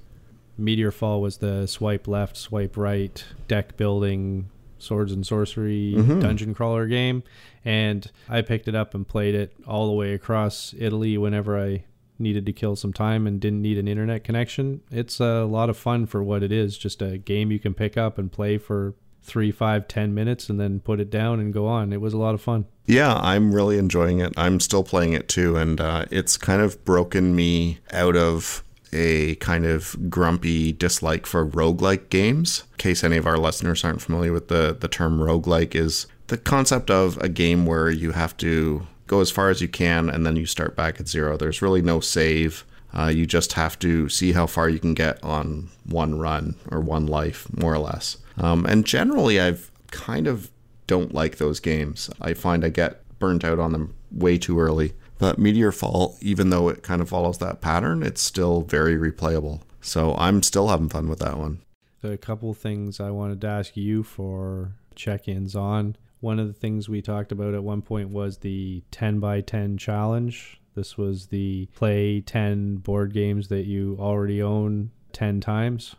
Meteorfall 0.59 1.21
was 1.21 1.39
the 1.39 1.67
swipe 1.67 2.07
left, 2.09 2.37
swipe 2.37 2.77
right 2.77 3.25
deck 3.49 3.77
building 3.77 4.49
swords 4.79 5.13
and 5.13 5.27
sorcery 5.27 5.95
Mhm. 5.97 6.21
dungeon 6.21 6.53
crawler 6.55 6.87
game 6.87 7.23
and 7.65 8.11
I 8.29 8.43
picked 8.43 8.69
it 8.69 8.75
up 8.75 8.95
and 8.95 9.09
played 9.09 9.35
it 9.35 9.53
all 9.67 9.87
the 9.87 9.95
way 9.95 10.13
across 10.13 10.75
Italy 10.79 11.17
whenever 11.17 11.59
I 11.59 11.85
needed 12.19 12.45
to 12.47 12.53
kill 12.53 12.77
some 12.77 12.93
time 12.93 13.27
and 13.27 13.41
didn't 13.41 13.63
need 13.63 13.79
an 13.79 13.89
internet 13.89 14.25
connection. 14.25 14.81
It's 14.91 15.21
a 15.21 15.45
lot 15.45 15.71
of 15.71 15.77
fun 15.79 16.05
for 16.07 16.23
what 16.23 16.43
it 16.43 16.53
is, 16.53 16.77
just 16.77 17.01
a 17.01 17.17
game 17.19 17.51
you 17.51 17.59
can 17.59 17.73
pick 17.73 17.97
up 17.97 18.19
and 18.19 18.31
play 18.31 18.59
for 18.59 18.95
three, 19.23 19.51
five, 19.51 19.89
ten 19.89 20.13
minutes 20.13 20.51
and 20.51 20.61
then 20.61 20.81
put 20.81 21.01
it 21.01 21.09
down 21.11 21.41
and 21.41 21.51
go 21.53 21.67
on. 21.67 21.93
It 21.93 22.01
was 22.03 22.13
a 22.13 22.19
lot 22.19 22.35
of 22.35 22.43
fun. 22.43 22.67
Yeah, 22.87 23.15
I'm 23.15 23.55
really 23.55 23.79
enjoying 23.79 24.21
it. 24.21 24.35
I'm 24.37 24.61
still 24.61 24.85
playing 24.85 25.15
it 25.15 25.29
too, 25.29 25.57
and 25.57 25.81
uh, 25.81 26.05
it's 26.11 26.37
kind 26.37 26.61
of 26.61 26.85
broken 26.85 27.35
me 27.35 27.79
out 27.91 28.17
of 28.17 28.63
a 28.95 29.35
kind 29.37 29.67
of 29.67 29.97
grumpy 30.09 30.73
dislike 30.73 31.27
for 31.27 31.47
roguelike 31.47 32.09
games. 32.11 32.65
In 32.73 32.79
case 32.79 33.05
any 33.05 33.17
of 33.17 33.27
our 33.27 33.39
listeners 33.39 33.85
aren't 33.85 34.03
familiar 34.03 34.33
with 34.33 34.49
the, 34.49 34.77
the 34.79 34.89
term 34.89 35.19
roguelike 35.19 35.75
is 35.75 36.07
the 36.29 36.39
concept 36.39 36.91
of 36.91 37.19
a 37.19 37.29
game 37.29 37.67
where 37.67 37.91
you 37.91 38.13
have 38.13 38.37
to 38.39 38.87
go 39.07 39.21
as 39.21 39.31
far 39.31 39.51
as 39.51 39.61
you 39.61 39.69
can 39.69 40.09
and 40.09 40.25
then 40.25 40.37
you 40.37 40.47
start 40.47 40.77
back 40.77 41.01
at 41.01 41.09
zero. 41.09 41.37
There's 41.37 41.61
really 41.61 41.83
no 41.83 42.01
save. 42.01 42.65
Uh, 42.97 43.09
you 43.09 43.27
just 43.27 43.55
have 43.55 43.79
to 43.81 44.09
see 44.09 44.33
how 44.33 44.47
far 44.47 44.69
you 44.69 44.79
can 44.79 44.95
get 44.95 45.23
on 45.23 45.69
one 45.85 46.19
run 46.19 46.55
or 46.71 46.81
one 46.81 47.07
life, 47.07 47.47
more 47.57 47.75
or 47.75 47.79
less. 47.79 48.19
Um, 48.39 48.65
and 48.67 48.87
generally, 48.87 49.41
I've 49.41 49.71
kind 49.91 50.27
of 50.27 50.51
don't 50.87 51.13
like 51.13 51.39
those 51.39 51.61
games. 51.61 52.11
I 52.21 52.35
find 52.35 52.65
I 52.65 52.69
get 52.69 53.01
burnt 53.19 53.45
out 53.45 53.59
on 53.59 53.73
them 53.73 53.95
way 54.13 54.39
too 54.39 54.61
early. 54.61 54.93
But 55.19 55.39
Meteorfall, 55.39 56.17
even 56.21 56.51
though 56.51 56.69
it 56.69 56.83
kind 56.83 57.01
of 57.01 57.09
follows 57.09 57.39
that 57.39 57.61
pattern, 57.61 58.03
it's 58.03 58.21
still 58.21 58.63
very 58.63 58.97
replayable. 58.97 59.61
So 59.81 60.15
I'm 60.17 60.43
still 60.43 60.69
having 60.69 60.89
fun 60.89 61.09
with 61.09 61.21
that 61.21 61.39
one. 61.39 61.61
A 62.03 62.17
couple 62.17 62.53
things 62.53 63.01
I 63.01 63.11
wanted 63.11 63.41
to 63.43 63.47
ask 63.47 63.77
you 63.77 64.03
for 64.03 64.73
check 64.95 65.29
ins 65.29 65.55
on. 65.55 65.97
One 66.21 66.39
of 66.39 66.47
the 66.47 66.53
things 66.53 66.89
we 66.89 67.03
talked 67.03 67.33
about 67.33 67.55
at 67.55 67.65
one 67.65 67.83
point 67.83 68.11
was 68.11 68.39
the 68.39 68.83
10 68.91 69.21
by 69.21 69.41
10 69.41 69.79
challenge. 69.79 70.61
This 70.75 70.99
was 70.99 71.27
the 71.27 71.67
play 71.75 72.21
10 72.21 72.77
board 72.77 73.13
games 73.13 73.49
that 73.49 73.65
you 73.65 73.97
already 74.01 74.43
own 74.43 74.91
10 75.13 75.41
times. 75.41 75.97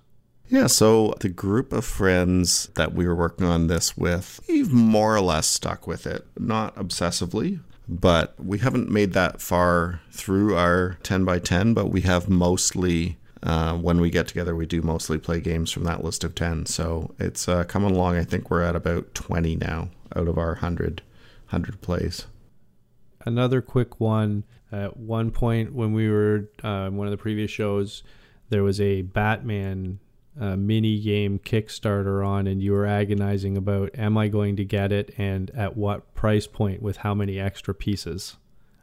Yeah, 0.47 0.67
so 0.67 1.15
the 1.19 1.29
group 1.29 1.73
of 1.73 1.85
friends 1.85 2.67
that 2.75 2.93
we 2.93 3.07
were 3.07 3.15
working 3.15 3.47
on 3.47 3.67
this 3.67 3.97
with, 3.97 4.39
we've 4.47 4.71
more 4.71 5.15
or 5.15 5.21
less 5.21 5.47
stuck 5.47 5.87
with 5.87 6.05
it. 6.05 6.27
Not 6.37 6.75
obsessively, 6.75 7.61
but 7.87 8.33
we 8.43 8.59
haven't 8.59 8.89
made 8.89 9.13
that 9.13 9.41
far 9.41 10.01
through 10.11 10.55
our 10.55 10.97
10 11.03 11.25
by 11.25 11.39
10, 11.39 11.73
but 11.73 11.87
we 11.87 12.01
have 12.01 12.29
mostly 12.29 13.17
uh, 13.45 13.75
when 13.75 14.01
we 14.01 14.09
get 14.09 14.27
together, 14.27 14.55
we 14.55 14.65
do 14.65 14.81
mostly 14.81 15.19
play 15.19 15.39
games 15.39 15.71
from 15.71 15.83
that 15.83 16.03
list 16.03 16.23
of 16.23 16.33
10. 16.33 16.65
So 16.65 17.13
it's 17.19 17.47
uh, 17.47 17.63
coming 17.65 17.91
along. 17.91 18.17
I 18.17 18.23
think 18.23 18.49
we're 18.49 18.63
at 18.63 18.75
about 18.75 19.13
20 19.13 19.57
now 19.57 19.89
out 20.15 20.27
of 20.27 20.37
our 20.39 20.53
100, 20.53 21.03
100 21.49 21.81
plays. 21.81 22.25
Another 23.23 23.61
quick 23.61 23.99
one. 23.99 24.45
At 24.71 24.97
one 24.97 25.29
point, 25.29 25.73
when 25.73 25.93
we 25.93 26.09
were 26.09 26.49
uh, 26.63 26.89
one 26.89 27.05
of 27.05 27.11
the 27.11 27.17
previous 27.17 27.51
shows, 27.51 28.03
there 28.49 28.63
was 28.63 28.81
a 28.81 29.03
Batman 29.03 29.99
uh, 30.39 30.55
mini 30.55 30.99
game 30.99 31.39
Kickstarter 31.39 32.25
on, 32.25 32.47
and 32.47 32.61
you 32.61 32.71
were 32.71 32.85
agonizing 32.85 33.57
about, 33.57 33.91
am 33.97 34.17
I 34.17 34.27
going 34.27 34.55
to 34.57 34.65
get 34.65 34.91
it 34.91 35.13
and 35.17 35.51
at 35.51 35.77
what 35.77 36.13
price 36.13 36.47
point 36.47 36.81
with 36.81 36.97
how 36.97 37.13
many 37.13 37.39
extra 37.39 37.73
pieces? 37.73 38.37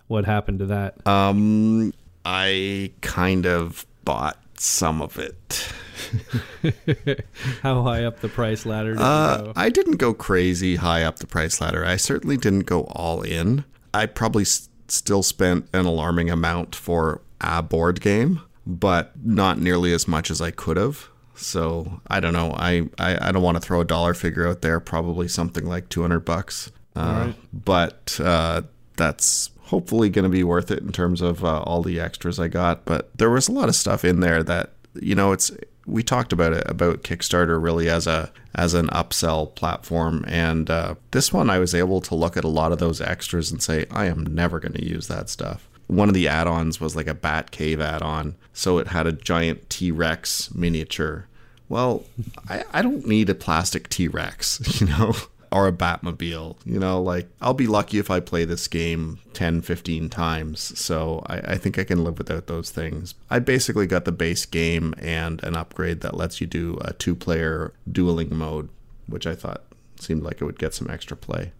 What 0.07 0.25
happened 0.25 0.59
to 0.61 0.67
that? 0.67 1.07
Um, 1.07 1.93
I 2.25 2.93
kind 3.01 3.47
of 3.47 3.87
bought 4.05 4.39
some 4.59 5.03
of 5.03 5.19
it. 5.19 5.73
How 7.63 7.83
high 7.83 8.05
up 8.05 8.21
the 8.21 8.29
price 8.29 8.67
ladder 8.67 8.95
did 8.95 9.03
uh, 9.03 9.37
you 9.39 9.45
go? 9.47 9.53
I 9.57 9.69
didn't 9.69 9.97
go 9.97 10.15
crazy 10.15 10.77
high 10.77 11.03
up 11.03 11.19
the 11.19 11.27
price 11.27 11.61
ladder. 11.61 11.85
I 11.85 11.97
certainly 11.97 12.37
didn't 12.37 12.67
go 12.67 12.83
all 12.85 13.23
in. 13.23 13.65
I 13.95 14.07
probably 14.07 14.43
s- 14.43 14.69
still 14.89 15.23
spent 15.23 15.69
an 15.73 15.87
alarming 15.87 16.31
amount 16.31 16.75
for 16.75 17.23
a 17.41 17.63
board 17.63 18.01
game, 18.01 18.41
but 18.67 19.13
not 19.23 19.59
nearly 19.59 19.93
as 19.93 20.07
much 20.07 20.31
as 20.31 20.41
I 20.41 20.51
could 20.51 20.77
have. 20.77 21.09
So 21.35 22.01
I 22.09 22.21
don't 22.21 22.33
know. 22.33 22.53
I, 22.57 22.89
I, 22.99 23.29
I 23.29 23.33
don't 23.33 23.43
want 23.43 23.57
to 23.57 23.61
throw 23.61 23.81
a 23.81 23.85
dollar 23.85 24.15
figure 24.15 24.47
out 24.47 24.63
there. 24.63 24.81
Probably 24.81 25.29
something 25.29 25.67
like 25.67 25.89
200 25.89 26.21
bucks. 26.21 26.71
Uh, 26.95 27.25
right. 27.27 27.35
But 27.53 28.21
uh, 28.23 28.63
that's 28.97 29.51
hopefully 29.63 30.11
going 30.11 30.25
to 30.25 30.29
be 30.29 30.45
worth 30.45 30.71
it 30.71 30.81
in 30.81 30.93
terms 30.93 31.23
of 31.23 31.45
uh, 31.45 31.63
all 31.63 31.83
the 31.83 31.99
extras 31.99 32.39
I 32.39 32.49
got. 32.49 32.85
But 32.85 33.17
there 33.17 33.31
was 33.31 33.49
a 33.49 33.53
lot 33.53 33.69
of 33.69 33.75
stuff 33.75 34.05
in 34.05 34.21
there 34.21 34.43
that 34.43 34.71
you 34.95 35.15
know 35.15 35.33
it's 35.33 35.51
we 35.87 36.03
talked 36.03 36.33
about 36.33 36.53
it 36.53 36.63
about 36.67 37.03
Kickstarter 37.03 37.61
really 37.61 37.89
as 37.89 38.07
a 38.07 38.31
as 38.55 38.75
an 38.75 38.89
upsell 38.89 39.55
platform, 39.55 40.25
and 40.29 40.69
uh, 40.69 40.95
this 41.11 41.33
one 41.33 41.49
I 41.49 41.59
was 41.59 41.75
able 41.75 42.01
to 42.03 42.15
look 42.15 42.37
at 42.37 42.45
a 42.45 42.49
lot 42.49 42.73
of 42.73 42.79
those 42.79 43.01
extras 43.01 43.51
and 43.51 43.63
say 43.63 43.87
I 43.91 44.07
am 44.07 44.25
never 44.25 44.61
going 44.61 44.75
to 44.75 44.87
use 44.87 45.09
that 45.09 45.31
stuff. 45.31 45.69
One 45.87 46.09
of 46.09 46.15
the 46.15 46.29
add-ons 46.29 46.81
was 46.81 46.97
like 46.97 47.07
a 47.07 47.15
Bat 47.15 47.51
Cave 47.51 47.81
add-on, 47.81 48.37
so 48.53 48.79
it 48.79 48.89
had 48.89 49.07
a 49.07 49.13
giant 49.13 49.69
T 49.69 49.91
Rex 49.91 50.55
miniature. 50.55 51.27
Well, 51.69 52.05
I, 52.49 52.65
I 52.73 52.83
don't 52.83 53.07
need 53.07 53.29
a 53.31 53.35
plastic 53.35 53.89
T 53.89 54.09
Rex, 54.09 54.61
you 54.81 54.87
know 54.87 55.15
or 55.53 55.69
a 55.69 55.73
Batmobile. 55.73 56.57
You 56.65 56.81
know, 56.81 57.01
like 57.01 57.29
I'll 57.41 57.55
be 57.55 57.67
lucky 57.67 57.99
if 57.99 58.11
I 58.11 58.19
play 58.19 58.45
this 58.45 58.67
game 58.67 59.19
10, 59.35 59.61
15 59.61 60.09
times. 60.09 60.79
So 60.79 61.23
I, 61.27 61.39
I, 61.39 61.59
think 61.59 61.79
I 61.79 61.85
can 61.85 62.03
live 62.03 62.19
without 62.19 62.47
those 62.47 62.71
things. 62.71 63.15
I 63.31 63.39
basically 63.39 63.87
got 63.87 64.07
the 64.07 64.13
base 64.13 64.47
game 64.47 64.95
and 64.99 65.43
an 65.45 65.55
upgrade 65.55 66.01
that 66.01 66.17
lets 66.17 66.41
you 66.41 66.47
do 66.47 66.79
a 66.81 66.95
two 66.95 67.15
player 67.15 67.73
dueling 67.91 68.35
mode, 68.35 68.71
which 69.07 69.27
I 69.27 69.35
thought 69.35 69.65
seemed 70.01 70.23
like 70.23 70.41
it 70.41 70.45
would 70.45 70.59
get 70.59 70.75
some 70.75 70.91
extra 70.91 71.17
play. 71.17 71.53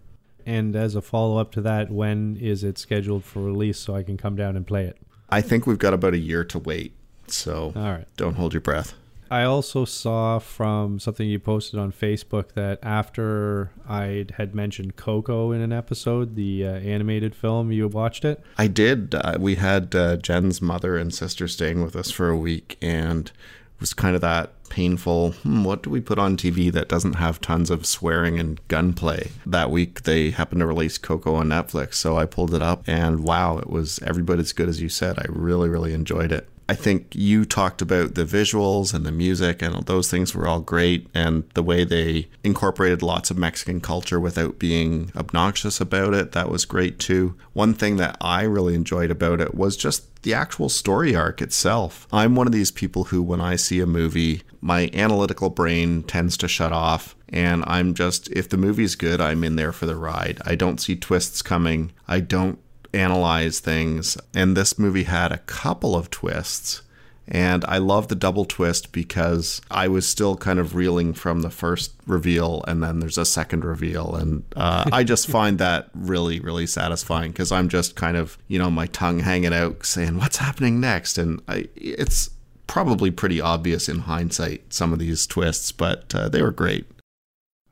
And 0.45 0.75
as 0.75 0.95
a 0.95 1.01
follow 1.01 1.37
up 1.37 1.51
to 1.53 1.61
that, 1.61 1.91
when 1.91 2.37
is 2.37 2.63
it 2.63 2.77
scheduled 2.77 3.23
for 3.23 3.41
release 3.41 3.79
so 3.79 3.95
I 3.95 4.03
can 4.03 4.17
come 4.17 4.35
down 4.35 4.55
and 4.55 4.65
play 4.65 4.85
it? 4.85 4.97
I 5.29 5.41
think 5.41 5.65
we've 5.65 5.79
got 5.79 5.93
about 5.93 6.13
a 6.13 6.19
year 6.19 6.43
to 6.45 6.59
wait. 6.59 6.93
So 7.27 7.73
All 7.75 7.83
right. 7.83 8.07
don't 8.17 8.35
hold 8.35 8.53
your 8.53 8.61
breath. 8.61 8.93
I 9.31 9.45
also 9.45 9.83
saw 9.83 10.37
from 10.37 10.99
something 10.99 11.27
you 11.27 11.39
posted 11.39 11.79
on 11.79 11.91
Facebook 11.91 12.51
that 12.51 12.77
after 12.83 13.71
I 13.89 14.27
had 14.37 14.53
mentioned 14.53 14.95
Coco 14.95 15.51
in 15.51 15.59
an 15.59 15.73
episode, 15.73 16.35
the 16.35 16.67
uh, 16.67 16.69
animated 16.73 17.33
film, 17.33 17.71
you 17.71 17.87
watched 17.87 18.25
it. 18.25 18.43
I 18.59 18.67
did. 18.67 19.15
Uh, 19.15 19.37
we 19.39 19.55
had 19.55 19.95
uh, 19.95 20.17
Jen's 20.17 20.61
mother 20.61 20.97
and 20.97 21.11
sister 21.11 21.47
staying 21.47 21.83
with 21.83 21.95
us 21.95 22.11
for 22.11 22.29
a 22.29 22.37
week, 22.37 22.77
and 22.79 23.31
was 23.79 23.93
kind 23.93 24.15
of 24.15 24.21
that 24.21 24.51
painful. 24.69 25.31
Hmm, 25.31 25.63
what 25.63 25.83
do 25.83 25.89
we 25.89 26.01
put 26.01 26.17
on 26.17 26.35
TV 26.35 26.71
that 26.71 26.89
doesn't 26.89 27.13
have 27.13 27.39
tons 27.39 27.69
of 27.69 27.85
swearing 27.85 28.39
and 28.39 28.59
gunplay? 28.67 29.31
That 29.45 29.69
week 29.69 30.03
they 30.03 30.31
happened 30.31 30.61
to 30.61 30.65
release 30.65 30.97
Coco 30.97 31.35
on 31.35 31.49
Netflix, 31.49 31.95
so 31.95 32.17
I 32.17 32.25
pulled 32.25 32.53
it 32.53 32.61
up, 32.61 32.83
and 32.87 33.23
wow, 33.23 33.57
it 33.57 33.69
was 33.69 33.99
every 33.99 34.23
bit 34.23 34.39
as 34.39 34.53
good 34.53 34.69
as 34.69 34.81
you 34.81 34.89
said. 34.89 35.19
I 35.19 35.25
really, 35.29 35.69
really 35.69 35.93
enjoyed 35.93 36.31
it. 36.31 36.49
I 36.67 36.75
think 36.75 37.13
you 37.13 37.45
talked 37.45 37.81
about 37.81 38.15
the 38.15 38.25
visuals 38.25 38.93
and 38.93 39.05
the 39.05 39.11
music, 39.11 39.61
and 39.61 39.85
those 39.85 40.09
things 40.09 40.33
were 40.33 40.47
all 40.47 40.61
great. 40.61 41.07
And 41.13 41.43
the 41.53 41.63
way 41.63 41.83
they 41.83 42.29
incorporated 42.43 43.01
lots 43.01 43.29
of 43.29 43.37
Mexican 43.37 43.81
culture 43.81 44.19
without 44.19 44.59
being 44.59 45.11
obnoxious 45.15 45.81
about 45.81 46.13
it, 46.13 46.31
that 46.31 46.49
was 46.49 46.65
great 46.65 46.99
too. 46.99 47.35
One 47.53 47.73
thing 47.73 47.97
that 47.97 48.17
I 48.21 48.43
really 48.43 48.75
enjoyed 48.75 49.11
about 49.11 49.41
it 49.41 49.55
was 49.55 49.75
just 49.75 50.21
the 50.23 50.33
actual 50.33 50.69
story 50.69 51.15
arc 51.15 51.41
itself. 51.41 52.07
I'm 52.11 52.35
one 52.35 52.47
of 52.47 52.53
these 52.53 52.71
people 52.71 53.05
who, 53.05 53.21
when 53.21 53.41
I 53.41 53.57
see 53.57 53.81
a 53.81 53.85
movie, 53.85 54.43
my 54.61 54.89
analytical 54.93 55.49
brain 55.49 56.03
tends 56.03 56.37
to 56.37 56.47
shut 56.47 56.71
off. 56.71 57.15
And 57.27 57.63
I'm 57.67 57.93
just, 57.93 58.31
if 58.31 58.47
the 58.47 58.57
movie's 58.57 58.95
good, 58.95 59.19
I'm 59.19 59.43
in 59.43 59.57
there 59.57 59.73
for 59.73 59.85
the 59.85 59.95
ride. 59.95 60.39
I 60.45 60.55
don't 60.55 60.79
see 60.79 60.95
twists 60.95 61.41
coming. 61.41 61.91
I 62.07 62.19
don't 62.19 62.59
analyze 62.93 63.59
things. 63.59 64.17
And 64.33 64.55
this 64.55 64.77
movie 64.77 65.03
had 65.03 65.31
a 65.31 65.39
couple 65.39 65.95
of 65.95 66.09
twists. 66.09 66.81
And 67.27 67.63
I 67.65 67.77
love 67.77 68.09
the 68.09 68.15
double 68.15 68.43
twist 68.43 68.91
because 68.91 69.61
I 69.71 69.87
was 69.87 70.07
still 70.07 70.35
kind 70.35 70.59
of 70.59 70.75
reeling 70.75 71.13
from 71.13 71.41
the 71.41 71.49
first 71.49 71.93
reveal, 72.05 72.65
and 72.67 72.83
then 72.83 72.99
there's 72.99 73.17
a 73.17 73.25
second 73.25 73.63
reveal. 73.63 74.15
And 74.15 74.43
uh, 74.57 74.89
I 74.91 75.03
just 75.03 75.27
find 75.29 75.57
that 75.59 75.89
really, 75.93 76.41
really 76.41 76.67
satisfying 76.67 77.31
because 77.31 77.51
I'm 77.51 77.69
just 77.69 77.95
kind 77.95 78.17
of, 78.17 78.37
you 78.49 78.59
know, 78.59 78.69
my 78.69 78.87
tongue 78.87 79.19
hanging 79.19 79.53
out 79.53 79.85
saying, 79.85 80.17
what's 80.17 80.37
happening 80.37 80.81
next? 80.81 81.17
And 81.17 81.41
I, 81.47 81.69
it's 81.75 82.29
probably 82.67 83.11
pretty 83.11 83.39
obvious 83.39 83.87
in 83.87 83.99
hindsight, 83.99 84.73
some 84.73 84.91
of 84.91 84.99
these 84.99 85.25
twists, 85.25 85.71
but 85.71 86.13
uh, 86.13 86.27
they 86.27 86.41
were 86.41 86.51
great. 86.51 86.85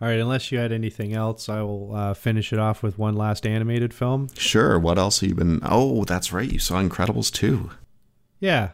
All 0.01 0.07
right, 0.07 0.19
unless 0.19 0.51
you 0.51 0.57
had 0.57 0.71
anything 0.71 1.13
else, 1.13 1.47
I 1.47 1.61
will 1.61 1.95
uh, 1.95 2.13
finish 2.15 2.51
it 2.51 2.57
off 2.57 2.81
with 2.81 2.97
one 2.97 3.15
last 3.15 3.45
animated 3.45 3.93
film. 3.93 4.29
Sure. 4.35 4.79
What 4.79 4.97
else 4.97 5.19
have 5.19 5.29
you 5.29 5.35
been? 5.35 5.59
Oh, 5.63 6.03
that's 6.05 6.33
right. 6.33 6.51
You 6.51 6.57
saw 6.57 6.81
Incredibles 6.81 7.31
2. 7.31 7.69
Yeah. 8.39 8.71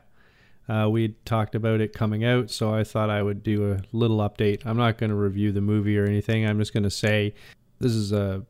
Uh, 0.70 0.88
we 0.90 1.10
talked 1.26 1.54
about 1.54 1.82
it 1.82 1.92
coming 1.92 2.24
out, 2.24 2.50
so 2.50 2.74
I 2.74 2.86
thought 2.86 3.10
I 3.10 3.22
would 3.22 3.44
do 3.44 3.74
a 3.74 3.82
little 3.92 4.18
update. 4.20 4.66
I'm 4.66 4.78
not 4.78 4.98
going 4.98 5.10
to 5.10 5.16
review 5.18 5.52
the 5.52 5.60
movie 5.62 5.98
or 5.98 6.06
anything. 6.06 6.46
I'm 6.48 6.60
just 6.60 6.74
going 6.74 6.84
to 6.84 6.90
say 6.90 7.34
this 7.80 7.92
is 7.92 8.14
a 8.14 8.46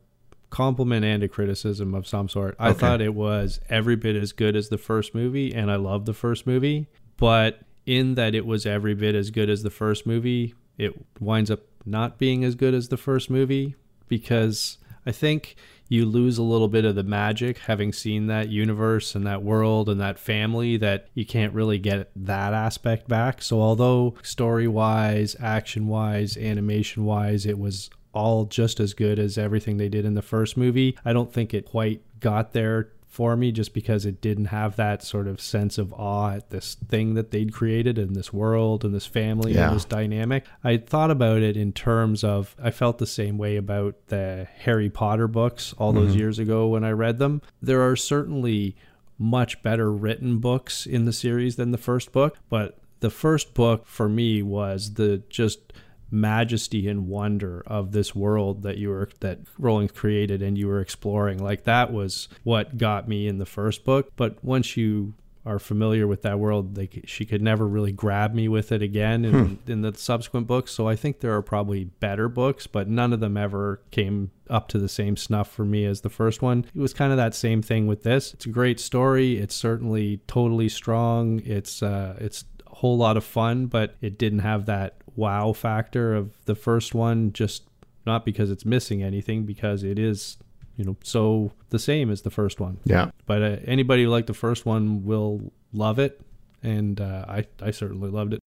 compliment 0.50 1.04
and 1.04 1.22
a 1.24 1.28
criticism 1.28 1.94
of 1.94 2.06
some 2.06 2.28
sort. 2.28 2.54
I 2.60 2.70
Okay. 2.70 2.78
thought 2.78 3.00
it 3.00 3.14
was 3.14 3.60
every 3.68 3.96
bit 3.96 4.14
as 4.14 4.32
good 4.32 4.54
as 4.54 4.68
the 4.68 4.78
first 4.78 5.16
movie, 5.16 5.52
and 5.52 5.68
I 5.70 5.76
love 5.76 6.04
the 6.06 6.14
first 6.14 6.46
movie. 6.46 6.86
But 7.16 7.60
in 7.86 8.14
that 8.14 8.36
it 8.36 8.46
was 8.46 8.66
every 8.66 8.94
bit 8.94 9.16
as 9.16 9.30
good 9.30 9.50
as 9.50 9.62
the 9.64 9.70
first 9.70 10.06
movie, 10.06 10.54
it 10.78 10.94
winds 11.20 11.50
up 11.50 11.60
not 11.84 12.18
being 12.18 12.44
as 12.44 12.54
good 12.54 12.74
as 12.74 12.88
the 12.88 12.96
first 12.96 13.28
movie 13.28 13.74
because 14.08 14.78
I 15.04 15.12
think 15.12 15.56
you 15.88 16.04
lose 16.04 16.36
a 16.36 16.42
little 16.42 16.68
bit 16.68 16.84
of 16.84 16.94
the 16.94 17.02
magic 17.02 17.58
having 17.58 17.92
seen 17.92 18.26
that 18.26 18.48
universe 18.50 19.14
and 19.14 19.26
that 19.26 19.42
world 19.42 19.88
and 19.88 20.00
that 20.00 20.18
family 20.18 20.76
that 20.76 21.08
you 21.14 21.24
can't 21.24 21.54
really 21.54 21.78
get 21.78 22.10
that 22.14 22.52
aspect 22.52 23.08
back. 23.08 23.40
So 23.40 23.60
although 23.60 24.14
story 24.22 24.68
wise, 24.68 25.34
action 25.40 25.88
wise, 25.88 26.36
animation 26.36 27.04
wise, 27.04 27.46
it 27.46 27.58
was 27.58 27.88
all 28.12 28.44
just 28.44 28.80
as 28.80 28.94
good 28.94 29.18
as 29.18 29.38
everything 29.38 29.78
they 29.78 29.88
did 29.88 30.04
in 30.04 30.14
the 30.14 30.22
first 30.22 30.56
movie, 30.56 30.96
I 31.04 31.12
don't 31.12 31.32
think 31.32 31.54
it 31.54 31.64
quite 31.64 32.02
got 32.20 32.52
there 32.52 32.90
for 33.08 33.36
me 33.36 33.50
just 33.50 33.72
because 33.72 34.04
it 34.04 34.20
didn't 34.20 34.46
have 34.46 34.76
that 34.76 35.02
sort 35.02 35.26
of 35.26 35.40
sense 35.40 35.78
of 35.78 35.92
awe 35.94 36.32
at 36.32 36.50
this 36.50 36.76
thing 36.88 37.14
that 37.14 37.30
they'd 37.30 37.52
created 37.52 37.98
and 37.98 38.14
this 38.14 38.32
world 38.32 38.84
and 38.84 38.94
this 38.94 39.06
family 39.06 39.54
Yeah. 39.54 39.68
and 39.68 39.76
this 39.76 39.86
dynamic. 39.86 40.44
I 40.62 40.76
thought 40.76 41.10
about 41.10 41.42
it 41.42 41.56
in 41.56 41.72
terms 41.72 42.22
of 42.22 42.54
I 42.62 42.70
felt 42.70 42.98
the 42.98 43.06
same 43.06 43.38
way 43.38 43.56
about 43.56 43.94
the 44.08 44.46
Harry 44.58 44.90
Potter 44.90 45.26
books 45.26 45.74
all 45.78 45.92
those 45.92 46.10
mm-hmm. 46.10 46.18
years 46.18 46.38
ago 46.38 46.68
when 46.68 46.84
I 46.84 46.90
read 46.90 47.18
them. 47.18 47.40
There 47.62 47.82
are 47.82 47.96
certainly 47.96 48.76
much 49.18 49.62
better 49.62 49.90
written 49.90 50.38
books 50.38 50.86
in 50.86 51.06
the 51.06 51.12
series 51.12 51.56
than 51.56 51.72
the 51.72 51.78
first 51.78 52.12
book, 52.12 52.36
but 52.48 52.78
the 53.00 53.10
first 53.10 53.54
book 53.54 53.86
for 53.86 54.08
me 54.08 54.42
was 54.42 54.94
the 54.94 55.22
just 55.28 55.72
majesty 56.10 56.88
and 56.88 57.08
wonder 57.08 57.62
of 57.66 57.92
this 57.92 58.14
world 58.14 58.62
that 58.62 58.78
you 58.78 58.88
were 58.88 59.08
that 59.20 59.40
Rowling 59.58 59.88
created 59.88 60.42
and 60.42 60.56
you 60.56 60.66
were 60.66 60.80
exploring. 60.80 61.42
Like 61.42 61.64
that 61.64 61.92
was 61.92 62.28
what 62.44 62.78
got 62.78 63.08
me 63.08 63.26
in 63.26 63.38
the 63.38 63.46
first 63.46 63.84
book. 63.84 64.12
But 64.16 64.42
once 64.42 64.76
you 64.76 65.14
are 65.48 65.58
familiar 65.58 66.06
with 66.06 66.22
that 66.22 66.38
world, 66.38 66.74
they 66.74 66.88
she 67.04 67.24
could 67.24 67.40
never 67.40 67.66
really 67.66 67.92
grab 67.92 68.34
me 68.34 68.48
with 68.48 68.70
it 68.70 68.82
again 68.82 69.24
in, 69.24 69.34
hmm. 69.34 69.70
in 69.70 69.82
the 69.82 69.94
subsequent 69.94 70.46
books. 70.46 70.72
So 70.72 70.86
I 70.88 70.94
think 70.94 71.20
there 71.20 71.34
are 71.34 71.42
probably 71.42 71.84
better 71.84 72.28
books, 72.28 72.66
but 72.66 72.88
none 72.88 73.12
of 73.12 73.20
them 73.20 73.36
ever 73.36 73.80
came 73.90 74.30
up 74.50 74.68
to 74.68 74.78
the 74.78 74.88
same 74.88 75.16
snuff 75.16 75.50
for 75.50 75.64
me 75.64 75.84
as 75.84 76.02
the 76.02 76.10
first 76.10 76.42
one. 76.42 76.66
It 76.74 76.80
was 76.80 76.92
kind 76.92 77.12
of 77.12 77.16
that 77.16 77.34
same 77.34 77.62
thing 77.62 77.86
with 77.86 78.02
this. 78.02 78.34
It's 78.34 78.46
a 78.46 78.50
great 78.50 78.78
story. 78.78 79.38
It's 79.38 79.54
certainly 79.54 80.20
totally 80.26 80.68
strong. 80.68 81.40
It's 81.44 81.82
uh, 81.82 82.16
it's 82.20 82.44
a 82.66 82.74
whole 82.74 82.98
lot 82.98 83.16
of 83.16 83.24
fun, 83.24 83.66
but 83.66 83.96
it 84.02 84.18
didn't 84.18 84.40
have 84.40 84.66
that 84.66 84.98
wow 85.16 85.52
factor 85.52 86.14
of 86.14 86.32
the 86.44 86.54
first 86.54 86.94
one. 86.94 87.32
Just 87.32 87.64
not 88.06 88.24
because 88.24 88.50
it's 88.50 88.64
missing 88.64 89.02
anything, 89.02 89.44
because 89.44 89.82
it 89.82 89.98
is 89.98 90.36
you 90.76 90.84
know 90.84 90.96
so 91.02 91.52
the 91.70 91.78
same 91.78 92.10
as 92.10 92.22
the 92.22 92.30
first 92.30 92.60
one. 92.60 92.78
Yeah. 92.84 93.10
But 93.26 93.42
uh, 93.42 93.56
anybody 93.64 94.04
who 94.04 94.10
liked 94.10 94.28
the 94.28 94.34
first 94.34 94.64
one 94.64 95.04
will 95.04 95.52
love 95.72 95.98
it, 95.98 96.20
and 96.62 97.00
uh, 97.00 97.24
I 97.28 97.46
I 97.60 97.70
certainly 97.70 98.10
loved 98.10 98.34
it. 98.34 98.40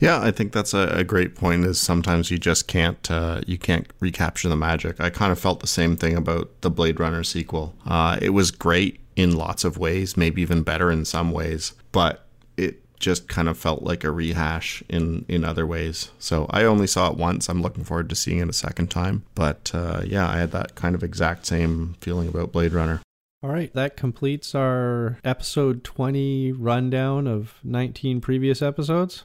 Yeah, 0.00 0.22
I 0.22 0.30
think 0.30 0.52
that's 0.52 0.72
a, 0.72 0.88
a, 0.88 1.04
great 1.04 1.34
point. 1.34 1.66
Is 1.66 1.78
sometimes 1.78 2.30
you 2.30 2.38
just 2.38 2.66
can't 2.66 3.10
uh, 3.10 3.42
you 3.46 3.58
can't 3.58 3.86
recapture 4.00 4.48
the 4.48 4.56
magic. 4.56 4.98
I 4.98 5.10
kind 5.10 5.30
of 5.30 5.38
felt 5.38 5.60
the 5.60 5.66
same 5.66 5.96
thing 5.96 6.16
about 6.16 6.62
the 6.62 6.70
Blade 6.70 6.98
Runner 6.98 7.22
sequel. 7.22 7.74
Uh, 7.86 8.18
it 8.20 8.30
was 8.30 8.50
great 8.50 9.00
in 9.14 9.36
lots 9.36 9.62
of 9.62 9.76
ways, 9.76 10.16
maybe 10.16 10.40
even 10.40 10.62
better 10.62 10.90
in 10.90 11.04
some 11.04 11.32
ways, 11.32 11.74
but 11.92 12.26
it 12.56 12.82
just 13.00 13.26
kind 13.28 13.48
of 13.48 13.58
felt 13.58 13.82
like 13.82 14.04
a 14.04 14.10
rehash 14.10 14.82
in 14.88 15.24
in 15.28 15.44
other 15.44 15.66
ways. 15.66 16.10
So 16.18 16.46
I 16.50 16.64
only 16.64 16.86
saw 16.86 17.10
it 17.10 17.16
once. 17.16 17.48
I'm 17.48 17.62
looking 17.62 17.84
forward 17.84 18.08
to 18.10 18.14
seeing 18.14 18.38
it 18.38 18.48
a 18.48 18.52
second 18.52 18.88
time. 18.90 19.24
But 19.34 19.72
uh, 19.74 20.02
yeah, 20.04 20.28
I 20.28 20.38
had 20.38 20.52
that 20.52 20.76
kind 20.76 20.94
of 20.94 21.02
exact 21.02 21.46
same 21.46 21.96
feeling 22.00 22.28
about 22.28 22.52
Blade 22.52 22.72
Runner. 22.72 23.00
All 23.42 23.50
right, 23.50 23.72
that 23.72 23.96
completes 23.96 24.54
our 24.54 25.18
episode 25.24 25.82
20 25.82 26.52
rundown 26.52 27.26
of 27.26 27.54
19 27.64 28.20
previous 28.20 28.60
episodes. 28.60 29.24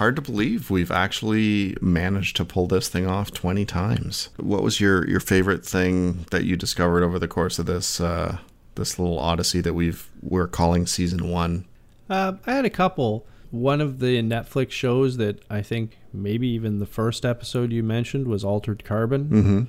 hard 0.00 0.16
to 0.16 0.22
believe 0.22 0.70
we've 0.70 0.90
actually 0.90 1.76
managed 1.82 2.34
to 2.34 2.42
pull 2.42 2.66
this 2.66 2.88
thing 2.88 3.06
off 3.06 3.30
20 3.34 3.66
times. 3.66 4.30
What 4.38 4.62
was 4.62 4.80
your, 4.80 5.06
your 5.06 5.20
favorite 5.20 5.62
thing 5.62 6.24
that 6.30 6.44
you 6.44 6.56
discovered 6.56 7.02
over 7.02 7.18
the 7.18 7.28
course 7.28 7.58
of 7.58 7.66
this 7.66 8.00
uh, 8.00 8.38
this 8.74 8.98
little 8.98 9.18
odyssey 9.18 9.60
that 9.60 9.74
we've 9.74 10.08
we're 10.22 10.48
calling 10.48 10.86
season 10.86 11.28
one? 11.28 11.66
Uh, 12.08 12.34
I 12.46 12.52
had 12.52 12.64
a 12.64 12.70
couple. 12.70 13.26
One 13.50 13.80
of 13.80 13.98
the 13.98 14.22
Netflix 14.22 14.70
shows 14.70 15.16
that 15.16 15.42
I 15.50 15.62
think 15.62 15.98
maybe 16.12 16.48
even 16.48 16.78
the 16.78 16.86
first 16.86 17.24
episode 17.24 17.72
you 17.72 17.82
mentioned 17.82 18.28
was 18.28 18.44
Altered 18.44 18.84
Carbon. 18.84 19.24
Mm-hmm. 19.24 19.62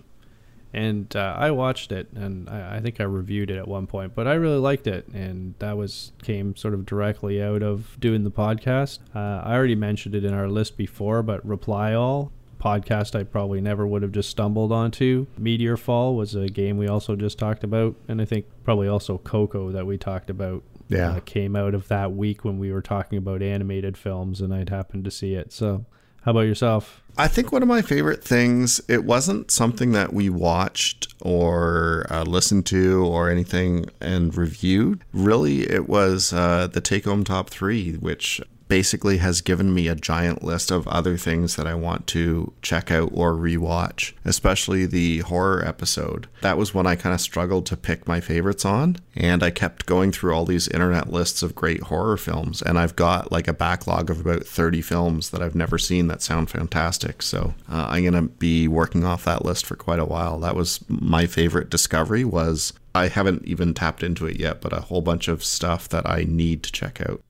And 0.74 1.14
uh, 1.16 1.36
I 1.38 1.52
watched 1.52 1.92
it, 1.92 2.08
and 2.16 2.50
I, 2.50 2.78
I, 2.78 2.80
think 2.80 3.02
I 3.02 3.04
reviewed 3.04 3.52
it 3.52 3.58
at 3.58 3.68
one 3.68 3.88
point, 3.88 4.16
but 4.16 4.26
I 4.26 4.36
really 4.36 4.58
liked 4.58 4.88
it, 4.88 5.06
and 5.10 5.54
that 5.60 5.76
was 5.76 6.14
came 6.24 6.56
sort 6.56 6.74
of 6.74 6.86
directly 6.86 7.44
out 7.44 7.62
of 7.62 8.00
doing 8.00 8.24
the 8.24 8.32
podcast. 8.32 9.00
Uh, 9.14 9.42
I 9.46 9.54
already 9.54 9.76
mentioned 9.76 10.16
it 10.16 10.24
in 10.24 10.34
our 10.34 10.48
list 10.48 10.78
before, 10.78 11.24
but 11.24 11.46
Reply 11.46 11.94
All 11.94 12.32
podcast 12.62 13.20
I 13.20 13.24
probably 13.24 13.60
never 13.60 13.86
would 13.86 14.04
have 14.04 14.12
just 14.12 14.30
stumbled 14.30 14.72
onto. 14.72 15.28
Meteorfall 15.40 16.16
was 16.16 16.36
a 16.36 16.48
game 16.48 16.78
we 16.78 16.88
also 16.88 17.16
just 17.16 17.38
talked 17.38 17.64
about, 17.64 17.96
and 18.08 18.22
I 18.22 18.26
think 18.26 18.46
probably 18.64 18.88
also 18.88 19.18
Coco 19.18 19.72
that 19.72 19.86
we 19.86 19.98
talked 19.98 20.30
about. 20.30 20.64
Yeah, 20.88 21.14
uh, 21.14 21.20
came 21.22 21.56
out 21.56 21.74
of 21.74 21.88
that 21.88 22.12
week 22.12 22.44
when 22.44 22.60
we 22.60 22.72
were 22.72 22.82
talking 22.82 23.18
about 23.18 23.42
animated 23.42 23.98
films, 23.98 24.42
and 24.42 24.54
I'd 24.54 24.70
happened 24.70 25.06
to 25.06 25.12
see 25.12 25.36
it. 25.36 25.54
So, 25.54 25.86
how 26.24 26.32
about 26.32 26.42
yourself? 26.42 27.02
I 27.18 27.30
think 27.30 27.52
one 27.52 27.62
of 27.62 27.70
my 27.70 27.82
favorite 27.82 28.22
things. 28.24 28.82
It 28.90 29.06
wasn't 29.06 29.52
something 29.52 29.94
that 29.94 30.12
we 30.12 30.30
watched 30.30 31.14
or 31.22 32.06
uh, 32.10 32.24
listened 32.24 32.66
to 32.68 33.06
or 33.06 33.30
anything 33.30 33.86
and 34.02 34.36
reviewed. 34.36 35.06
Really, 35.14 35.62
it 35.62 35.88
was 35.88 36.34
uh, 36.34 36.68
the 36.68 36.82
Take 36.82 37.06
Home 37.06 37.24
Top 37.24 37.50
Three, 37.50 37.94
which 37.94 38.42
basically 38.72 39.18
has 39.18 39.42
given 39.42 39.74
me 39.74 39.90
a 39.90 39.96
giant 39.96 40.42
list 40.46 40.72
of 40.72 40.88
other 40.88 41.18
things 41.18 41.58
that 41.58 41.68
I 41.68 41.76
want 41.76 42.08
to 42.08 42.54
check 42.62 42.90
out 42.90 43.10
or 43.12 43.34
rewatch, 43.34 44.14
especially 44.24 44.86
the 44.86 45.20
horror 45.20 45.62
episode. 45.66 46.30
That 46.40 46.58
was 46.58 46.74
when 46.74 46.88
I 46.88 46.96
kind 46.96 47.14
of 47.14 47.20
struggled 47.20 47.66
to 47.66 47.76
pick 47.76 48.08
my 48.08 48.22
favorites 48.22 48.64
on, 48.64 48.96
and 49.14 49.44
I 49.44 49.52
kept 49.52 49.88
going 49.88 50.14
through 50.14 50.34
all 50.34 50.46
these 50.46 50.70
internet 50.70 51.12
lists 51.12 51.44
of 51.44 51.54
great 51.54 51.84
horror 51.84 52.16
films, 52.16 52.62
and 52.62 52.80
I've 52.80 52.96
got 52.96 53.30
like 53.30 53.50
a 53.50 53.54
backlog 53.54 54.10
of 54.10 54.22
about 54.22 54.46
30 54.46 54.82
films 54.82 55.32
that 55.32 55.42
I've 55.42 55.54
never 55.54 55.78
seen 55.78 56.08
that 56.08 56.22
sound 56.22 56.50
fantastic. 56.50 57.22
So 57.24 57.54
uh, 57.70 57.88
I'm 57.90 58.04
going 58.04 58.14
to 58.14 58.34
be 58.34 58.70
working 58.70 59.04
off 59.04 59.26
that 59.26 59.44
list 59.44 59.66
for 59.66 59.76
quite 59.76 60.00
a 60.00 60.06
while. 60.06 60.40
That 60.40 60.56
was 60.56 60.80
my 60.88 61.26
favorite 61.26 61.70
discovery 61.70 62.24
was 62.24 62.72
I 62.96 63.10
haven't 63.10 63.44
even 63.44 63.74
tapped 63.74 64.02
into 64.02 64.28
it 64.28 64.40
yet, 64.40 64.62
but 64.62 64.72
a 64.72 64.80
whole 64.80 65.02
bunch 65.02 65.28
of 65.28 65.44
stuff 65.44 65.90
that 65.90 66.10
I 66.10 66.24
need 66.26 66.64
to 66.64 66.72
check 66.72 67.02
out 67.02 67.22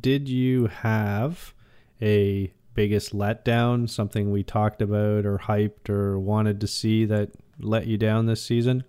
did 0.00 0.28
you 0.28 0.66
have 0.66 1.54
a 2.00 2.52
biggest 2.74 3.14
letdown, 3.14 3.88
something 3.88 4.30
we 4.30 4.42
talked 4.42 4.80
about 4.80 5.26
or 5.26 5.38
hyped 5.38 5.88
or 5.88 6.18
wanted 6.18 6.60
to 6.60 6.66
see 6.66 7.04
that 7.04 7.30
let 7.58 7.86
you 7.86 7.96
down 7.96 8.26
this 8.26 8.42
season? 8.42 8.84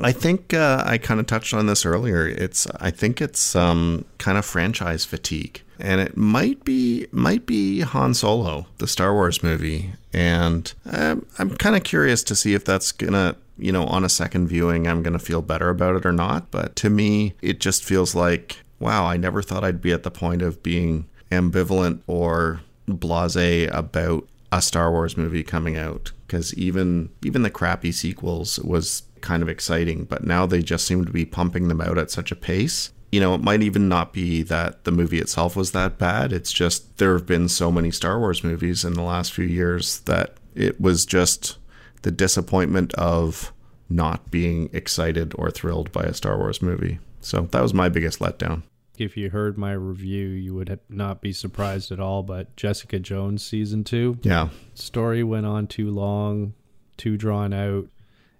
I 0.00 0.12
think 0.12 0.54
uh, 0.54 0.82
I 0.84 0.98
kind 0.98 1.20
of 1.20 1.26
touched 1.26 1.54
on 1.54 1.66
this 1.66 1.86
earlier. 1.86 2.26
It's 2.26 2.66
I 2.80 2.90
think 2.90 3.20
it's 3.20 3.54
um, 3.54 4.04
kind 4.18 4.38
of 4.38 4.44
franchise 4.44 5.04
fatigue, 5.04 5.62
and 5.78 6.00
it 6.00 6.16
might 6.16 6.64
be 6.64 7.06
might 7.12 7.46
be 7.46 7.80
Han 7.80 8.14
Solo, 8.14 8.66
the 8.78 8.88
Star 8.88 9.12
Wars 9.12 9.42
movie, 9.42 9.92
and 10.12 10.72
um, 10.90 11.26
I'm 11.38 11.50
kind 11.50 11.76
of 11.76 11.84
curious 11.84 12.22
to 12.24 12.34
see 12.34 12.54
if 12.54 12.64
that's 12.64 12.90
gonna 12.92 13.36
you 13.56 13.70
know 13.70 13.84
on 13.86 14.04
a 14.04 14.08
second 14.08 14.48
viewing 14.48 14.88
I'm 14.88 15.02
gonna 15.02 15.18
feel 15.18 15.42
better 15.42 15.68
about 15.68 15.96
it 15.96 16.06
or 16.06 16.12
not. 16.12 16.50
But 16.50 16.74
to 16.76 16.90
me, 16.90 17.34
it 17.40 17.60
just 17.60 17.84
feels 17.84 18.14
like 18.14 18.63
wow, 18.84 19.06
I 19.06 19.16
never 19.16 19.40
thought 19.40 19.64
I'd 19.64 19.80
be 19.80 19.92
at 19.92 20.02
the 20.02 20.10
point 20.10 20.42
of 20.42 20.62
being 20.62 21.08
ambivalent 21.32 22.02
or 22.06 22.60
blase 22.86 23.66
about 23.72 24.28
a 24.52 24.60
Star 24.60 24.90
Wars 24.90 25.16
movie 25.16 25.42
coming 25.42 25.76
out 25.78 26.12
because 26.26 26.52
even 26.54 27.08
even 27.24 27.42
the 27.42 27.50
crappy 27.50 27.90
sequels 27.90 28.58
was 28.60 29.04
kind 29.22 29.42
of 29.42 29.48
exciting, 29.48 30.04
but 30.04 30.24
now 30.24 30.44
they 30.44 30.62
just 30.62 30.86
seem 30.86 31.06
to 31.06 31.10
be 31.10 31.24
pumping 31.24 31.68
them 31.68 31.80
out 31.80 31.96
at 31.96 32.10
such 32.10 32.30
a 32.30 32.36
pace. 32.36 32.92
You 33.10 33.20
know, 33.20 33.34
it 33.34 33.40
might 33.40 33.62
even 33.62 33.88
not 33.88 34.12
be 34.12 34.42
that 34.42 34.84
the 34.84 34.92
movie 34.92 35.18
itself 35.18 35.56
was 35.56 35.72
that 35.72 35.96
bad. 35.96 36.30
It's 36.30 36.52
just 36.52 36.98
there 36.98 37.14
have 37.14 37.26
been 37.26 37.48
so 37.48 37.72
many 37.72 37.90
Star 37.90 38.18
Wars 38.18 38.44
movies 38.44 38.84
in 38.84 38.92
the 38.92 39.02
last 39.02 39.32
few 39.32 39.46
years 39.46 40.00
that 40.00 40.34
it 40.54 40.78
was 40.78 41.06
just 41.06 41.56
the 42.02 42.10
disappointment 42.10 42.92
of 42.94 43.50
not 43.88 44.30
being 44.30 44.68
excited 44.74 45.32
or 45.38 45.50
thrilled 45.50 45.90
by 45.90 46.02
a 46.02 46.12
Star 46.12 46.36
Wars 46.36 46.60
movie. 46.60 46.98
So 47.22 47.48
that 47.52 47.62
was 47.62 47.72
my 47.72 47.88
biggest 47.88 48.18
letdown 48.18 48.62
if 48.98 49.16
you 49.16 49.30
heard 49.30 49.58
my 49.58 49.72
review, 49.72 50.26
you 50.26 50.54
would 50.54 50.78
not 50.88 51.20
be 51.20 51.32
surprised 51.32 51.90
at 51.92 52.00
all. 52.00 52.22
But 52.22 52.54
Jessica 52.56 52.98
Jones 52.98 53.44
season 53.44 53.84
two, 53.84 54.18
yeah, 54.22 54.48
story 54.74 55.22
went 55.22 55.46
on 55.46 55.66
too 55.66 55.90
long, 55.90 56.54
too 56.96 57.16
drawn 57.16 57.52
out, 57.52 57.88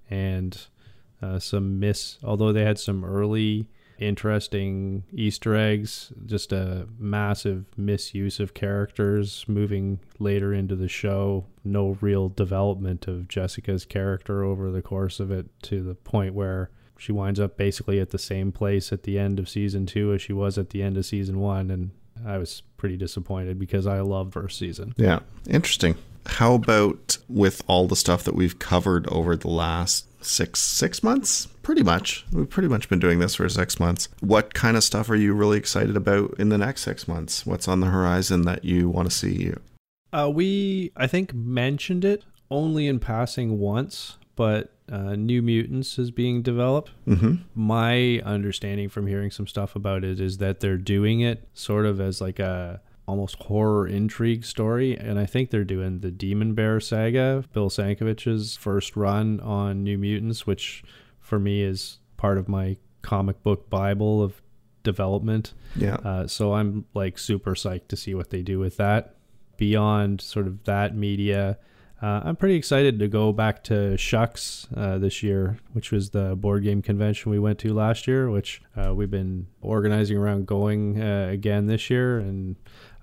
and 0.08 0.66
uh, 1.22 1.38
some 1.38 1.80
miss. 1.80 2.18
Although 2.22 2.52
they 2.52 2.64
had 2.64 2.78
some 2.78 3.04
early 3.04 3.66
interesting 3.98 5.04
Easter 5.12 5.54
eggs, 5.54 6.12
just 6.26 6.52
a 6.52 6.86
massive 6.98 7.66
misuse 7.76 8.40
of 8.40 8.54
characters 8.54 9.44
moving 9.46 10.00
later 10.18 10.52
into 10.52 10.74
the 10.76 10.88
show. 10.88 11.46
No 11.64 11.96
real 12.00 12.28
development 12.28 13.06
of 13.06 13.28
Jessica's 13.28 13.84
character 13.84 14.42
over 14.42 14.70
the 14.70 14.82
course 14.82 15.20
of 15.20 15.30
it 15.30 15.46
to 15.62 15.82
the 15.82 15.94
point 15.94 16.34
where 16.34 16.70
she 16.98 17.12
winds 17.12 17.40
up 17.40 17.56
basically 17.56 18.00
at 18.00 18.10
the 18.10 18.18
same 18.18 18.52
place 18.52 18.92
at 18.92 19.02
the 19.02 19.18
end 19.18 19.38
of 19.38 19.48
season 19.48 19.86
two 19.86 20.12
as 20.12 20.22
she 20.22 20.32
was 20.32 20.58
at 20.58 20.70
the 20.70 20.82
end 20.82 20.96
of 20.96 21.06
season 21.06 21.40
one, 21.40 21.70
and 21.70 21.90
I 22.24 22.38
was 22.38 22.62
pretty 22.76 22.96
disappointed 22.96 23.58
because 23.58 23.86
I 23.86 24.00
loved 24.00 24.32
first 24.34 24.58
season. 24.58 24.94
Yeah, 24.96 25.20
interesting. 25.48 25.96
How 26.26 26.54
about 26.54 27.18
with 27.28 27.62
all 27.66 27.86
the 27.86 27.96
stuff 27.96 28.24
that 28.24 28.34
we've 28.34 28.58
covered 28.58 29.06
over 29.08 29.36
the 29.36 29.50
last 29.50 30.06
six 30.24 30.60
six 30.60 31.02
months? 31.02 31.46
Pretty 31.62 31.82
much. 31.82 32.24
We've 32.32 32.48
pretty 32.48 32.68
much 32.68 32.88
been 32.88 32.98
doing 32.98 33.18
this 33.18 33.34
for 33.34 33.48
six 33.48 33.78
months. 33.78 34.08
What 34.20 34.54
kind 34.54 34.76
of 34.76 34.84
stuff 34.84 35.10
are 35.10 35.16
you 35.16 35.34
really 35.34 35.58
excited 35.58 35.96
about 35.96 36.34
in 36.38 36.48
the 36.48 36.58
next 36.58 36.82
six 36.82 37.06
months? 37.08 37.44
What's 37.44 37.68
on 37.68 37.80
the 37.80 37.88
horizon 37.88 38.42
that 38.42 38.64
you 38.64 38.88
want 38.88 39.10
to 39.10 39.16
see? 39.16 39.52
Uh, 40.12 40.30
we, 40.32 40.92
I 40.96 41.06
think, 41.06 41.34
mentioned 41.34 42.04
it 42.04 42.24
only 42.50 42.86
in 42.86 43.00
passing 43.00 43.58
once, 43.58 44.16
but 44.36 44.73
uh, 44.90 45.16
New 45.16 45.42
Mutants 45.42 45.98
is 45.98 46.10
being 46.10 46.42
developed. 46.42 46.90
Mm-hmm. 47.06 47.36
My 47.54 48.20
understanding 48.24 48.88
from 48.88 49.06
hearing 49.06 49.30
some 49.30 49.46
stuff 49.46 49.76
about 49.76 50.04
it 50.04 50.20
is 50.20 50.38
that 50.38 50.60
they're 50.60 50.76
doing 50.76 51.20
it 51.20 51.48
sort 51.54 51.86
of 51.86 52.00
as 52.00 52.20
like 52.20 52.38
a 52.38 52.80
almost 53.06 53.36
horror 53.36 53.86
intrigue 53.86 54.44
story, 54.44 54.96
and 54.96 55.18
I 55.18 55.26
think 55.26 55.50
they're 55.50 55.64
doing 55.64 56.00
the 56.00 56.10
Demon 56.10 56.54
Bear 56.54 56.80
saga, 56.80 57.44
Bill 57.52 57.68
Sienkiewicz's 57.68 58.56
first 58.56 58.96
run 58.96 59.40
on 59.40 59.82
New 59.82 59.98
Mutants, 59.98 60.46
which 60.46 60.82
for 61.20 61.38
me 61.38 61.62
is 61.62 61.98
part 62.16 62.38
of 62.38 62.48
my 62.48 62.76
comic 63.02 63.42
book 63.42 63.68
bible 63.68 64.22
of 64.22 64.40
development. 64.82 65.52
Yeah. 65.76 65.96
Uh, 65.96 66.26
so 66.26 66.54
I'm 66.54 66.86
like 66.94 67.18
super 67.18 67.54
psyched 67.54 67.88
to 67.88 67.96
see 67.96 68.14
what 68.14 68.30
they 68.30 68.42
do 68.42 68.58
with 68.58 68.76
that. 68.78 69.16
Beyond 69.56 70.20
sort 70.20 70.46
of 70.46 70.64
that 70.64 70.96
media, 70.96 71.58
uh, 72.02 72.20
I'm 72.24 72.36
pretty 72.36 72.56
excited 72.56 72.98
to 72.98 73.08
go 73.08 73.32
back 73.32 73.64
to 73.64 73.96
SHUX 73.96 74.66
uh, 74.76 74.98
this 74.98 75.22
year, 75.22 75.58
which 75.72 75.90
was 75.90 76.10
the 76.10 76.36
board 76.36 76.62
game 76.64 76.82
convention 76.82 77.30
we 77.30 77.38
went 77.38 77.58
to 77.60 77.72
last 77.72 78.06
year, 78.06 78.28
which 78.30 78.60
uh, 78.76 78.94
we've 78.94 79.10
been 79.10 79.46
organizing 79.62 80.18
around 80.18 80.46
going 80.46 81.00
uh, 81.00 81.28
again 81.30 81.66
this 81.66 81.88
year. 81.88 82.18
And 82.18 82.56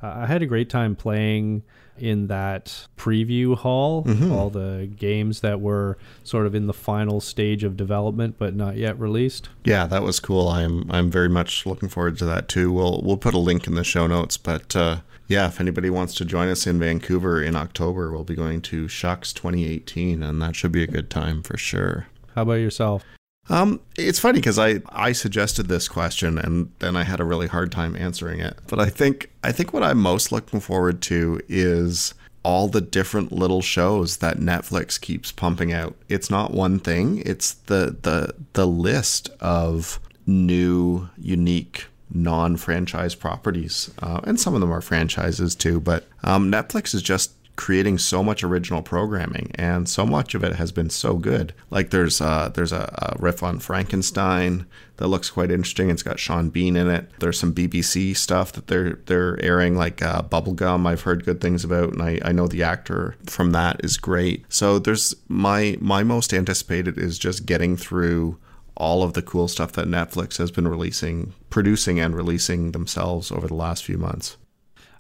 uh, 0.04 0.14
I 0.18 0.26
had 0.28 0.42
a 0.44 0.46
great 0.46 0.70
time 0.70 0.96
playing 0.96 1.64
in 1.98 2.28
that 2.28 2.88
preview 2.98 3.56
hall, 3.56 4.04
Mhm. 4.06 4.32
all 4.32 4.50
the 4.50 4.90
games 4.96 5.42
that 5.42 5.62
were 5.62 5.98
sort 6.24 6.48
of 6.48 6.56
in 6.56 6.66
the 6.68 6.74
final 6.74 7.20
stage 7.22 7.64
of 7.64 7.78
development 7.78 8.36
but 8.40 8.56
not 8.56 8.76
yet 8.78 8.98
released. 9.00 9.50
Yeah, 9.66 9.86
that 9.88 10.02
was 10.02 10.20
cool. 10.20 10.48
I'm 10.48 10.90
I'm 10.90 11.12
very 11.12 11.30
much 11.30 11.66
looking 11.66 11.90
forward 11.90 12.18
to 12.20 12.26
that 12.26 12.48
too. 12.48 12.72
We'll 12.72 13.02
we'll 13.04 13.18
put 13.18 13.34
a 13.36 13.40
link 13.40 13.68
in 13.68 13.76
the 13.76 13.84
show 13.84 14.08
notes, 14.08 14.38
but 14.38 14.76
uh, 14.76 14.98
yeah, 15.32 15.48
if 15.48 15.62
anybody 15.62 15.90
wants 15.90 16.14
to 16.16 16.26
join 16.26 16.50
us 16.50 16.68
in 16.68 16.78
Vancouver 16.78 17.42
in 17.42 17.56
October, 17.56 18.12
we'll 18.12 18.26
be 18.26 18.36
going 18.36 18.62
to 18.64 18.90
SHUX 18.90 19.32
2018, 19.32 20.22
and 20.22 20.42
that 20.42 20.58
should 20.58 20.74
be 20.74 20.84
a 20.84 20.88
good 20.88 21.10
time 21.10 21.42
for 21.42 21.58
sure. 21.58 22.08
How 22.36 22.42
about 22.42 22.56
yourself? 22.56 23.06
Um, 23.50 23.80
it's 23.98 24.20
funny 24.20 24.40
because 24.40 24.60
I 24.60 24.82
I 24.90 25.14
suggested 25.14 25.68
this 25.68 25.88
question 25.88 26.38
and 26.38 26.72
then 26.80 26.96
I 26.96 27.04
had 27.04 27.20
a 27.20 27.24
really 27.24 27.48
hard 27.48 27.72
time 27.72 27.96
answering 27.96 28.40
it. 28.40 28.60
But 28.68 28.80
I 28.80 28.90
think 28.90 29.32
I 29.44 29.52
think 29.52 29.74
what 29.74 29.84
I'm 29.84 30.00
most 30.00 30.32
looking 30.32 30.60
forward 30.60 31.02
to 31.04 31.42
is 31.50 32.14
all 32.44 32.68
the 32.68 32.82
different 32.82 33.32
little 33.32 33.62
shows 33.62 34.18
that 34.18 34.38
Netflix 34.38 35.00
keeps 35.00 35.32
pumping 35.32 35.74
out. 35.74 35.96
It's 36.08 36.30
not 36.30 36.54
one 36.54 36.78
thing; 36.78 37.24
it's 37.26 37.54
the 37.54 37.98
the 38.02 38.36
the 38.54 38.68
list 38.68 39.30
of 39.40 40.00
new, 40.28 41.10
unique 41.18 41.88
non-franchise 42.14 43.16
properties, 43.16 43.92
uh, 44.02 44.22
and 44.24 44.40
some 44.40 44.54
of 44.54 44.62
them 44.62 44.72
are 44.72 44.82
franchises 44.82 45.56
too. 45.56 45.80
But 45.80 46.08
um, 46.24 46.52
Netflix 46.52 46.94
is 46.94 47.02
just 47.02 47.32
creating 47.56 47.98
so 47.98 48.24
much 48.24 48.44
original 48.44 48.82
programming, 48.82 49.52
and 49.56 49.88
so 49.88 50.06
much 50.06 50.34
of 50.34 50.44
it 50.44 50.56
has 50.56 50.72
been 50.72 50.90
so 50.90 51.16
good. 51.16 51.54
Like 51.70 51.92
there's 51.92 52.20
uh, 52.22 52.50
there's 52.50 52.72
a, 52.72 53.14
a 53.16 53.22
riff 53.22 53.44
on 53.44 53.60
Frankenstein 53.60 54.66
that 54.98 55.08
looks 55.08 55.30
quite 55.30 55.52
interesting. 55.52 55.90
It's 55.90 56.04
got 56.04 56.20
Sean 56.20 56.50
Bean 56.50 56.76
in 56.76 56.90
it. 56.90 57.10
There's 57.20 57.40
some 57.40 57.54
BBC 57.54 58.16
stuff 58.16 58.52
that 58.54 58.68
they're 58.68 59.00
they're 59.06 59.40
airing, 59.44 59.76
like 59.76 60.02
uh, 60.02 60.24
Bubblegum. 60.24 60.88
I've 60.88 61.02
heard 61.02 61.26
good 61.26 61.42
things 61.42 61.64
about, 61.64 61.94
and 61.94 62.02
I, 62.02 62.20
I 62.24 62.32
know 62.32 62.48
the 62.48 62.64
actor 62.64 63.16
from 63.26 63.52
that 63.52 63.84
is 63.84 63.98
great. 63.98 64.46
So 64.50 64.80
there's 64.80 65.16
my 65.28 65.78
my 65.80 66.04
most 66.04 66.34
anticipated 66.34 66.98
is 66.98 67.20
just 67.20 67.46
getting 67.46 67.78
through 67.78 68.38
all 68.82 69.04
of 69.04 69.14
the 69.14 69.22
cool 69.22 69.48
stuff 69.48 69.72
that 69.74 69.86
Netflix 69.86 70.40
has 70.40 70.50
been 70.50 70.68
releasing, 70.68 71.36
producing, 71.52 72.00
and 72.00 72.16
releasing 72.16 72.72
themselves 72.72 73.32
over 73.32 73.48
the 73.48 73.54
last 73.54 73.86
few 73.86 73.96
months. 73.96 74.38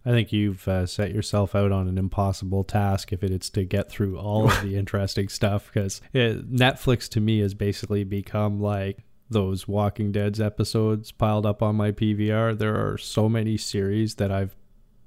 I 0.06 0.12
think 0.12 0.32
you've 0.32 0.68
uh, 0.68 0.86
set 0.86 1.16
yourself 1.16 1.56
out 1.56 1.72
on 1.72 1.88
an 1.88 1.98
impossible 1.98 2.64
task 2.64 3.12
if 3.12 3.24
it's 3.24 3.50
to 3.52 3.64
get 3.64 3.90
through 3.90 4.20
all 4.20 4.52
of 4.52 4.62
the 4.62 4.76
interesting 4.78 5.30
stuff 5.30 5.66
because 5.66 6.00
Netflix 6.14 7.10
to 7.10 7.20
me 7.20 7.40
has 7.40 7.56
basically 7.56 8.04
become 8.04 8.62
like 8.62 9.00
those 9.32 9.68
Walking 9.68 10.12
Dead's 10.12 10.40
episodes 10.40 11.12
piled 11.12 11.48
up 11.48 11.64
on 11.64 11.76
my 11.76 11.92
PVR. 11.92 12.56
There 12.56 12.76
are 12.76 13.00
so 13.00 13.28
many 13.28 13.58
series 13.58 14.16
that 14.16 14.32
I've 14.32 14.56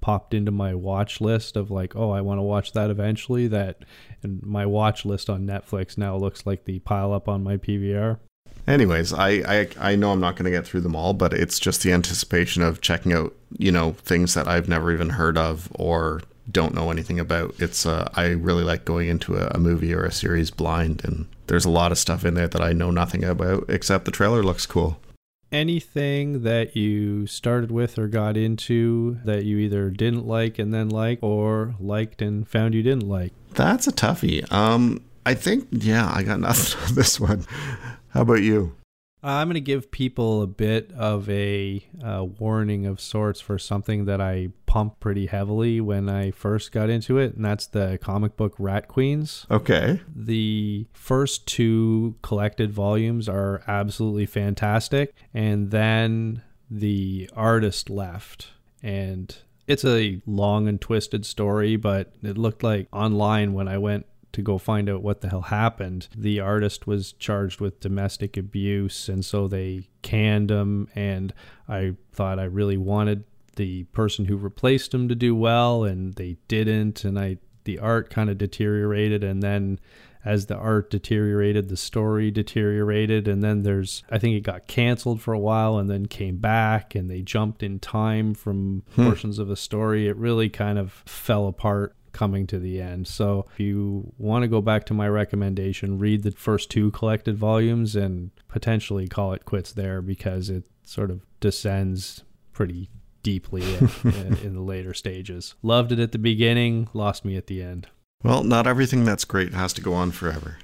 popped 0.00 0.34
into 0.34 0.50
my 0.50 0.74
watch 0.74 1.20
list 1.20 1.56
of 1.56 1.70
like, 1.70 1.94
oh, 1.94 2.10
I 2.10 2.22
want 2.22 2.38
to 2.38 2.42
watch 2.42 2.72
that 2.72 2.90
eventually. 2.90 3.46
That 3.46 3.84
and 4.22 4.42
my 4.42 4.66
watch 4.66 5.04
list 5.04 5.30
on 5.30 5.46
Netflix 5.46 5.96
now 5.96 6.16
looks 6.16 6.44
like 6.44 6.64
the 6.64 6.80
pile 6.80 7.12
up 7.12 7.28
on 7.28 7.44
my 7.44 7.56
PVR. 7.56 8.18
Anyways, 8.66 9.12
I, 9.12 9.28
I 9.28 9.68
I 9.78 9.96
know 9.96 10.12
I'm 10.12 10.20
not 10.20 10.36
going 10.36 10.46
to 10.46 10.50
get 10.50 10.66
through 10.66 10.80
them 10.80 10.96
all, 10.96 11.12
but 11.12 11.34
it's 11.34 11.58
just 11.58 11.82
the 11.82 11.92
anticipation 11.92 12.62
of 12.62 12.80
checking 12.80 13.12
out, 13.12 13.34
you 13.58 13.70
know, 13.70 13.92
things 13.92 14.34
that 14.34 14.48
I've 14.48 14.68
never 14.68 14.92
even 14.92 15.10
heard 15.10 15.36
of 15.36 15.68
or 15.74 16.22
don't 16.50 16.74
know 16.74 16.90
anything 16.90 17.20
about. 17.20 17.54
It's 17.58 17.84
uh, 17.84 18.10
I 18.14 18.28
really 18.28 18.64
like 18.64 18.84
going 18.84 19.08
into 19.08 19.36
a, 19.36 19.48
a 19.54 19.58
movie 19.58 19.92
or 19.92 20.04
a 20.04 20.12
series 20.12 20.50
blind, 20.50 21.04
and 21.04 21.26
there's 21.46 21.64
a 21.64 21.70
lot 21.70 21.92
of 21.92 21.98
stuff 21.98 22.24
in 22.24 22.34
there 22.34 22.48
that 22.48 22.62
I 22.62 22.72
know 22.72 22.90
nothing 22.90 23.24
about 23.24 23.66
except 23.68 24.04
the 24.06 24.10
trailer 24.10 24.42
looks 24.42 24.66
cool. 24.66 24.98
Anything 25.52 26.42
that 26.42 26.74
you 26.74 27.26
started 27.26 27.70
with 27.70 27.98
or 27.98 28.08
got 28.08 28.36
into 28.36 29.18
that 29.24 29.44
you 29.44 29.58
either 29.58 29.90
didn't 29.90 30.26
like 30.26 30.58
and 30.58 30.74
then 30.74 30.88
like, 30.88 31.18
or 31.22 31.74
liked 31.78 32.20
and 32.22 32.48
found 32.48 32.74
you 32.74 32.82
didn't 32.82 33.08
like? 33.08 33.32
That's 33.52 33.86
a 33.86 33.92
toughie. 33.92 34.50
Um, 34.50 35.04
I 35.26 35.34
think 35.34 35.68
yeah, 35.70 36.10
I 36.12 36.22
got 36.22 36.40
nothing 36.40 36.80
on 36.88 36.94
this 36.94 37.20
one. 37.20 37.46
How 38.14 38.20
about 38.20 38.42
you? 38.42 38.76
I'm 39.24 39.48
going 39.48 39.54
to 39.54 39.60
give 39.60 39.90
people 39.90 40.40
a 40.40 40.46
bit 40.46 40.92
of 40.92 41.28
a 41.28 41.84
uh, 42.00 42.24
warning 42.24 42.86
of 42.86 43.00
sorts 43.00 43.40
for 43.40 43.58
something 43.58 44.04
that 44.04 44.20
I 44.20 44.50
pumped 44.66 45.00
pretty 45.00 45.26
heavily 45.26 45.80
when 45.80 46.08
I 46.08 46.30
first 46.30 46.70
got 46.70 46.90
into 46.90 47.18
it, 47.18 47.34
and 47.34 47.44
that's 47.44 47.66
the 47.66 47.98
comic 48.00 48.36
book 48.36 48.54
Rat 48.56 48.86
Queens. 48.86 49.46
Okay. 49.50 50.00
The 50.14 50.86
first 50.92 51.48
two 51.48 52.14
collected 52.22 52.70
volumes 52.70 53.28
are 53.28 53.64
absolutely 53.66 54.26
fantastic, 54.26 55.12
and 55.32 55.72
then 55.72 56.42
the 56.70 57.28
artist 57.34 57.90
left, 57.90 58.50
and 58.80 59.36
it's 59.66 59.84
a 59.84 60.22
long 60.24 60.68
and 60.68 60.80
twisted 60.80 61.26
story, 61.26 61.74
but 61.74 62.12
it 62.22 62.38
looked 62.38 62.62
like 62.62 62.86
online 62.92 63.54
when 63.54 63.66
I 63.66 63.78
went 63.78 64.06
to 64.34 64.42
go 64.42 64.58
find 64.58 64.88
out 64.88 65.02
what 65.02 65.20
the 65.22 65.28
hell 65.28 65.42
happened. 65.42 66.08
The 66.16 66.38
artist 66.40 66.86
was 66.86 67.12
charged 67.14 67.60
with 67.60 67.80
domestic 67.80 68.36
abuse, 68.36 69.08
and 69.08 69.24
so 69.24 69.48
they 69.48 69.88
canned 70.02 70.50
him. 70.50 70.88
And 70.94 71.32
I 71.68 71.94
thought 72.12 72.38
I 72.38 72.44
really 72.44 72.76
wanted 72.76 73.24
the 73.56 73.84
person 73.84 74.26
who 74.26 74.36
replaced 74.36 74.92
him 74.92 75.08
to 75.08 75.14
do 75.14 75.34
well, 75.34 75.84
and 75.84 76.14
they 76.14 76.36
didn't. 76.48 77.04
And 77.04 77.18
I 77.18 77.38
the 77.64 77.78
art 77.78 78.10
kind 78.10 78.28
of 78.28 78.36
deteriorated, 78.36 79.24
and 79.24 79.42
then 79.42 79.78
as 80.22 80.46
the 80.46 80.56
art 80.56 80.90
deteriorated, 80.90 81.68
the 81.68 81.76
story 81.76 82.30
deteriorated, 82.30 83.26
and 83.28 83.42
then 83.42 83.62
there's 83.62 84.02
I 84.10 84.18
think 84.18 84.36
it 84.36 84.40
got 84.42 84.66
canceled 84.66 85.20
for 85.22 85.32
a 85.32 85.38
while, 85.38 85.78
and 85.78 85.88
then 85.88 86.06
came 86.06 86.36
back, 86.38 86.94
and 86.94 87.10
they 87.10 87.22
jumped 87.22 87.62
in 87.62 87.78
time 87.78 88.34
from 88.34 88.82
Hmm. 88.94 89.04
portions 89.04 89.38
of 89.38 89.48
the 89.48 89.56
story. 89.56 90.08
It 90.08 90.16
really 90.16 90.48
kind 90.50 90.78
of 90.78 91.02
fell 91.06 91.46
apart 91.46 91.94
coming 92.14 92.46
to 92.46 92.58
the 92.58 92.80
end. 92.80 93.06
So 93.06 93.44
if 93.52 93.60
you 93.60 94.14
want 94.16 94.42
to 94.42 94.48
go 94.48 94.62
back 94.62 94.86
to 94.86 94.94
my 94.94 95.08
recommendation, 95.08 95.98
read 95.98 96.22
the 96.22 96.30
first 96.30 96.70
two 96.70 96.90
collected 96.92 97.36
volumes 97.36 97.94
and 97.94 98.30
potentially 98.48 99.06
call 99.06 99.34
it 99.34 99.44
quits 99.44 99.72
there 99.72 100.00
because 100.00 100.48
it 100.48 100.64
sort 100.84 101.10
of 101.10 101.26
descends 101.40 102.22
pretty 102.52 102.88
deeply 103.22 103.62
in, 103.74 103.90
in, 104.04 104.36
in 104.38 104.54
the 104.54 104.62
later 104.62 104.94
stages. 104.94 105.54
Loved 105.62 105.92
it 105.92 105.98
at 105.98 106.12
the 106.12 106.18
beginning, 106.18 106.88
lost 106.94 107.24
me 107.24 107.36
at 107.36 107.48
the 107.48 107.62
end. 107.62 107.88
Well, 108.22 108.42
not 108.42 108.66
everything 108.66 109.04
that's 109.04 109.24
great 109.24 109.52
has 109.52 109.74
to 109.74 109.82
go 109.82 109.92
on 109.92 110.10
forever. 110.10 110.58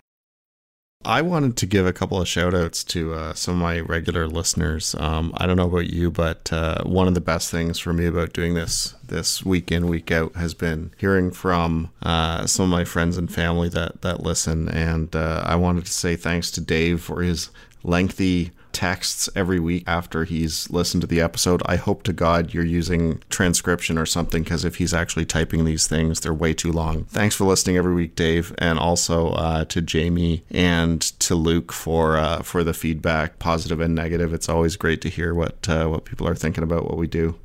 I 1.02 1.22
wanted 1.22 1.56
to 1.56 1.66
give 1.66 1.86
a 1.86 1.94
couple 1.94 2.20
of 2.20 2.28
shout 2.28 2.54
outs 2.54 2.84
to 2.84 3.14
uh, 3.14 3.32
some 3.32 3.54
of 3.54 3.60
my 3.62 3.80
regular 3.80 4.28
listeners. 4.28 4.94
Um, 4.98 5.32
I 5.34 5.46
don't 5.46 5.56
know 5.56 5.66
about 5.66 5.88
you, 5.88 6.10
but 6.10 6.52
uh, 6.52 6.84
one 6.84 7.08
of 7.08 7.14
the 7.14 7.22
best 7.22 7.50
things 7.50 7.78
for 7.78 7.94
me 7.94 8.04
about 8.04 8.34
doing 8.34 8.52
this 8.52 8.94
this 9.02 9.42
week 9.42 9.72
in 9.72 9.88
week 9.88 10.12
out 10.12 10.36
has 10.36 10.52
been 10.52 10.92
hearing 10.98 11.30
from 11.30 11.90
uh, 12.02 12.46
some 12.46 12.64
of 12.64 12.70
my 12.70 12.84
friends 12.84 13.16
and 13.16 13.32
family 13.32 13.70
that 13.70 14.02
that 14.02 14.20
listen. 14.20 14.68
And 14.68 15.16
uh, 15.16 15.42
I 15.46 15.56
wanted 15.56 15.86
to 15.86 15.92
say 15.92 16.16
thanks 16.16 16.50
to 16.52 16.60
Dave 16.60 17.00
for 17.00 17.22
his 17.22 17.48
lengthy 17.82 18.50
texts 18.72 19.28
every 19.34 19.60
week 19.60 19.84
after 19.86 20.24
he's 20.24 20.70
listened 20.70 21.00
to 21.02 21.06
the 21.06 21.20
episode. 21.20 21.62
I 21.66 21.76
hope 21.76 22.02
to 22.04 22.12
God 22.12 22.54
you're 22.54 22.64
using 22.64 23.22
transcription 23.30 23.98
or 23.98 24.06
something 24.06 24.42
because 24.42 24.64
if 24.64 24.76
he's 24.76 24.94
actually 24.94 25.24
typing 25.24 25.64
these 25.64 25.86
things, 25.86 26.20
they're 26.20 26.34
way 26.34 26.54
too 26.54 26.72
long. 26.72 27.04
Thanks 27.04 27.34
for 27.34 27.44
listening 27.44 27.76
every 27.76 27.94
week, 27.94 28.16
Dave, 28.16 28.54
and 28.58 28.78
also 28.78 29.30
uh, 29.30 29.64
to 29.66 29.80
Jamie 29.80 30.44
and 30.50 31.00
to 31.20 31.34
Luke 31.34 31.72
for 31.72 32.16
uh, 32.16 32.42
for 32.42 32.64
the 32.64 32.74
feedback, 32.74 33.38
positive 33.38 33.80
and 33.80 33.94
negative. 33.94 34.32
It's 34.34 34.48
always 34.48 34.76
great 34.76 35.00
to 35.02 35.08
hear 35.08 35.34
what 35.34 35.68
uh, 35.68 35.86
what 35.86 36.04
people 36.04 36.26
are 36.26 36.34
thinking 36.34 36.64
about 36.64 36.84
what 36.84 36.96
we 36.96 37.06
do. 37.06 37.38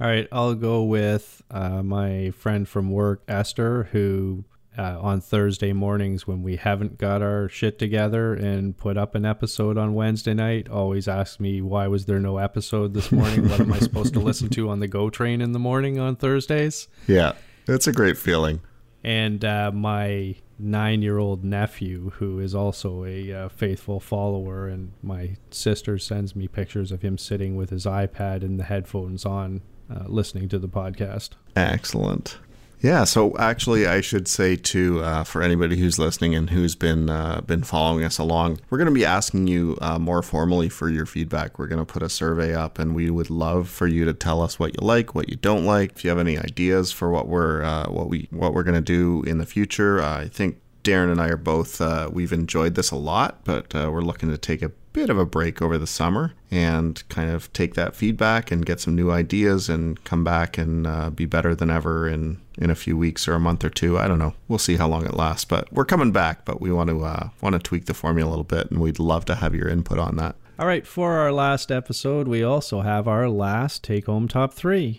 All 0.00 0.08
right, 0.08 0.26
I'll 0.32 0.54
go 0.54 0.82
with 0.82 1.42
uh, 1.50 1.82
my 1.82 2.30
friend 2.32 2.68
from 2.68 2.90
work, 2.90 3.22
Esther, 3.28 3.84
who 3.92 4.44
uh, 4.76 4.98
on 5.00 5.20
Thursday 5.20 5.72
mornings 5.72 6.26
when 6.26 6.42
we 6.42 6.56
haven't 6.56 6.98
got 6.98 7.22
our 7.22 7.48
shit 7.48 7.78
together 7.78 8.34
and 8.34 8.76
put 8.76 8.96
up 8.96 9.14
an 9.14 9.24
episode 9.24 9.76
on 9.76 9.94
Wednesday 9.94 10.34
night, 10.34 10.68
always 10.68 11.08
asks 11.08 11.38
me 11.38 11.60
why 11.60 11.86
was 11.88 12.06
there 12.06 12.18
no 12.18 12.38
episode 12.38 12.94
this 12.94 13.12
morning? 13.12 13.48
what 13.48 13.60
am 13.60 13.72
I 13.72 13.78
supposed 13.78 14.14
to 14.14 14.20
listen 14.20 14.48
to 14.50 14.68
on 14.70 14.80
the 14.80 14.88
GO 14.88 15.10
train 15.10 15.40
in 15.40 15.52
the 15.52 15.58
morning 15.58 15.98
on 15.98 16.16
Thursdays? 16.16 16.88
Yeah, 17.06 17.32
it's 17.66 17.86
a 17.86 17.92
great 17.92 18.16
feeling. 18.16 18.60
And 19.04 19.44
uh, 19.44 19.72
my 19.72 20.36
nine-year-old 20.58 21.44
nephew, 21.44 22.10
who 22.10 22.38
is 22.38 22.54
also 22.54 23.04
a 23.04 23.32
uh, 23.32 23.48
faithful 23.48 23.98
follower, 23.98 24.68
and 24.68 24.92
my 25.02 25.36
sister 25.50 25.98
sends 25.98 26.36
me 26.36 26.46
pictures 26.46 26.92
of 26.92 27.02
him 27.02 27.18
sitting 27.18 27.56
with 27.56 27.70
his 27.70 27.84
iPad 27.84 28.42
and 28.42 28.60
the 28.60 28.64
headphones 28.64 29.26
on, 29.26 29.60
uh, 29.92 30.04
listening 30.06 30.48
to 30.48 30.58
the 30.58 30.68
podcast. 30.68 31.30
Excellent. 31.56 32.38
Yeah, 32.82 33.04
so 33.04 33.36
actually, 33.38 33.86
I 33.86 34.00
should 34.00 34.26
say 34.26 34.56
too, 34.56 35.04
uh, 35.04 35.22
for 35.22 35.40
anybody 35.40 35.76
who's 35.76 36.00
listening 36.00 36.34
and 36.34 36.50
who's 36.50 36.74
been 36.74 37.08
uh, 37.08 37.40
been 37.42 37.62
following 37.62 38.02
us 38.02 38.18
along, 38.18 38.58
we're 38.70 38.78
going 38.78 38.88
to 38.88 38.94
be 38.94 39.04
asking 39.04 39.46
you 39.46 39.78
uh, 39.80 40.00
more 40.00 40.20
formally 40.20 40.68
for 40.68 40.90
your 40.90 41.06
feedback. 41.06 41.60
We're 41.60 41.68
going 41.68 41.78
to 41.78 41.90
put 41.90 42.02
a 42.02 42.08
survey 42.08 42.56
up, 42.56 42.80
and 42.80 42.92
we 42.92 43.08
would 43.08 43.30
love 43.30 43.68
for 43.68 43.86
you 43.86 44.04
to 44.04 44.12
tell 44.12 44.42
us 44.42 44.58
what 44.58 44.74
you 44.74 44.84
like, 44.84 45.14
what 45.14 45.28
you 45.28 45.36
don't 45.36 45.64
like. 45.64 45.92
If 45.92 46.02
you 46.02 46.10
have 46.10 46.18
any 46.18 46.36
ideas 46.36 46.90
for 46.90 47.08
what 47.08 47.28
we're 47.28 47.62
uh, 47.62 47.88
what 47.88 48.08
we 48.08 48.26
what 48.32 48.52
we're 48.52 48.64
going 48.64 48.74
to 48.74 48.80
do 48.80 49.22
in 49.30 49.38
the 49.38 49.46
future, 49.46 50.00
uh, 50.00 50.22
I 50.22 50.26
think 50.26 50.60
Darren 50.82 51.12
and 51.12 51.20
I 51.20 51.28
are 51.28 51.36
both 51.36 51.80
uh, 51.80 52.10
we've 52.12 52.32
enjoyed 52.32 52.74
this 52.74 52.90
a 52.90 52.96
lot, 52.96 53.44
but 53.44 53.72
we're 53.72 54.02
looking 54.02 54.28
to 54.30 54.38
take 54.38 54.60
a 54.60 54.72
bit 54.92 55.10
of 55.10 55.18
a 55.18 55.24
break 55.24 55.62
over 55.62 55.78
the 55.78 55.86
summer 55.86 56.34
and 56.50 57.02
kind 57.08 57.30
of 57.30 57.52
take 57.52 57.74
that 57.74 57.94
feedback 57.94 58.50
and 58.50 58.66
get 58.66 58.80
some 58.80 58.94
new 58.94 59.10
ideas 59.10 59.68
and 59.68 60.02
come 60.04 60.22
back 60.22 60.58
and 60.58 60.86
uh, 60.86 61.10
be 61.10 61.24
better 61.24 61.54
than 61.54 61.70
ever 61.70 62.08
in 62.08 62.40
in 62.58 62.70
a 62.70 62.74
few 62.74 62.96
weeks 62.96 63.26
or 63.26 63.34
a 63.34 63.40
month 63.40 63.64
or 63.64 63.70
two. 63.70 63.98
I 63.98 64.06
don't 64.06 64.18
know. 64.18 64.34
We'll 64.48 64.58
see 64.58 64.76
how 64.76 64.88
long 64.88 65.06
it 65.06 65.14
lasts, 65.14 65.44
but 65.44 65.72
we're 65.72 65.84
coming 65.84 66.12
back. 66.12 66.44
But 66.44 66.60
we 66.60 66.70
want 66.70 66.90
to 66.90 67.04
uh, 67.04 67.28
want 67.40 67.54
to 67.54 67.58
tweak 67.58 67.86
the 67.86 67.94
formula 67.94 68.28
a 68.28 68.30
little 68.30 68.44
bit, 68.44 68.70
and 68.70 68.80
we'd 68.80 68.98
love 68.98 69.24
to 69.26 69.36
have 69.36 69.54
your 69.54 69.68
input 69.68 69.98
on 69.98 70.16
that. 70.16 70.36
All 70.58 70.66
right, 70.66 70.86
for 70.86 71.14
our 71.14 71.32
last 71.32 71.72
episode, 71.72 72.28
we 72.28 72.42
also 72.42 72.82
have 72.82 73.08
our 73.08 73.28
last 73.28 73.82
take 73.82 74.06
home 74.06 74.28
top 74.28 74.52
three. 74.52 74.98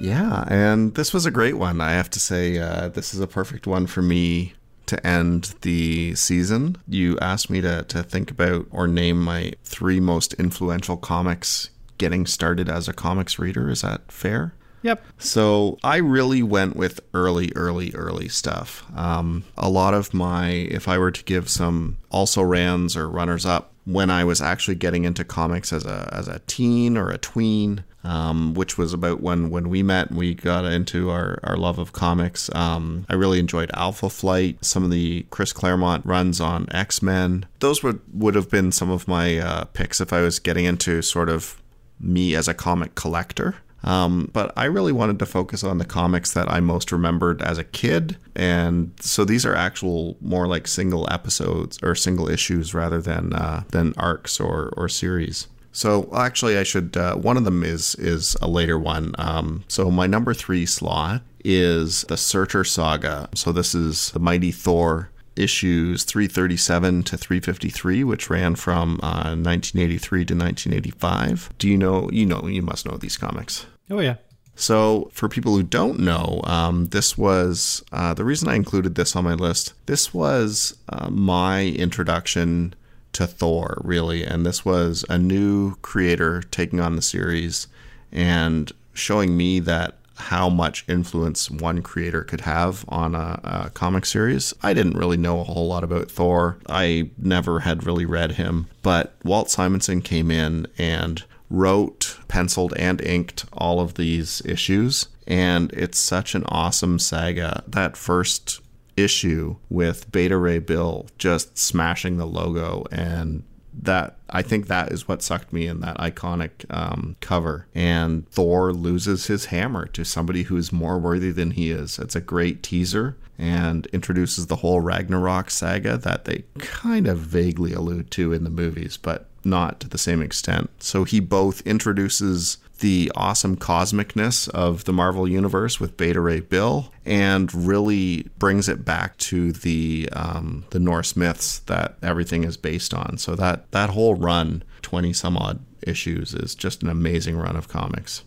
Yeah, 0.00 0.44
and 0.46 0.94
this 0.94 1.12
was 1.12 1.26
a 1.26 1.30
great 1.32 1.58
one. 1.58 1.80
I 1.80 1.90
have 1.90 2.08
to 2.10 2.20
say, 2.20 2.56
uh, 2.56 2.88
this 2.88 3.12
is 3.12 3.18
a 3.18 3.26
perfect 3.26 3.66
one 3.66 3.88
for 3.88 4.00
me 4.00 4.54
to 4.88 5.06
end 5.06 5.54
the 5.62 6.14
season, 6.14 6.76
you 6.86 7.18
asked 7.20 7.48
me 7.48 7.60
to, 7.60 7.84
to 7.84 8.02
think 8.02 8.30
about 8.30 8.66
or 8.70 8.86
name 8.86 9.22
my 9.22 9.52
three 9.64 10.00
most 10.00 10.34
influential 10.34 10.96
comics 10.96 11.70
getting 11.98 12.26
started 12.26 12.68
as 12.68 12.88
a 12.88 12.92
comics 12.92 13.38
reader. 13.38 13.70
Is 13.70 13.82
that 13.82 14.10
fair? 14.10 14.54
Yep. 14.82 15.04
So 15.18 15.78
I 15.82 15.96
really 15.96 16.42
went 16.42 16.76
with 16.76 17.00
early, 17.12 17.52
early, 17.56 17.92
early 17.94 18.28
stuff. 18.28 18.84
Um, 18.96 19.44
a 19.56 19.68
lot 19.68 19.94
of 19.94 20.14
my, 20.14 20.50
if 20.50 20.86
I 20.86 20.98
were 20.98 21.10
to 21.10 21.24
give 21.24 21.48
some 21.48 21.98
also 22.10 22.42
rans 22.42 22.96
or 22.96 23.08
runners 23.08 23.44
up, 23.44 23.72
when 23.84 24.10
I 24.10 24.22
was 24.22 24.42
actually 24.42 24.74
getting 24.74 25.04
into 25.04 25.24
comics 25.24 25.72
as 25.72 25.86
a 25.86 26.10
as 26.12 26.28
a 26.28 26.40
teen 26.40 26.98
or 26.98 27.08
a 27.08 27.16
tween, 27.16 27.84
um, 28.08 28.54
which 28.54 28.78
was 28.78 28.94
about 28.94 29.20
when 29.20 29.50
when 29.50 29.68
we 29.68 29.82
met 29.82 30.08
and 30.08 30.18
we 30.18 30.34
got 30.34 30.64
into 30.64 31.10
our, 31.10 31.38
our 31.44 31.58
love 31.58 31.78
of 31.78 31.92
comics. 31.92 32.52
Um, 32.54 33.04
I 33.10 33.14
really 33.14 33.38
enjoyed 33.38 33.70
Alpha 33.74 34.08
Flight, 34.08 34.64
some 34.64 34.82
of 34.82 34.90
the 34.90 35.26
Chris 35.30 35.52
Claremont 35.52 36.06
runs 36.06 36.40
on 36.40 36.66
X 36.70 37.02
Men. 37.02 37.44
Those 37.60 37.82
would 37.82 38.00
would 38.12 38.34
have 38.34 38.50
been 38.50 38.72
some 38.72 38.90
of 38.90 39.06
my 39.06 39.36
uh, 39.38 39.64
picks 39.64 40.00
if 40.00 40.12
I 40.12 40.22
was 40.22 40.38
getting 40.38 40.64
into 40.64 41.02
sort 41.02 41.28
of 41.28 41.62
me 42.00 42.34
as 42.34 42.48
a 42.48 42.54
comic 42.54 42.94
collector. 42.94 43.56
Um, 43.84 44.30
but 44.32 44.52
I 44.56 44.64
really 44.64 44.92
wanted 44.92 45.18
to 45.20 45.26
focus 45.26 45.62
on 45.62 45.78
the 45.78 45.84
comics 45.84 46.32
that 46.32 46.50
I 46.50 46.58
most 46.58 46.90
remembered 46.90 47.40
as 47.42 47.58
a 47.58 47.64
kid. 47.64 48.16
And 48.34 48.92
so 49.00 49.24
these 49.24 49.46
are 49.46 49.54
actual 49.54 50.16
more 50.20 50.48
like 50.48 50.66
single 50.66 51.06
episodes 51.12 51.78
or 51.82 51.94
single 51.94 52.28
issues 52.28 52.74
rather 52.74 53.00
than 53.00 53.34
uh, 53.34 53.64
than 53.68 53.92
arcs 53.96 54.40
or, 54.40 54.72
or 54.76 54.88
series. 54.88 55.46
So 55.78 56.10
actually, 56.12 56.58
I 56.58 56.64
should. 56.64 56.96
Uh, 56.96 57.14
one 57.14 57.36
of 57.36 57.44
them 57.44 57.62
is 57.62 57.94
is 57.94 58.36
a 58.42 58.48
later 58.48 58.76
one. 58.76 59.14
Um, 59.16 59.62
so 59.68 59.92
my 59.92 60.08
number 60.08 60.34
three 60.34 60.66
slot 60.66 61.22
is 61.44 62.02
the 62.08 62.16
Surtur 62.16 62.64
Saga. 62.64 63.28
So 63.36 63.52
this 63.52 63.76
is 63.76 64.10
the 64.10 64.18
Mighty 64.18 64.50
Thor 64.50 65.10
issues 65.36 66.02
337 66.02 67.04
to 67.04 67.16
353, 67.16 68.02
which 68.02 68.28
ran 68.28 68.56
from 68.56 68.98
uh, 69.04 69.38
1983 69.38 70.24
to 70.24 70.34
1985. 70.34 71.50
Do 71.58 71.68
you 71.68 71.78
know? 71.78 72.10
You 72.10 72.26
know, 72.26 72.48
you 72.48 72.60
must 72.60 72.84
know 72.84 72.96
these 72.96 73.16
comics. 73.16 73.64
Oh 73.88 74.00
yeah. 74.00 74.16
So, 74.56 75.08
for 75.12 75.28
people 75.28 75.54
who 75.54 75.62
don't 75.62 76.00
know, 76.00 76.40
um, 76.42 76.86
this 76.86 77.16
was 77.16 77.84
uh, 77.92 78.14
the 78.14 78.24
reason 78.24 78.48
I 78.48 78.56
included 78.56 78.96
this 78.96 79.14
on 79.14 79.22
my 79.22 79.34
list. 79.34 79.74
This 79.86 80.12
was 80.12 80.76
uh, 80.88 81.08
my 81.08 81.66
introduction 81.66 82.74
to 83.18 83.26
Thor, 83.26 83.82
really, 83.84 84.22
and 84.22 84.46
this 84.46 84.64
was 84.64 85.04
a 85.08 85.18
new 85.18 85.74
creator 85.82 86.40
taking 86.52 86.78
on 86.78 86.94
the 86.94 87.02
series 87.02 87.66
and 88.12 88.70
showing 88.92 89.36
me 89.36 89.58
that 89.58 89.96
how 90.14 90.48
much 90.48 90.84
influence 90.86 91.50
one 91.50 91.82
creator 91.82 92.22
could 92.22 92.42
have 92.42 92.84
on 92.88 93.16
a, 93.16 93.40
a, 93.42 93.70
comic 93.70 94.06
series. 94.06 94.54
I 94.62 94.72
didn't 94.72 94.96
really 94.96 95.16
know 95.16 95.40
a 95.40 95.44
whole 95.44 95.66
lot 95.66 95.82
about 95.82 96.12
Thor. 96.12 96.58
I 96.68 97.10
never 97.18 97.60
had 97.60 97.84
really 97.84 98.06
read 98.06 98.32
him, 98.32 98.68
but 98.82 99.16
Walt 99.24 99.50
Simonson 99.50 100.00
came 100.00 100.30
in 100.30 100.68
and 100.78 101.24
wrote, 101.50 102.18
penciled, 102.28 102.72
and 102.76 103.00
inked 103.00 103.46
all 103.52 103.80
of 103.80 103.94
these 103.94 104.42
issues. 104.44 105.08
And 105.26 105.72
it's 105.72 105.98
such 105.98 106.36
an 106.36 106.44
awesome 106.46 107.00
saga. 107.00 107.64
That 107.66 107.96
first 107.96 108.60
issue 108.98 109.56
with 109.68 110.10
Beta 110.10 110.36
Ray 110.36 110.58
Bill 110.58 111.06
just 111.18 111.56
smashing 111.56 112.16
the 112.16 112.26
logo 112.26 112.84
and 112.90 113.44
that 113.80 114.16
I 114.28 114.42
think 114.42 114.66
that 114.66 114.92
is 114.92 115.06
what 115.06 115.22
sucked 115.22 115.52
me 115.52 115.66
in 115.66 115.80
that 115.80 115.96
iconic 115.98 116.50
um, 116.70 117.16
cover. 117.20 117.66
And 117.74 118.28
Thor 118.28 118.72
loses 118.72 119.26
his 119.26 119.46
hammer 119.46 119.86
to 119.86 120.04
somebody 120.04 120.44
who 120.44 120.56
is 120.56 120.72
more 120.72 120.98
worthy 120.98 121.30
than 121.30 121.52
he 121.52 121.70
is. 121.70 121.98
It's 121.98 122.16
a 122.16 122.20
great 122.20 122.62
teaser 122.62 123.16
and 123.38 123.86
introduces 123.86 124.46
the 124.46 124.56
whole 124.56 124.80
Ragnarok 124.80 125.50
saga 125.50 125.96
that 125.98 126.24
they 126.24 126.44
kind 126.58 127.06
of 127.06 127.18
vaguely 127.18 127.72
allude 127.72 128.10
to 128.12 128.32
in 128.32 128.44
the 128.44 128.50
movies, 128.50 128.96
but 128.96 129.28
not 129.44 129.78
to 129.80 129.88
the 129.88 129.98
same 129.98 130.20
extent. 130.20 130.70
So 130.82 131.04
he 131.04 131.20
both 131.20 131.60
introduces 131.62 132.58
the 132.78 133.10
awesome 133.14 133.56
cosmicness 133.56 134.48
of 134.50 134.84
the 134.84 134.92
Marvel 134.92 135.28
Universe 135.28 135.80
with 135.80 135.96
Beta 135.96 136.20
Ray 136.20 136.40
Bill, 136.40 136.92
and 137.04 137.52
really 137.54 138.28
brings 138.38 138.68
it 138.68 138.84
back 138.84 139.16
to 139.18 139.52
the 139.52 140.08
um, 140.12 140.64
the 140.70 140.78
Norse 140.78 141.16
myths 141.16 141.60
that 141.60 141.96
everything 142.02 142.44
is 142.44 142.56
based 142.56 142.94
on. 142.94 143.18
So 143.18 143.34
that 143.36 143.70
that 143.72 143.90
whole 143.90 144.14
run, 144.14 144.62
twenty 144.82 145.12
some 145.12 145.36
odd 145.36 145.60
issues, 145.82 146.34
is 146.34 146.54
just 146.54 146.82
an 146.82 146.88
amazing 146.88 147.36
run 147.36 147.56
of 147.56 147.68
comics. 147.68 148.24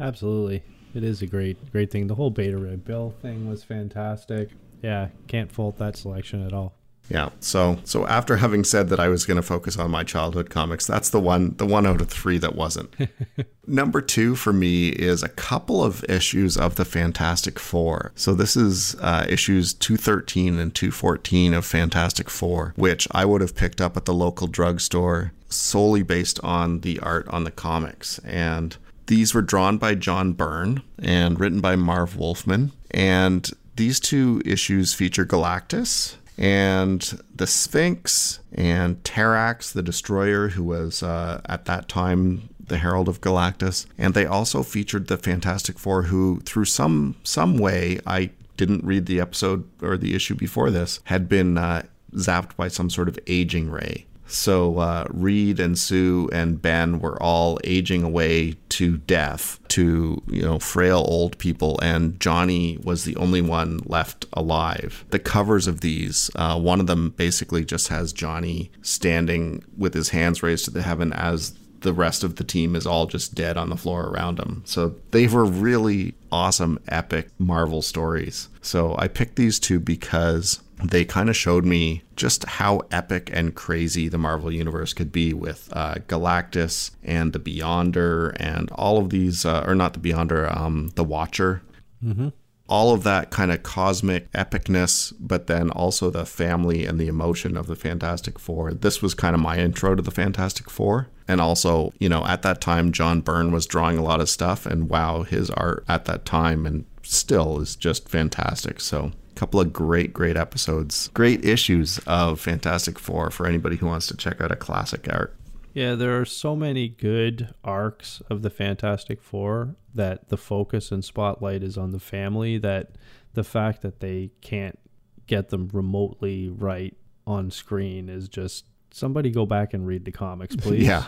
Absolutely, 0.00 0.62
it 0.94 1.02
is 1.02 1.22
a 1.22 1.26
great 1.26 1.72
great 1.72 1.90
thing. 1.90 2.06
The 2.06 2.14
whole 2.14 2.30
Beta 2.30 2.56
Ray 2.56 2.76
Bill 2.76 3.14
thing 3.20 3.48
was 3.48 3.64
fantastic. 3.64 4.50
Yeah, 4.82 5.08
can't 5.26 5.50
fault 5.50 5.78
that 5.78 5.96
selection 5.96 6.46
at 6.46 6.52
all. 6.52 6.77
Yeah. 7.08 7.30
So 7.40 7.78
so 7.84 8.06
after 8.06 8.36
having 8.36 8.64
said 8.64 8.88
that 8.90 9.00
I 9.00 9.08
was 9.08 9.24
going 9.24 9.36
to 9.36 9.42
focus 9.42 9.78
on 9.78 9.90
my 9.90 10.04
childhood 10.04 10.50
comics, 10.50 10.86
that's 10.86 11.10
the 11.10 11.20
one 11.20 11.54
the 11.56 11.66
one 11.66 11.86
out 11.86 12.00
of 12.00 12.08
three 12.08 12.38
that 12.38 12.54
wasn't. 12.54 12.94
Number 13.66 14.00
two 14.00 14.34
for 14.34 14.52
me 14.52 14.88
is 14.88 15.22
a 15.22 15.28
couple 15.28 15.82
of 15.82 16.04
issues 16.08 16.56
of 16.56 16.76
the 16.76 16.84
Fantastic 16.84 17.58
Four. 17.58 18.12
So 18.14 18.34
this 18.34 18.56
is 18.56 18.94
uh, 19.00 19.26
issues 19.28 19.74
213 19.74 20.58
and 20.58 20.74
214 20.74 21.54
of 21.54 21.64
Fantastic 21.64 22.30
Four, 22.30 22.72
which 22.76 23.08
I 23.10 23.24
would 23.24 23.40
have 23.40 23.54
picked 23.54 23.80
up 23.80 23.96
at 23.96 24.04
the 24.04 24.14
local 24.14 24.46
drugstore 24.46 25.32
solely 25.50 26.02
based 26.02 26.38
on 26.44 26.80
the 26.80 26.98
art 27.00 27.26
on 27.28 27.44
the 27.44 27.50
comics. 27.50 28.18
And 28.20 28.76
these 29.06 29.34
were 29.34 29.42
drawn 29.42 29.78
by 29.78 29.94
John 29.94 30.32
Byrne 30.32 30.82
and 30.98 31.40
written 31.40 31.60
by 31.60 31.76
Marv 31.76 32.16
Wolfman. 32.16 32.72
And 32.90 33.50
these 33.76 34.00
two 34.00 34.42
issues 34.44 34.92
feature 34.92 35.24
Galactus, 35.24 36.16
and 36.38 37.20
the 37.34 37.46
Sphinx 37.46 38.40
and 38.52 39.02
Terrax, 39.02 39.72
the 39.72 39.82
destroyer, 39.82 40.48
who 40.48 40.62
was 40.62 41.02
uh, 41.02 41.40
at 41.46 41.64
that 41.64 41.88
time 41.88 42.48
the 42.68 42.78
Herald 42.78 43.08
of 43.08 43.20
Galactus, 43.20 43.86
and 43.96 44.14
they 44.14 44.26
also 44.26 44.62
featured 44.62 45.08
the 45.08 45.16
Fantastic 45.16 45.78
Four, 45.78 46.04
who 46.04 46.40
through 46.40 46.66
some 46.66 47.16
some 47.24 47.58
way 47.58 47.98
I 48.06 48.30
didn't 48.56 48.84
read 48.84 49.06
the 49.06 49.20
episode 49.20 49.68
or 49.82 49.96
the 49.96 50.14
issue 50.14 50.34
before 50.34 50.70
this 50.70 51.00
had 51.04 51.28
been 51.28 51.58
uh, 51.58 51.82
zapped 52.14 52.56
by 52.56 52.68
some 52.68 52.90
sort 52.90 53.08
of 53.08 53.18
aging 53.26 53.70
ray. 53.70 54.06
So 54.28 54.78
uh, 54.78 55.06
Reed 55.10 55.58
and 55.58 55.78
Sue 55.78 56.28
and 56.32 56.60
Ben 56.60 57.00
were 57.00 57.20
all 57.20 57.58
aging 57.64 58.02
away 58.02 58.56
to 58.68 58.98
death, 58.98 59.58
to 59.68 60.22
you 60.28 60.42
know 60.42 60.58
frail 60.58 61.04
old 61.08 61.38
people, 61.38 61.78
and 61.82 62.20
Johnny 62.20 62.78
was 62.84 63.04
the 63.04 63.16
only 63.16 63.40
one 63.40 63.80
left 63.86 64.26
alive. 64.34 65.04
The 65.10 65.18
covers 65.18 65.66
of 65.66 65.80
these, 65.80 66.30
uh, 66.36 66.58
one 66.60 66.78
of 66.78 66.86
them 66.86 67.10
basically 67.10 67.64
just 67.64 67.88
has 67.88 68.12
Johnny 68.12 68.70
standing 68.82 69.64
with 69.76 69.94
his 69.94 70.10
hands 70.10 70.42
raised 70.42 70.66
to 70.66 70.70
the 70.70 70.82
heaven 70.82 71.12
as 71.12 71.58
the 71.80 71.92
rest 71.92 72.24
of 72.24 72.36
the 72.36 72.44
team 72.44 72.74
is 72.74 72.86
all 72.86 73.06
just 73.06 73.34
dead 73.34 73.56
on 73.56 73.70
the 73.70 73.76
floor 73.76 74.06
around 74.06 74.38
him. 74.38 74.62
So 74.64 74.96
they 75.10 75.26
were 75.26 75.44
really 75.44 76.14
awesome, 76.30 76.78
epic 76.88 77.28
Marvel 77.38 77.82
stories. 77.82 78.48
So 78.62 78.96
I 78.98 79.08
picked 79.08 79.36
these 79.36 79.58
two 79.58 79.80
because 79.80 80.60
they 80.82 81.04
kind 81.04 81.28
of 81.28 81.36
showed 81.36 81.64
me 81.64 82.02
just 82.16 82.44
how 82.44 82.82
epic 82.90 83.30
and 83.32 83.54
crazy 83.54 84.08
the 84.08 84.18
Marvel 84.18 84.52
Universe 84.52 84.92
could 84.92 85.10
be 85.10 85.32
with 85.32 85.68
uh, 85.72 85.96
Galactus 86.06 86.92
and 87.02 87.32
the 87.32 87.40
Beyonder 87.40 88.36
and 88.38 88.70
all 88.72 88.98
of 88.98 89.10
these, 89.10 89.44
uh, 89.44 89.64
or 89.66 89.74
not 89.74 89.94
the 89.94 90.00
Beyonder, 90.00 90.54
um, 90.56 90.90
the 90.94 91.04
Watcher. 91.04 91.62
Mm-hmm. 92.04 92.28
All 92.68 92.92
of 92.92 93.02
that 93.04 93.30
kind 93.30 93.50
of 93.50 93.62
cosmic 93.62 94.30
epicness, 94.32 95.14
but 95.18 95.46
then 95.46 95.70
also 95.70 96.10
the 96.10 96.26
family 96.26 96.84
and 96.84 97.00
the 97.00 97.08
emotion 97.08 97.56
of 97.56 97.66
the 97.66 97.76
Fantastic 97.76 98.38
Four. 98.38 98.72
This 98.74 99.00
was 99.00 99.14
kind 99.14 99.34
of 99.34 99.40
my 99.40 99.56
intro 99.56 99.94
to 99.94 100.02
the 100.02 100.10
Fantastic 100.10 100.68
Four. 100.68 101.08
And 101.28 101.40
also, 101.42 101.92
you 102.00 102.08
know, 102.08 102.24
at 102.24 102.42
that 102.42 102.60
time, 102.60 102.90
John 102.90 103.20
Byrne 103.20 103.52
was 103.52 103.66
drawing 103.66 103.98
a 103.98 104.02
lot 104.02 104.20
of 104.20 104.30
stuff, 104.30 104.64
and 104.64 104.88
wow, 104.88 105.22
his 105.22 105.50
art 105.50 105.84
at 105.86 106.06
that 106.06 106.24
time 106.24 106.64
and 106.64 106.86
still 107.02 107.60
is 107.60 107.76
just 107.76 108.08
fantastic. 108.08 108.80
So, 108.80 109.12
a 109.30 109.34
couple 109.34 109.60
of 109.60 109.72
great, 109.72 110.14
great 110.14 110.36
episodes, 110.38 111.08
great 111.08 111.44
issues 111.44 111.98
of 112.06 112.40
Fantastic 112.40 112.98
Four 112.98 113.30
for 113.30 113.46
anybody 113.46 113.76
who 113.76 113.86
wants 113.86 114.06
to 114.08 114.16
check 114.16 114.40
out 114.40 114.50
a 114.50 114.56
classic 114.56 115.06
art. 115.12 115.36
Yeah, 115.74 115.94
there 115.94 116.18
are 116.18 116.24
so 116.24 116.56
many 116.56 116.88
good 116.88 117.54
arcs 117.62 118.22
of 118.30 118.42
the 118.42 118.50
Fantastic 118.50 119.22
Four 119.22 119.76
that 119.94 120.28
the 120.28 120.36
focus 120.38 120.90
and 120.90 121.04
spotlight 121.04 121.62
is 121.62 121.76
on 121.76 121.92
the 121.92 122.00
family 122.00 122.58
that 122.58 122.92
the 123.34 123.44
fact 123.44 123.82
that 123.82 124.00
they 124.00 124.30
can't 124.40 124.78
get 125.26 125.50
them 125.50 125.68
remotely 125.72 126.48
right 126.48 126.96
on 127.26 127.50
screen 127.50 128.08
is 128.08 128.28
just 128.28 128.64
somebody 128.90 129.30
go 129.30 129.46
back 129.46 129.74
and 129.74 129.86
read 129.86 130.04
the 130.04 130.10
comics, 130.10 130.56
please. 130.56 130.86
yeah. 130.86 131.04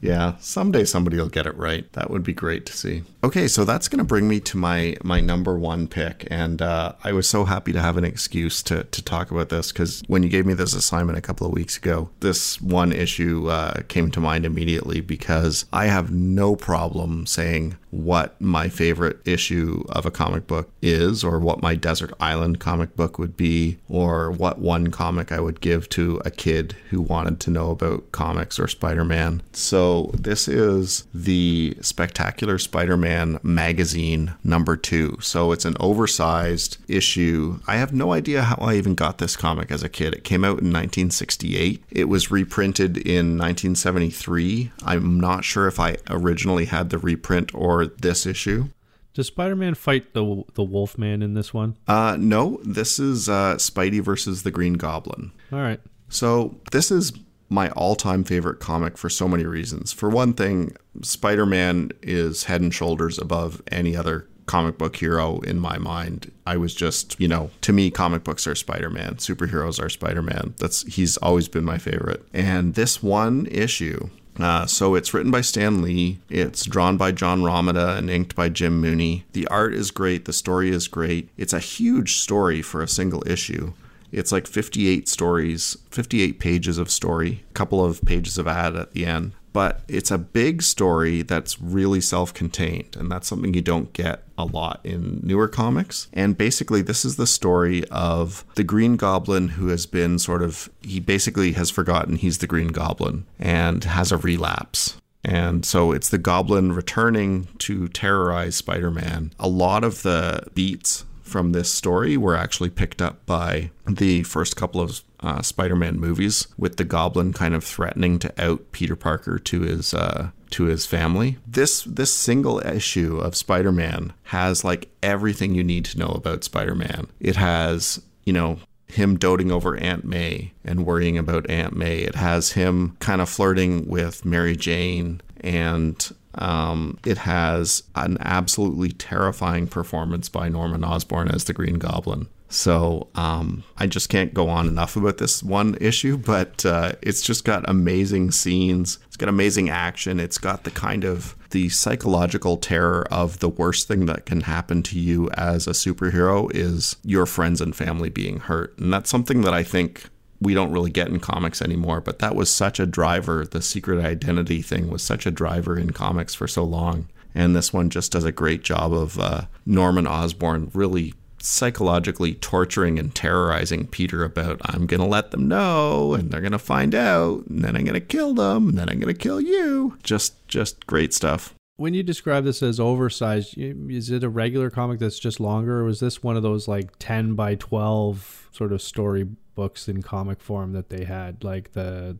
Yeah, 0.00 0.36
someday 0.40 0.84
somebody 0.84 1.18
will 1.18 1.28
get 1.28 1.46
it 1.46 1.56
right. 1.56 1.90
That 1.92 2.10
would 2.10 2.22
be 2.22 2.32
great 2.32 2.64
to 2.66 2.72
see. 2.72 3.02
Okay, 3.22 3.48
so 3.48 3.64
that's 3.64 3.88
going 3.88 3.98
to 3.98 4.04
bring 4.04 4.28
me 4.28 4.40
to 4.40 4.56
my 4.56 4.96
my 5.02 5.20
number 5.20 5.58
one 5.58 5.88
pick, 5.88 6.26
and 6.30 6.62
uh, 6.62 6.94
I 7.04 7.12
was 7.12 7.28
so 7.28 7.44
happy 7.44 7.72
to 7.72 7.80
have 7.80 7.96
an 7.96 8.04
excuse 8.04 8.62
to 8.64 8.84
to 8.84 9.02
talk 9.02 9.30
about 9.30 9.50
this 9.50 9.72
because 9.72 10.02
when 10.06 10.22
you 10.22 10.28
gave 10.28 10.46
me 10.46 10.54
this 10.54 10.74
assignment 10.74 11.18
a 11.18 11.22
couple 11.22 11.46
of 11.46 11.52
weeks 11.52 11.76
ago, 11.76 12.10
this 12.20 12.60
one 12.60 12.92
issue 12.92 13.48
uh, 13.48 13.82
came 13.88 14.10
to 14.12 14.20
mind 14.20 14.46
immediately 14.46 15.00
because 15.00 15.66
I 15.72 15.86
have 15.86 16.10
no 16.10 16.56
problem 16.56 17.26
saying 17.26 17.76
what 17.90 18.40
my 18.40 18.68
favorite 18.68 19.18
issue 19.24 19.84
of 19.88 20.06
a 20.06 20.10
comic 20.10 20.46
book 20.46 20.70
is, 20.82 21.24
or 21.24 21.38
what 21.38 21.62
my 21.62 21.74
Desert 21.74 22.12
Island 22.20 22.60
comic 22.60 22.96
book 22.96 23.18
would 23.18 23.36
be, 23.36 23.78
or 23.88 24.30
what 24.30 24.58
one 24.58 24.90
comic 24.90 25.32
I 25.32 25.40
would 25.40 25.60
give 25.60 25.88
to 25.90 26.20
a 26.24 26.30
kid 26.30 26.74
who 26.90 27.00
wanted 27.00 27.40
to 27.40 27.50
know 27.50 27.70
about 27.70 28.12
comics 28.12 28.58
or 28.58 28.68
Spider 28.68 29.04
Man. 29.04 29.42
So, 29.52 30.10
this 30.14 30.48
is 30.48 31.04
the 31.12 31.76
Spectacular 31.80 32.58
Spider 32.58 32.96
Man 32.96 33.38
magazine 33.42 34.34
number 34.44 34.76
two. 34.76 35.18
So, 35.20 35.52
it's 35.52 35.64
an 35.64 35.76
oversized 35.80 36.78
issue. 36.88 37.60
I 37.66 37.76
have 37.76 37.92
no 37.92 38.12
idea 38.12 38.42
how 38.42 38.56
I 38.56 38.74
even 38.74 38.94
got 38.94 39.18
this 39.18 39.36
comic 39.36 39.70
as 39.70 39.82
a 39.82 39.88
kid. 39.88 40.14
It 40.14 40.24
came 40.24 40.44
out 40.44 40.60
in 40.60 40.72
1968, 40.72 41.82
it 41.90 42.08
was 42.08 42.30
reprinted 42.30 42.96
in 42.98 43.38
1973. 43.38 44.70
I'm 44.84 45.18
not 45.18 45.44
sure 45.44 45.66
if 45.66 45.80
I 45.80 45.96
originally 46.08 46.66
had 46.66 46.90
the 46.90 46.98
reprint 46.98 47.54
or 47.54 47.79
this 47.86 48.26
issue. 48.26 48.68
Does 49.12 49.26
Spider-Man 49.26 49.74
fight 49.74 50.14
the 50.14 50.44
the 50.54 50.62
Wolfman 50.62 51.22
in 51.22 51.34
this 51.34 51.52
one? 51.52 51.76
Uh, 51.88 52.16
no, 52.18 52.60
this 52.64 52.98
is 52.98 53.28
uh, 53.28 53.56
Spidey 53.56 54.00
versus 54.00 54.44
the 54.44 54.50
Green 54.50 54.74
Goblin. 54.74 55.32
All 55.52 55.58
right. 55.58 55.80
So 56.08 56.56
this 56.70 56.90
is 56.90 57.12
my 57.48 57.70
all-time 57.70 58.22
favorite 58.22 58.60
comic 58.60 58.96
for 58.96 59.10
so 59.10 59.26
many 59.26 59.44
reasons. 59.44 59.92
For 59.92 60.08
one 60.08 60.34
thing, 60.34 60.76
Spider-Man 61.02 61.90
is 62.02 62.44
head 62.44 62.60
and 62.60 62.72
shoulders 62.72 63.18
above 63.18 63.60
any 63.72 63.96
other 63.96 64.28
comic 64.46 64.78
book 64.78 64.96
hero 64.96 65.40
in 65.40 65.58
my 65.58 65.78
mind. 65.78 66.30
I 66.46 66.56
was 66.56 66.74
just, 66.74 67.18
you 67.20 67.28
know, 67.28 67.50
to 67.62 67.72
me 67.72 67.90
comic 67.90 68.24
books 68.24 68.46
are 68.46 68.54
Spider-Man, 68.54 69.16
superheroes 69.16 69.80
are 69.80 69.88
Spider-Man. 69.88 70.54
That's 70.58 70.82
he's 70.94 71.16
always 71.18 71.48
been 71.48 71.64
my 71.64 71.78
favorite. 71.78 72.24
And 72.32 72.74
this 72.74 73.02
one 73.02 73.46
issue 73.46 74.10
uh, 74.44 74.66
so 74.66 74.94
it's 74.94 75.12
written 75.12 75.30
by 75.30 75.40
Stan 75.40 75.82
Lee. 75.82 76.18
It's 76.28 76.64
drawn 76.64 76.96
by 76.96 77.12
John 77.12 77.42
Romita 77.42 77.96
and 77.96 78.10
inked 78.10 78.34
by 78.34 78.48
Jim 78.48 78.80
Mooney. 78.80 79.24
The 79.32 79.46
art 79.48 79.74
is 79.74 79.90
great. 79.90 80.24
The 80.24 80.32
story 80.32 80.70
is 80.70 80.88
great. 80.88 81.28
It's 81.36 81.52
a 81.52 81.58
huge 81.58 82.16
story 82.18 82.62
for 82.62 82.82
a 82.82 82.88
single 82.88 83.26
issue. 83.26 83.72
It's 84.12 84.32
like 84.32 84.46
58 84.46 85.08
stories, 85.08 85.76
58 85.90 86.40
pages 86.40 86.78
of 86.78 86.90
story, 86.90 87.44
a 87.50 87.54
couple 87.54 87.84
of 87.84 88.04
pages 88.04 88.38
of 88.38 88.48
ad 88.48 88.74
at 88.74 88.92
the 88.92 89.06
end 89.06 89.32
but 89.52 89.82
it's 89.88 90.10
a 90.10 90.18
big 90.18 90.62
story 90.62 91.22
that's 91.22 91.60
really 91.60 92.00
self 92.00 92.32
contained. 92.32 92.96
And 92.98 93.10
that's 93.10 93.28
something 93.28 93.54
you 93.54 93.62
don't 93.62 93.92
get 93.92 94.22
a 94.38 94.44
lot 94.44 94.80
in 94.84 95.20
newer 95.22 95.48
comics. 95.48 96.08
And 96.12 96.36
basically, 96.36 96.82
this 96.82 97.04
is 97.04 97.16
the 97.16 97.26
story 97.26 97.84
of 97.90 98.44
the 98.54 98.64
Green 98.64 98.96
Goblin 98.96 99.48
who 99.50 99.68
has 99.68 99.86
been 99.86 100.18
sort 100.18 100.42
of, 100.42 100.70
he 100.82 101.00
basically 101.00 101.52
has 101.52 101.70
forgotten 101.70 102.16
he's 102.16 102.38
the 102.38 102.46
Green 102.46 102.68
Goblin 102.68 103.24
and 103.38 103.84
has 103.84 104.12
a 104.12 104.16
relapse. 104.16 104.96
And 105.22 105.66
so 105.66 105.92
it's 105.92 106.08
the 106.08 106.18
goblin 106.18 106.72
returning 106.72 107.48
to 107.58 107.88
terrorize 107.88 108.56
Spider 108.56 108.90
Man. 108.90 109.32
A 109.38 109.48
lot 109.48 109.84
of 109.84 110.02
the 110.02 110.44
beats 110.54 111.04
from 111.30 111.52
this 111.52 111.72
story 111.72 112.16
were 112.16 112.36
actually 112.36 112.70
picked 112.70 113.00
up 113.00 113.24
by 113.24 113.70
the 113.86 114.22
first 114.24 114.56
couple 114.56 114.80
of 114.80 115.02
uh, 115.20 115.42
Spider-Man 115.42 115.98
movies, 116.00 116.48
with 116.58 116.76
the 116.76 116.84
Goblin 116.84 117.32
kind 117.32 117.54
of 117.54 117.62
threatening 117.62 118.18
to 118.18 118.32
out 118.42 118.72
Peter 118.72 118.96
Parker 118.96 119.38
to 119.38 119.60
his 119.60 119.94
uh, 119.94 120.30
to 120.50 120.64
his 120.64 120.86
family. 120.86 121.38
This 121.46 121.82
this 121.82 122.12
single 122.12 122.58
issue 122.66 123.18
of 123.18 123.36
Spider-Man 123.36 124.12
has 124.24 124.64
like 124.64 124.88
everything 125.02 125.54
you 125.54 125.64
need 125.64 125.84
to 125.86 125.98
know 125.98 126.08
about 126.08 126.44
Spider-Man. 126.44 127.06
It 127.20 127.36
has 127.36 128.02
you 128.24 128.32
know 128.32 128.58
him 128.86 129.16
doting 129.16 129.52
over 129.52 129.76
Aunt 129.76 130.04
May 130.04 130.52
and 130.64 130.84
worrying 130.84 131.16
about 131.16 131.48
Aunt 131.48 131.76
May. 131.76 131.98
It 131.98 132.16
has 132.16 132.52
him 132.52 132.96
kind 132.98 133.20
of 133.20 133.28
flirting 133.28 133.86
with 133.86 134.24
Mary 134.24 134.56
Jane 134.56 135.20
and 135.42 136.12
um, 136.34 136.98
it 137.04 137.18
has 137.18 137.82
an 137.94 138.18
absolutely 138.20 138.90
terrifying 138.90 139.66
performance 139.66 140.28
by 140.28 140.48
Norman 140.48 140.84
Osborn 140.84 141.30
as 141.30 141.44
the 141.44 141.52
Green 141.52 141.78
Goblin. 141.78 142.28
So 142.50 143.06
um, 143.14 143.62
I 143.78 143.86
just 143.86 144.08
can't 144.08 144.34
go 144.34 144.48
on 144.48 144.66
enough 144.66 144.96
about 144.96 145.18
this 145.18 145.40
one 145.40 145.76
issue, 145.80 146.16
but 146.16 146.66
uh, 146.66 146.92
it's 147.00 147.22
just 147.22 147.44
got 147.44 147.68
amazing 147.68 148.32
scenes. 148.32 148.98
It's 149.06 149.16
got 149.16 149.28
amazing 149.28 149.70
action. 149.70 150.18
It's 150.18 150.38
got 150.38 150.64
the 150.64 150.72
kind 150.72 151.04
of 151.04 151.36
the 151.50 151.68
psychological 151.68 152.56
terror 152.56 153.06
of 153.10 153.38
the 153.38 153.48
worst 153.48 153.86
thing 153.86 154.06
that 154.06 154.26
can 154.26 154.42
happen 154.42 154.82
to 154.84 154.98
you 154.98 155.30
as 155.30 155.66
a 155.66 155.72
superhero 155.72 156.50
is 156.54 156.96
your 157.04 157.26
friends 157.26 157.60
and 157.60 157.74
family 157.74 158.08
being 158.08 158.40
hurt, 158.40 158.76
and 158.78 158.92
that's 158.92 159.10
something 159.10 159.42
that 159.42 159.54
I 159.54 159.62
think 159.62 160.09
we 160.40 160.54
don't 160.54 160.72
really 160.72 160.90
get 160.90 161.08
in 161.08 161.20
comics 161.20 161.60
anymore. 161.60 162.00
But 162.00 162.18
that 162.20 162.34
was 162.34 162.50
such 162.50 162.80
a 162.80 162.86
driver. 162.86 163.44
The 163.44 163.62
secret 163.62 164.04
identity 164.04 164.62
thing 164.62 164.88
was 164.88 165.02
such 165.02 165.26
a 165.26 165.30
driver 165.30 165.78
in 165.78 165.90
comics 165.90 166.34
for 166.34 166.48
so 166.48 166.64
long. 166.64 167.08
And 167.34 167.54
this 167.54 167.72
one 167.72 167.90
just 167.90 168.12
does 168.12 168.24
a 168.24 168.32
great 168.32 168.62
job 168.62 168.92
of 168.92 169.18
uh, 169.18 169.42
Norman 169.64 170.06
Osborn 170.06 170.70
really 170.74 171.14
psychologically 171.42 172.34
torturing 172.34 172.98
and 172.98 173.14
terrorizing 173.14 173.86
Peter 173.86 174.24
about 174.24 174.60
I'm 174.64 174.86
going 174.86 175.00
to 175.00 175.06
let 175.06 175.30
them 175.30 175.48
know 175.48 176.14
and 176.14 176.30
they're 176.30 176.40
going 176.40 176.52
to 176.52 176.58
find 176.58 176.94
out 176.94 177.46
and 177.46 177.64
then 177.64 177.76
I'm 177.76 177.84
going 177.84 177.94
to 177.94 178.00
kill 178.00 178.34
them 178.34 178.68
and 178.68 178.78
then 178.78 178.88
I'm 178.88 179.00
going 179.00 179.14
to 179.14 179.18
kill 179.18 179.40
you. 179.40 179.96
Just 180.02 180.46
just 180.48 180.86
great 180.86 181.14
stuff. 181.14 181.54
When 181.76 181.94
you 181.94 182.02
describe 182.02 182.44
this 182.44 182.62
as 182.62 182.78
oversized, 182.78 183.54
is 183.56 184.10
it 184.10 184.22
a 184.22 184.28
regular 184.28 184.68
comic 184.68 184.98
that's 184.98 185.18
just 185.18 185.40
longer 185.40 185.80
or 185.80 185.84
was 185.84 186.00
this 186.00 186.22
one 186.22 186.36
of 186.36 186.42
those 186.42 186.68
like 186.68 186.90
10 186.98 187.34
by 187.34 187.54
12 187.54 188.48
sort 188.52 188.72
of 188.72 188.82
story 188.82 189.26
books 189.60 189.88
in 189.90 190.02
comic 190.02 190.40
form 190.40 190.72
that 190.72 190.88
they 190.88 191.04
had 191.04 191.44
like 191.44 191.72
the 191.72 192.16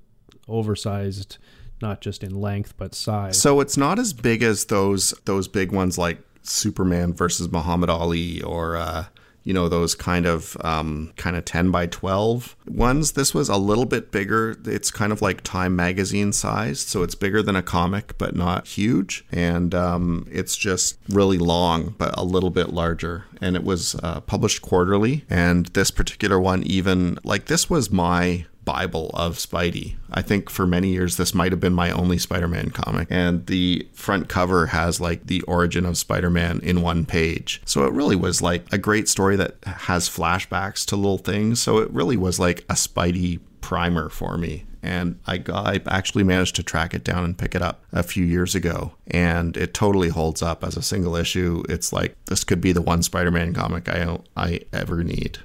oversized 0.46 1.38
not 1.80 2.02
just 2.02 2.22
in 2.22 2.38
length 2.38 2.74
but 2.76 2.94
size. 2.94 3.40
So 3.40 3.60
it's 3.60 3.78
not 3.78 3.98
as 3.98 4.12
big 4.12 4.42
as 4.42 4.66
those 4.66 5.14
those 5.24 5.48
big 5.48 5.72
ones 5.72 5.96
like 5.96 6.18
Superman 6.42 7.14
versus 7.14 7.50
Muhammad 7.50 7.88
Ali 7.88 8.42
or 8.42 8.76
uh, 8.76 9.06
you 9.50 9.54
know 9.54 9.68
those 9.68 9.96
kind 9.96 10.26
of 10.26 10.56
um, 10.60 11.12
kind 11.16 11.34
of 11.34 11.44
10 11.44 11.72
by 11.72 11.84
12 11.86 12.54
ones. 12.68 13.12
This 13.12 13.34
was 13.34 13.48
a 13.48 13.56
little 13.56 13.84
bit 13.84 14.12
bigger. 14.12 14.56
It's 14.64 14.92
kind 14.92 15.10
of 15.10 15.20
like 15.20 15.40
time 15.42 15.74
magazine 15.74 16.32
sized 16.32 16.86
so 16.86 17.02
it's 17.02 17.16
bigger 17.16 17.42
than 17.42 17.56
a 17.56 17.62
comic 17.62 18.16
but 18.16 18.36
not 18.36 18.68
huge. 18.68 19.24
And 19.32 19.74
um, 19.74 20.28
it's 20.30 20.56
just 20.56 21.00
really 21.08 21.36
long 21.36 21.96
but 21.98 22.16
a 22.16 22.22
little 22.22 22.50
bit 22.50 22.68
larger. 22.68 23.24
And 23.40 23.56
it 23.56 23.64
was 23.64 23.96
uh, 24.04 24.20
published 24.20 24.62
quarterly. 24.62 25.24
And 25.28 25.66
this 25.66 25.90
particular 25.90 26.38
one 26.38 26.62
even 26.62 27.18
like 27.24 27.46
this 27.46 27.68
was 27.68 27.90
my 27.90 28.46
Bible 28.70 29.10
of 29.14 29.36
Spidey. 29.36 29.96
I 30.12 30.22
think 30.22 30.48
for 30.48 30.64
many 30.64 30.90
years 30.90 31.16
this 31.16 31.34
might 31.34 31.50
have 31.50 31.58
been 31.58 31.72
my 31.72 31.90
only 31.90 32.18
Spider 32.18 32.46
Man 32.46 32.70
comic. 32.70 33.08
And 33.10 33.44
the 33.46 33.88
front 33.92 34.28
cover 34.28 34.66
has 34.66 35.00
like 35.00 35.26
the 35.26 35.42
origin 35.42 35.84
of 35.84 35.98
Spider 35.98 36.30
Man 36.30 36.60
in 36.62 36.80
one 36.80 37.04
page. 37.04 37.60
So 37.64 37.84
it 37.84 37.92
really 37.92 38.14
was 38.14 38.40
like 38.40 38.72
a 38.72 38.78
great 38.78 39.08
story 39.08 39.34
that 39.34 39.56
has 39.64 40.08
flashbacks 40.08 40.86
to 40.86 40.94
little 40.96 41.18
things. 41.18 41.60
So 41.60 41.78
it 41.78 41.90
really 41.90 42.16
was 42.16 42.38
like 42.38 42.60
a 42.68 42.74
Spidey 42.74 43.40
primer 43.60 44.08
for 44.08 44.38
me 44.38 44.66
and 44.82 45.18
I, 45.26 45.38
got, 45.38 45.66
I 45.66 45.80
actually 45.94 46.24
managed 46.24 46.56
to 46.56 46.62
track 46.62 46.94
it 46.94 47.04
down 47.04 47.24
and 47.24 47.36
pick 47.36 47.54
it 47.54 47.60
up 47.60 47.84
a 47.92 48.02
few 48.02 48.24
years 48.24 48.54
ago 48.54 48.92
and 49.08 49.56
it 49.56 49.74
totally 49.74 50.08
holds 50.08 50.42
up 50.42 50.64
as 50.64 50.76
a 50.76 50.82
single 50.82 51.16
issue 51.16 51.62
it's 51.68 51.92
like 51.92 52.16
this 52.24 52.44
could 52.44 52.60
be 52.62 52.72
the 52.72 52.80
one 52.80 53.02
spider-man 53.02 53.52
comic 53.52 53.88
i, 53.88 54.18
I 54.36 54.60
ever 54.72 55.04
need 55.04 55.38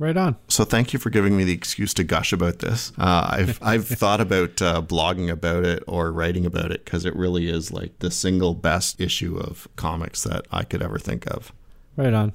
Right 0.00 0.16
on. 0.16 0.36
So 0.48 0.64
thank 0.64 0.94
you 0.94 0.98
for 0.98 1.10
giving 1.10 1.36
me 1.36 1.44
the 1.44 1.52
excuse 1.52 1.92
to 1.92 2.04
gush 2.04 2.32
about 2.32 2.60
this. 2.60 2.90
Uh, 2.96 3.28
I've 3.32 3.58
I've 3.62 3.86
thought 3.86 4.22
about 4.22 4.62
uh, 4.62 4.80
blogging 4.80 5.30
about 5.30 5.64
it 5.66 5.84
or 5.86 6.10
writing 6.10 6.46
about 6.46 6.72
it 6.72 6.86
because 6.86 7.04
it 7.04 7.14
really 7.14 7.50
is 7.50 7.70
like 7.70 7.98
the 7.98 8.10
single 8.10 8.54
best 8.54 8.98
issue 8.98 9.36
of 9.36 9.68
comics 9.76 10.24
that 10.24 10.46
I 10.50 10.64
could 10.64 10.80
ever 10.80 10.98
think 10.98 11.26
of. 11.26 11.52
Right 11.96 12.14
on. 12.14 12.32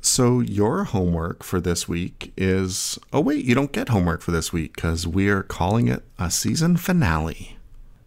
So 0.00 0.40
your 0.40 0.84
homework 0.84 1.42
for 1.42 1.60
this 1.60 1.86
week 1.86 2.32
is 2.38 2.98
oh 3.12 3.20
wait 3.20 3.44
you 3.44 3.54
don't 3.54 3.72
get 3.72 3.90
homework 3.90 4.22
for 4.22 4.30
this 4.30 4.50
week 4.50 4.74
because 4.74 5.06
we 5.06 5.28
are 5.28 5.42
calling 5.42 5.88
it 5.88 6.04
a 6.18 6.30
season 6.30 6.78
finale. 6.78 7.58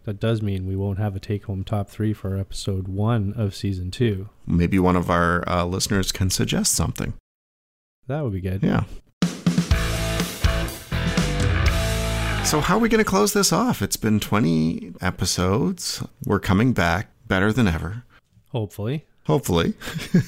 that 0.06 0.18
does 0.18 0.42
mean 0.42 0.66
we 0.66 0.74
won't 0.74 0.98
have 0.98 1.14
a 1.14 1.20
take 1.20 1.44
home 1.44 1.62
top 1.62 1.88
three 1.88 2.12
for 2.12 2.36
episode 2.36 2.88
one 2.88 3.32
of 3.36 3.54
season 3.54 3.92
two. 3.92 4.28
Maybe 4.44 4.80
one 4.80 4.96
of 4.96 5.08
our 5.08 5.48
uh, 5.48 5.64
listeners 5.66 6.10
can 6.10 6.30
suggest 6.30 6.72
something. 6.74 7.14
That 8.08 8.24
would 8.24 8.32
be 8.32 8.40
good. 8.40 8.62
Yeah. 8.62 8.84
So, 12.44 12.60
how 12.60 12.76
are 12.76 12.78
we 12.78 12.88
going 12.88 13.04
to 13.04 13.08
close 13.08 13.34
this 13.34 13.52
off? 13.52 13.82
It's 13.82 13.98
been 13.98 14.18
20 14.18 14.94
episodes. 15.02 16.02
We're 16.24 16.40
coming 16.40 16.72
back 16.72 17.10
better 17.26 17.52
than 17.52 17.68
ever. 17.68 18.04
Hopefully. 18.48 19.06
Hopefully. 19.26 19.74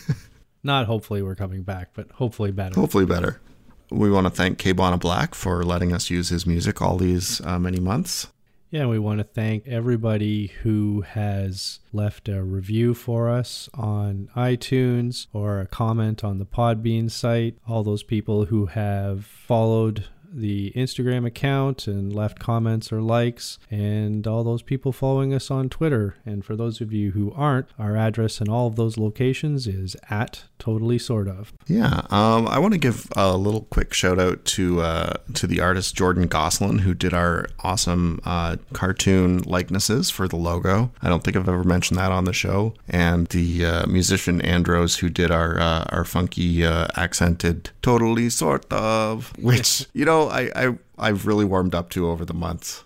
Not 0.62 0.85
hopefully 0.85 1.22
we're 1.22 1.35
coming 1.35 1.62
back, 1.62 1.93
but 1.95 2.11
hopefully 2.12 2.51
better. 2.51 2.78
Hopefully 2.78 3.07
better. 3.07 3.41
We 3.91 4.11
want 4.11 4.26
to 4.26 4.31
thank 4.31 4.59
Kbana 4.59 5.01
Black 5.01 5.35
for 5.35 5.64
letting 5.64 5.95
us 5.95 6.11
use 6.11 6.28
his 6.28 6.47
music 6.47 6.83
all 6.83 6.99
these 6.99 7.41
uh, 7.41 7.59
many 7.59 7.81
months. 7.81 8.28
Yeah, 8.73 8.87
we 8.87 9.01
want 9.01 9.18
to 9.18 9.25
thank 9.25 9.66
everybody 9.66 10.47
who 10.62 11.01
has 11.01 11.81
left 11.93 12.29
a 12.29 12.41
review 12.41 12.95
for 12.95 13.29
us 13.29 13.68
on 13.75 14.29
iTunes 14.37 15.27
or 15.33 15.59
a 15.59 15.66
comment 15.66 16.23
on 16.23 16.39
the 16.39 16.47
Podbean 16.47 17.11
site. 17.11 17.57
All 17.66 17.83
those 17.83 18.05
people 18.05 18.45
who 18.45 18.66
have 18.66 19.25
followed 19.25 20.05
the 20.33 20.72
Instagram 20.76 21.26
account 21.26 21.87
and 21.87 22.12
left 22.12 22.39
comments 22.39 22.93
or 22.93 23.01
likes, 23.01 23.59
and 23.70 24.26
all 24.26 24.45
those 24.45 24.62
people 24.62 24.93
following 24.93 25.35
us 25.35 25.51
on 25.51 25.68
Twitter. 25.68 26.16
And 26.24 26.45
for 26.45 26.57
those 26.57 26.81
of 26.81 26.93
you 26.93 27.12
who 27.12 27.33
aren't, 27.33 27.68
our 27.78 27.97
address 27.97 28.41
in 28.41 28.49
all 28.49 28.66
of 28.66 28.76
those 28.76 28.97
locations 28.97 29.66
is 29.66 29.97
at 30.09 30.45
totally 30.59 30.99
sort 30.99 31.26
of. 31.26 31.53
Yeah, 31.66 32.03
um, 32.11 32.47
I 32.47 32.59
want 32.59 32.74
to 32.74 32.78
give 32.78 33.09
a 33.16 33.37
little 33.37 33.62
quick 33.62 33.93
shout 33.93 34.18
out 34.20 34.45
to 34.45 34.81
uh, 34.83 35.14
to 35.35 35.47
the 35.47 35.61
artist 35.61 35.95
Jordan 35.97 36.28
Goslin 36.28 36.78
who 36.81 36.95
did 36.95 37.14
our 37.14 37.49
awesome 37.61 38.20
uh, 38.24 38.57
cartoon 38.72 39.43
likenesses 39.43 40.11
for 40.11 40.28
the 40.28 40.37
logo. 40.37 40.93
I 41.03 41.09
don't 41.09 41.24
think 41.24 41.37
I've 41.37 41.49
ever 41.49 41.64
mentioned 41.64 41.99
that 41.99 42.12
on 42.12 42.24
the 42.24 42.33
show, 42.33 42.74
and 42.89 43.26
the 43.28 43.64
uh, 43.64 43.87
musician 43.87 44.41
Andros 44.43 44.97
who 44.97 45.09
did 45.09 45.31
our 45.31 45.59
uh, 45.59 45.85
our 45.89 46.05
funky 46.05 46.64
uh, 46.64 46.89
accented 46.97 47.70
totally 47.83 48.31
sort 48.31 48.70
of, 48.72 49.33
which 49.39 49.87
you 49.95 50.05
know 50.05 50.20
I, 50.29 50.51
I 50.55 50.79
I've 50.99 51.27
really 51.27 51.45
warmed 51.45 51.75
up 51.75 51.91
to 51.91 52.09
over 52.09 52.25
the 52.25 52.35
months. 52.35 52.85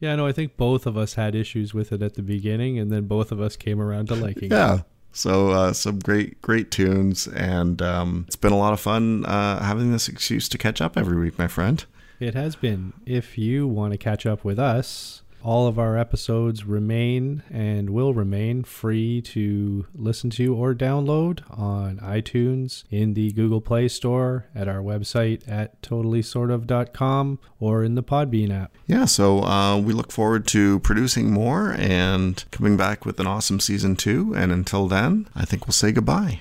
Yeah, 0.00 0.14
no, 0.14 0.26
I 0.26 0.32
think 0.32 0.56
both 0.56 0.86
of 0.86 0.96
us 0.96 1.14
had 1.14 1.34
issues 1.34 1.74
with 1.74 1.92
it 1.92 2.02
at 2.02 2.14
the 2.14 2.22
beginning, 2.22 2.78
and 2.78 2.90
then 2.92 3.06
both 3.06 3.32
of 3.32 3.40
us 3.40 3.56
came 3.56 3.80
around 3.80 4.06
to 4.08 4.14
liking 4.14 4.50
Yeah. 4.50 4.76
it. 4.76 4.84
So 5.10 5.50
uh, 5.50 5.72
some 5.72 5.98
great, 5.98 6.40
great 6.42 6.70
tunes, 6.70 7.26
and 7.26 7.82
um, 7.82 8.24
it's 8.28 8.36
been 8.36 8.52
a 8.52 8.58
lot 8.58 8.72
of 8.72 8.78
fun 8.80 9.24
uh, 9.24 9.60
having 9.62 9.90
this 9.90 10.06
excuse 10.08 10.48
to 10.50 10.58
catch 10.58 10.80
up 10.80 10.96
every 10.96 11.16
week, 11.18 11.36
my 11.38 11.48
friend. 11.48 11.84
It 12.20 12.34
has 12.34 12.54
been. 12.54 12.92
If 13.06 13.36
you 13.38 13.66
want 13.66 13.92
to 13.92 13.98
catch 13.98 14.26
up 14.26 14.44
with 14.44 14.58
us, 14.58 15.22
all 15.42 15.66
of 15.66 15.78
our 15.78 15.96
episodes 15.96 16.64
remain 16.64 17.42
and 17.50 17.90
will 17.90 18.14
remain 18.14 18.64
free 18.64 19.20
to 19.22 19.86
listen 19.94 20.30
to 20.30 20.54
or 20.54 20.74
download 20.74 21.42
on 21.50 21.98
iTunes, 21.98 22.84
in 22.90 23.14
the 23.14 23.32
Google 23.32 23.60
Play 23.60 23.88
Store, 23.88 24.46
at 24.54 24.68
our 24.68 24.80
website 24.80 25.48
at 25.48 25.80
totallysortof.com, 25.82 27.38
or 27.60 27.84
in 27.84 27.94
the 27.94 28.02
Podbean 28.02 28.50
app. 28.50 28.76
Yeah, 28.86 29.04
so 29.04 29.42
uh, 29.42 29.78
we 29.78 29.92
look 29.92 30.12
forward 30.12 30.46
to 30.48 30.80
producing 30.80 31.32
more 31.32 31.74
and 31.78 32.44
coming 32.50 32.76
back 32.76 33.04
with 33.04 33.20
an 33.20 33.26
awesome 33.26 33.60
season 33.60 33.96
two. 33.96 34.34
And 34.34 34.52
until 34.52 34.88
then, 34.88 35.28
I 35.34 35.44
think 35.44 35.66
we'll 35.66 35.72
say 35.72 35.92
goodbye. 35.92 36.40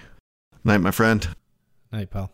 Night, 0.63 0.79
my 0.79 0.91
friend. 0.91 1.27
Night, 1.91 2.09
pal. 2.09 2.31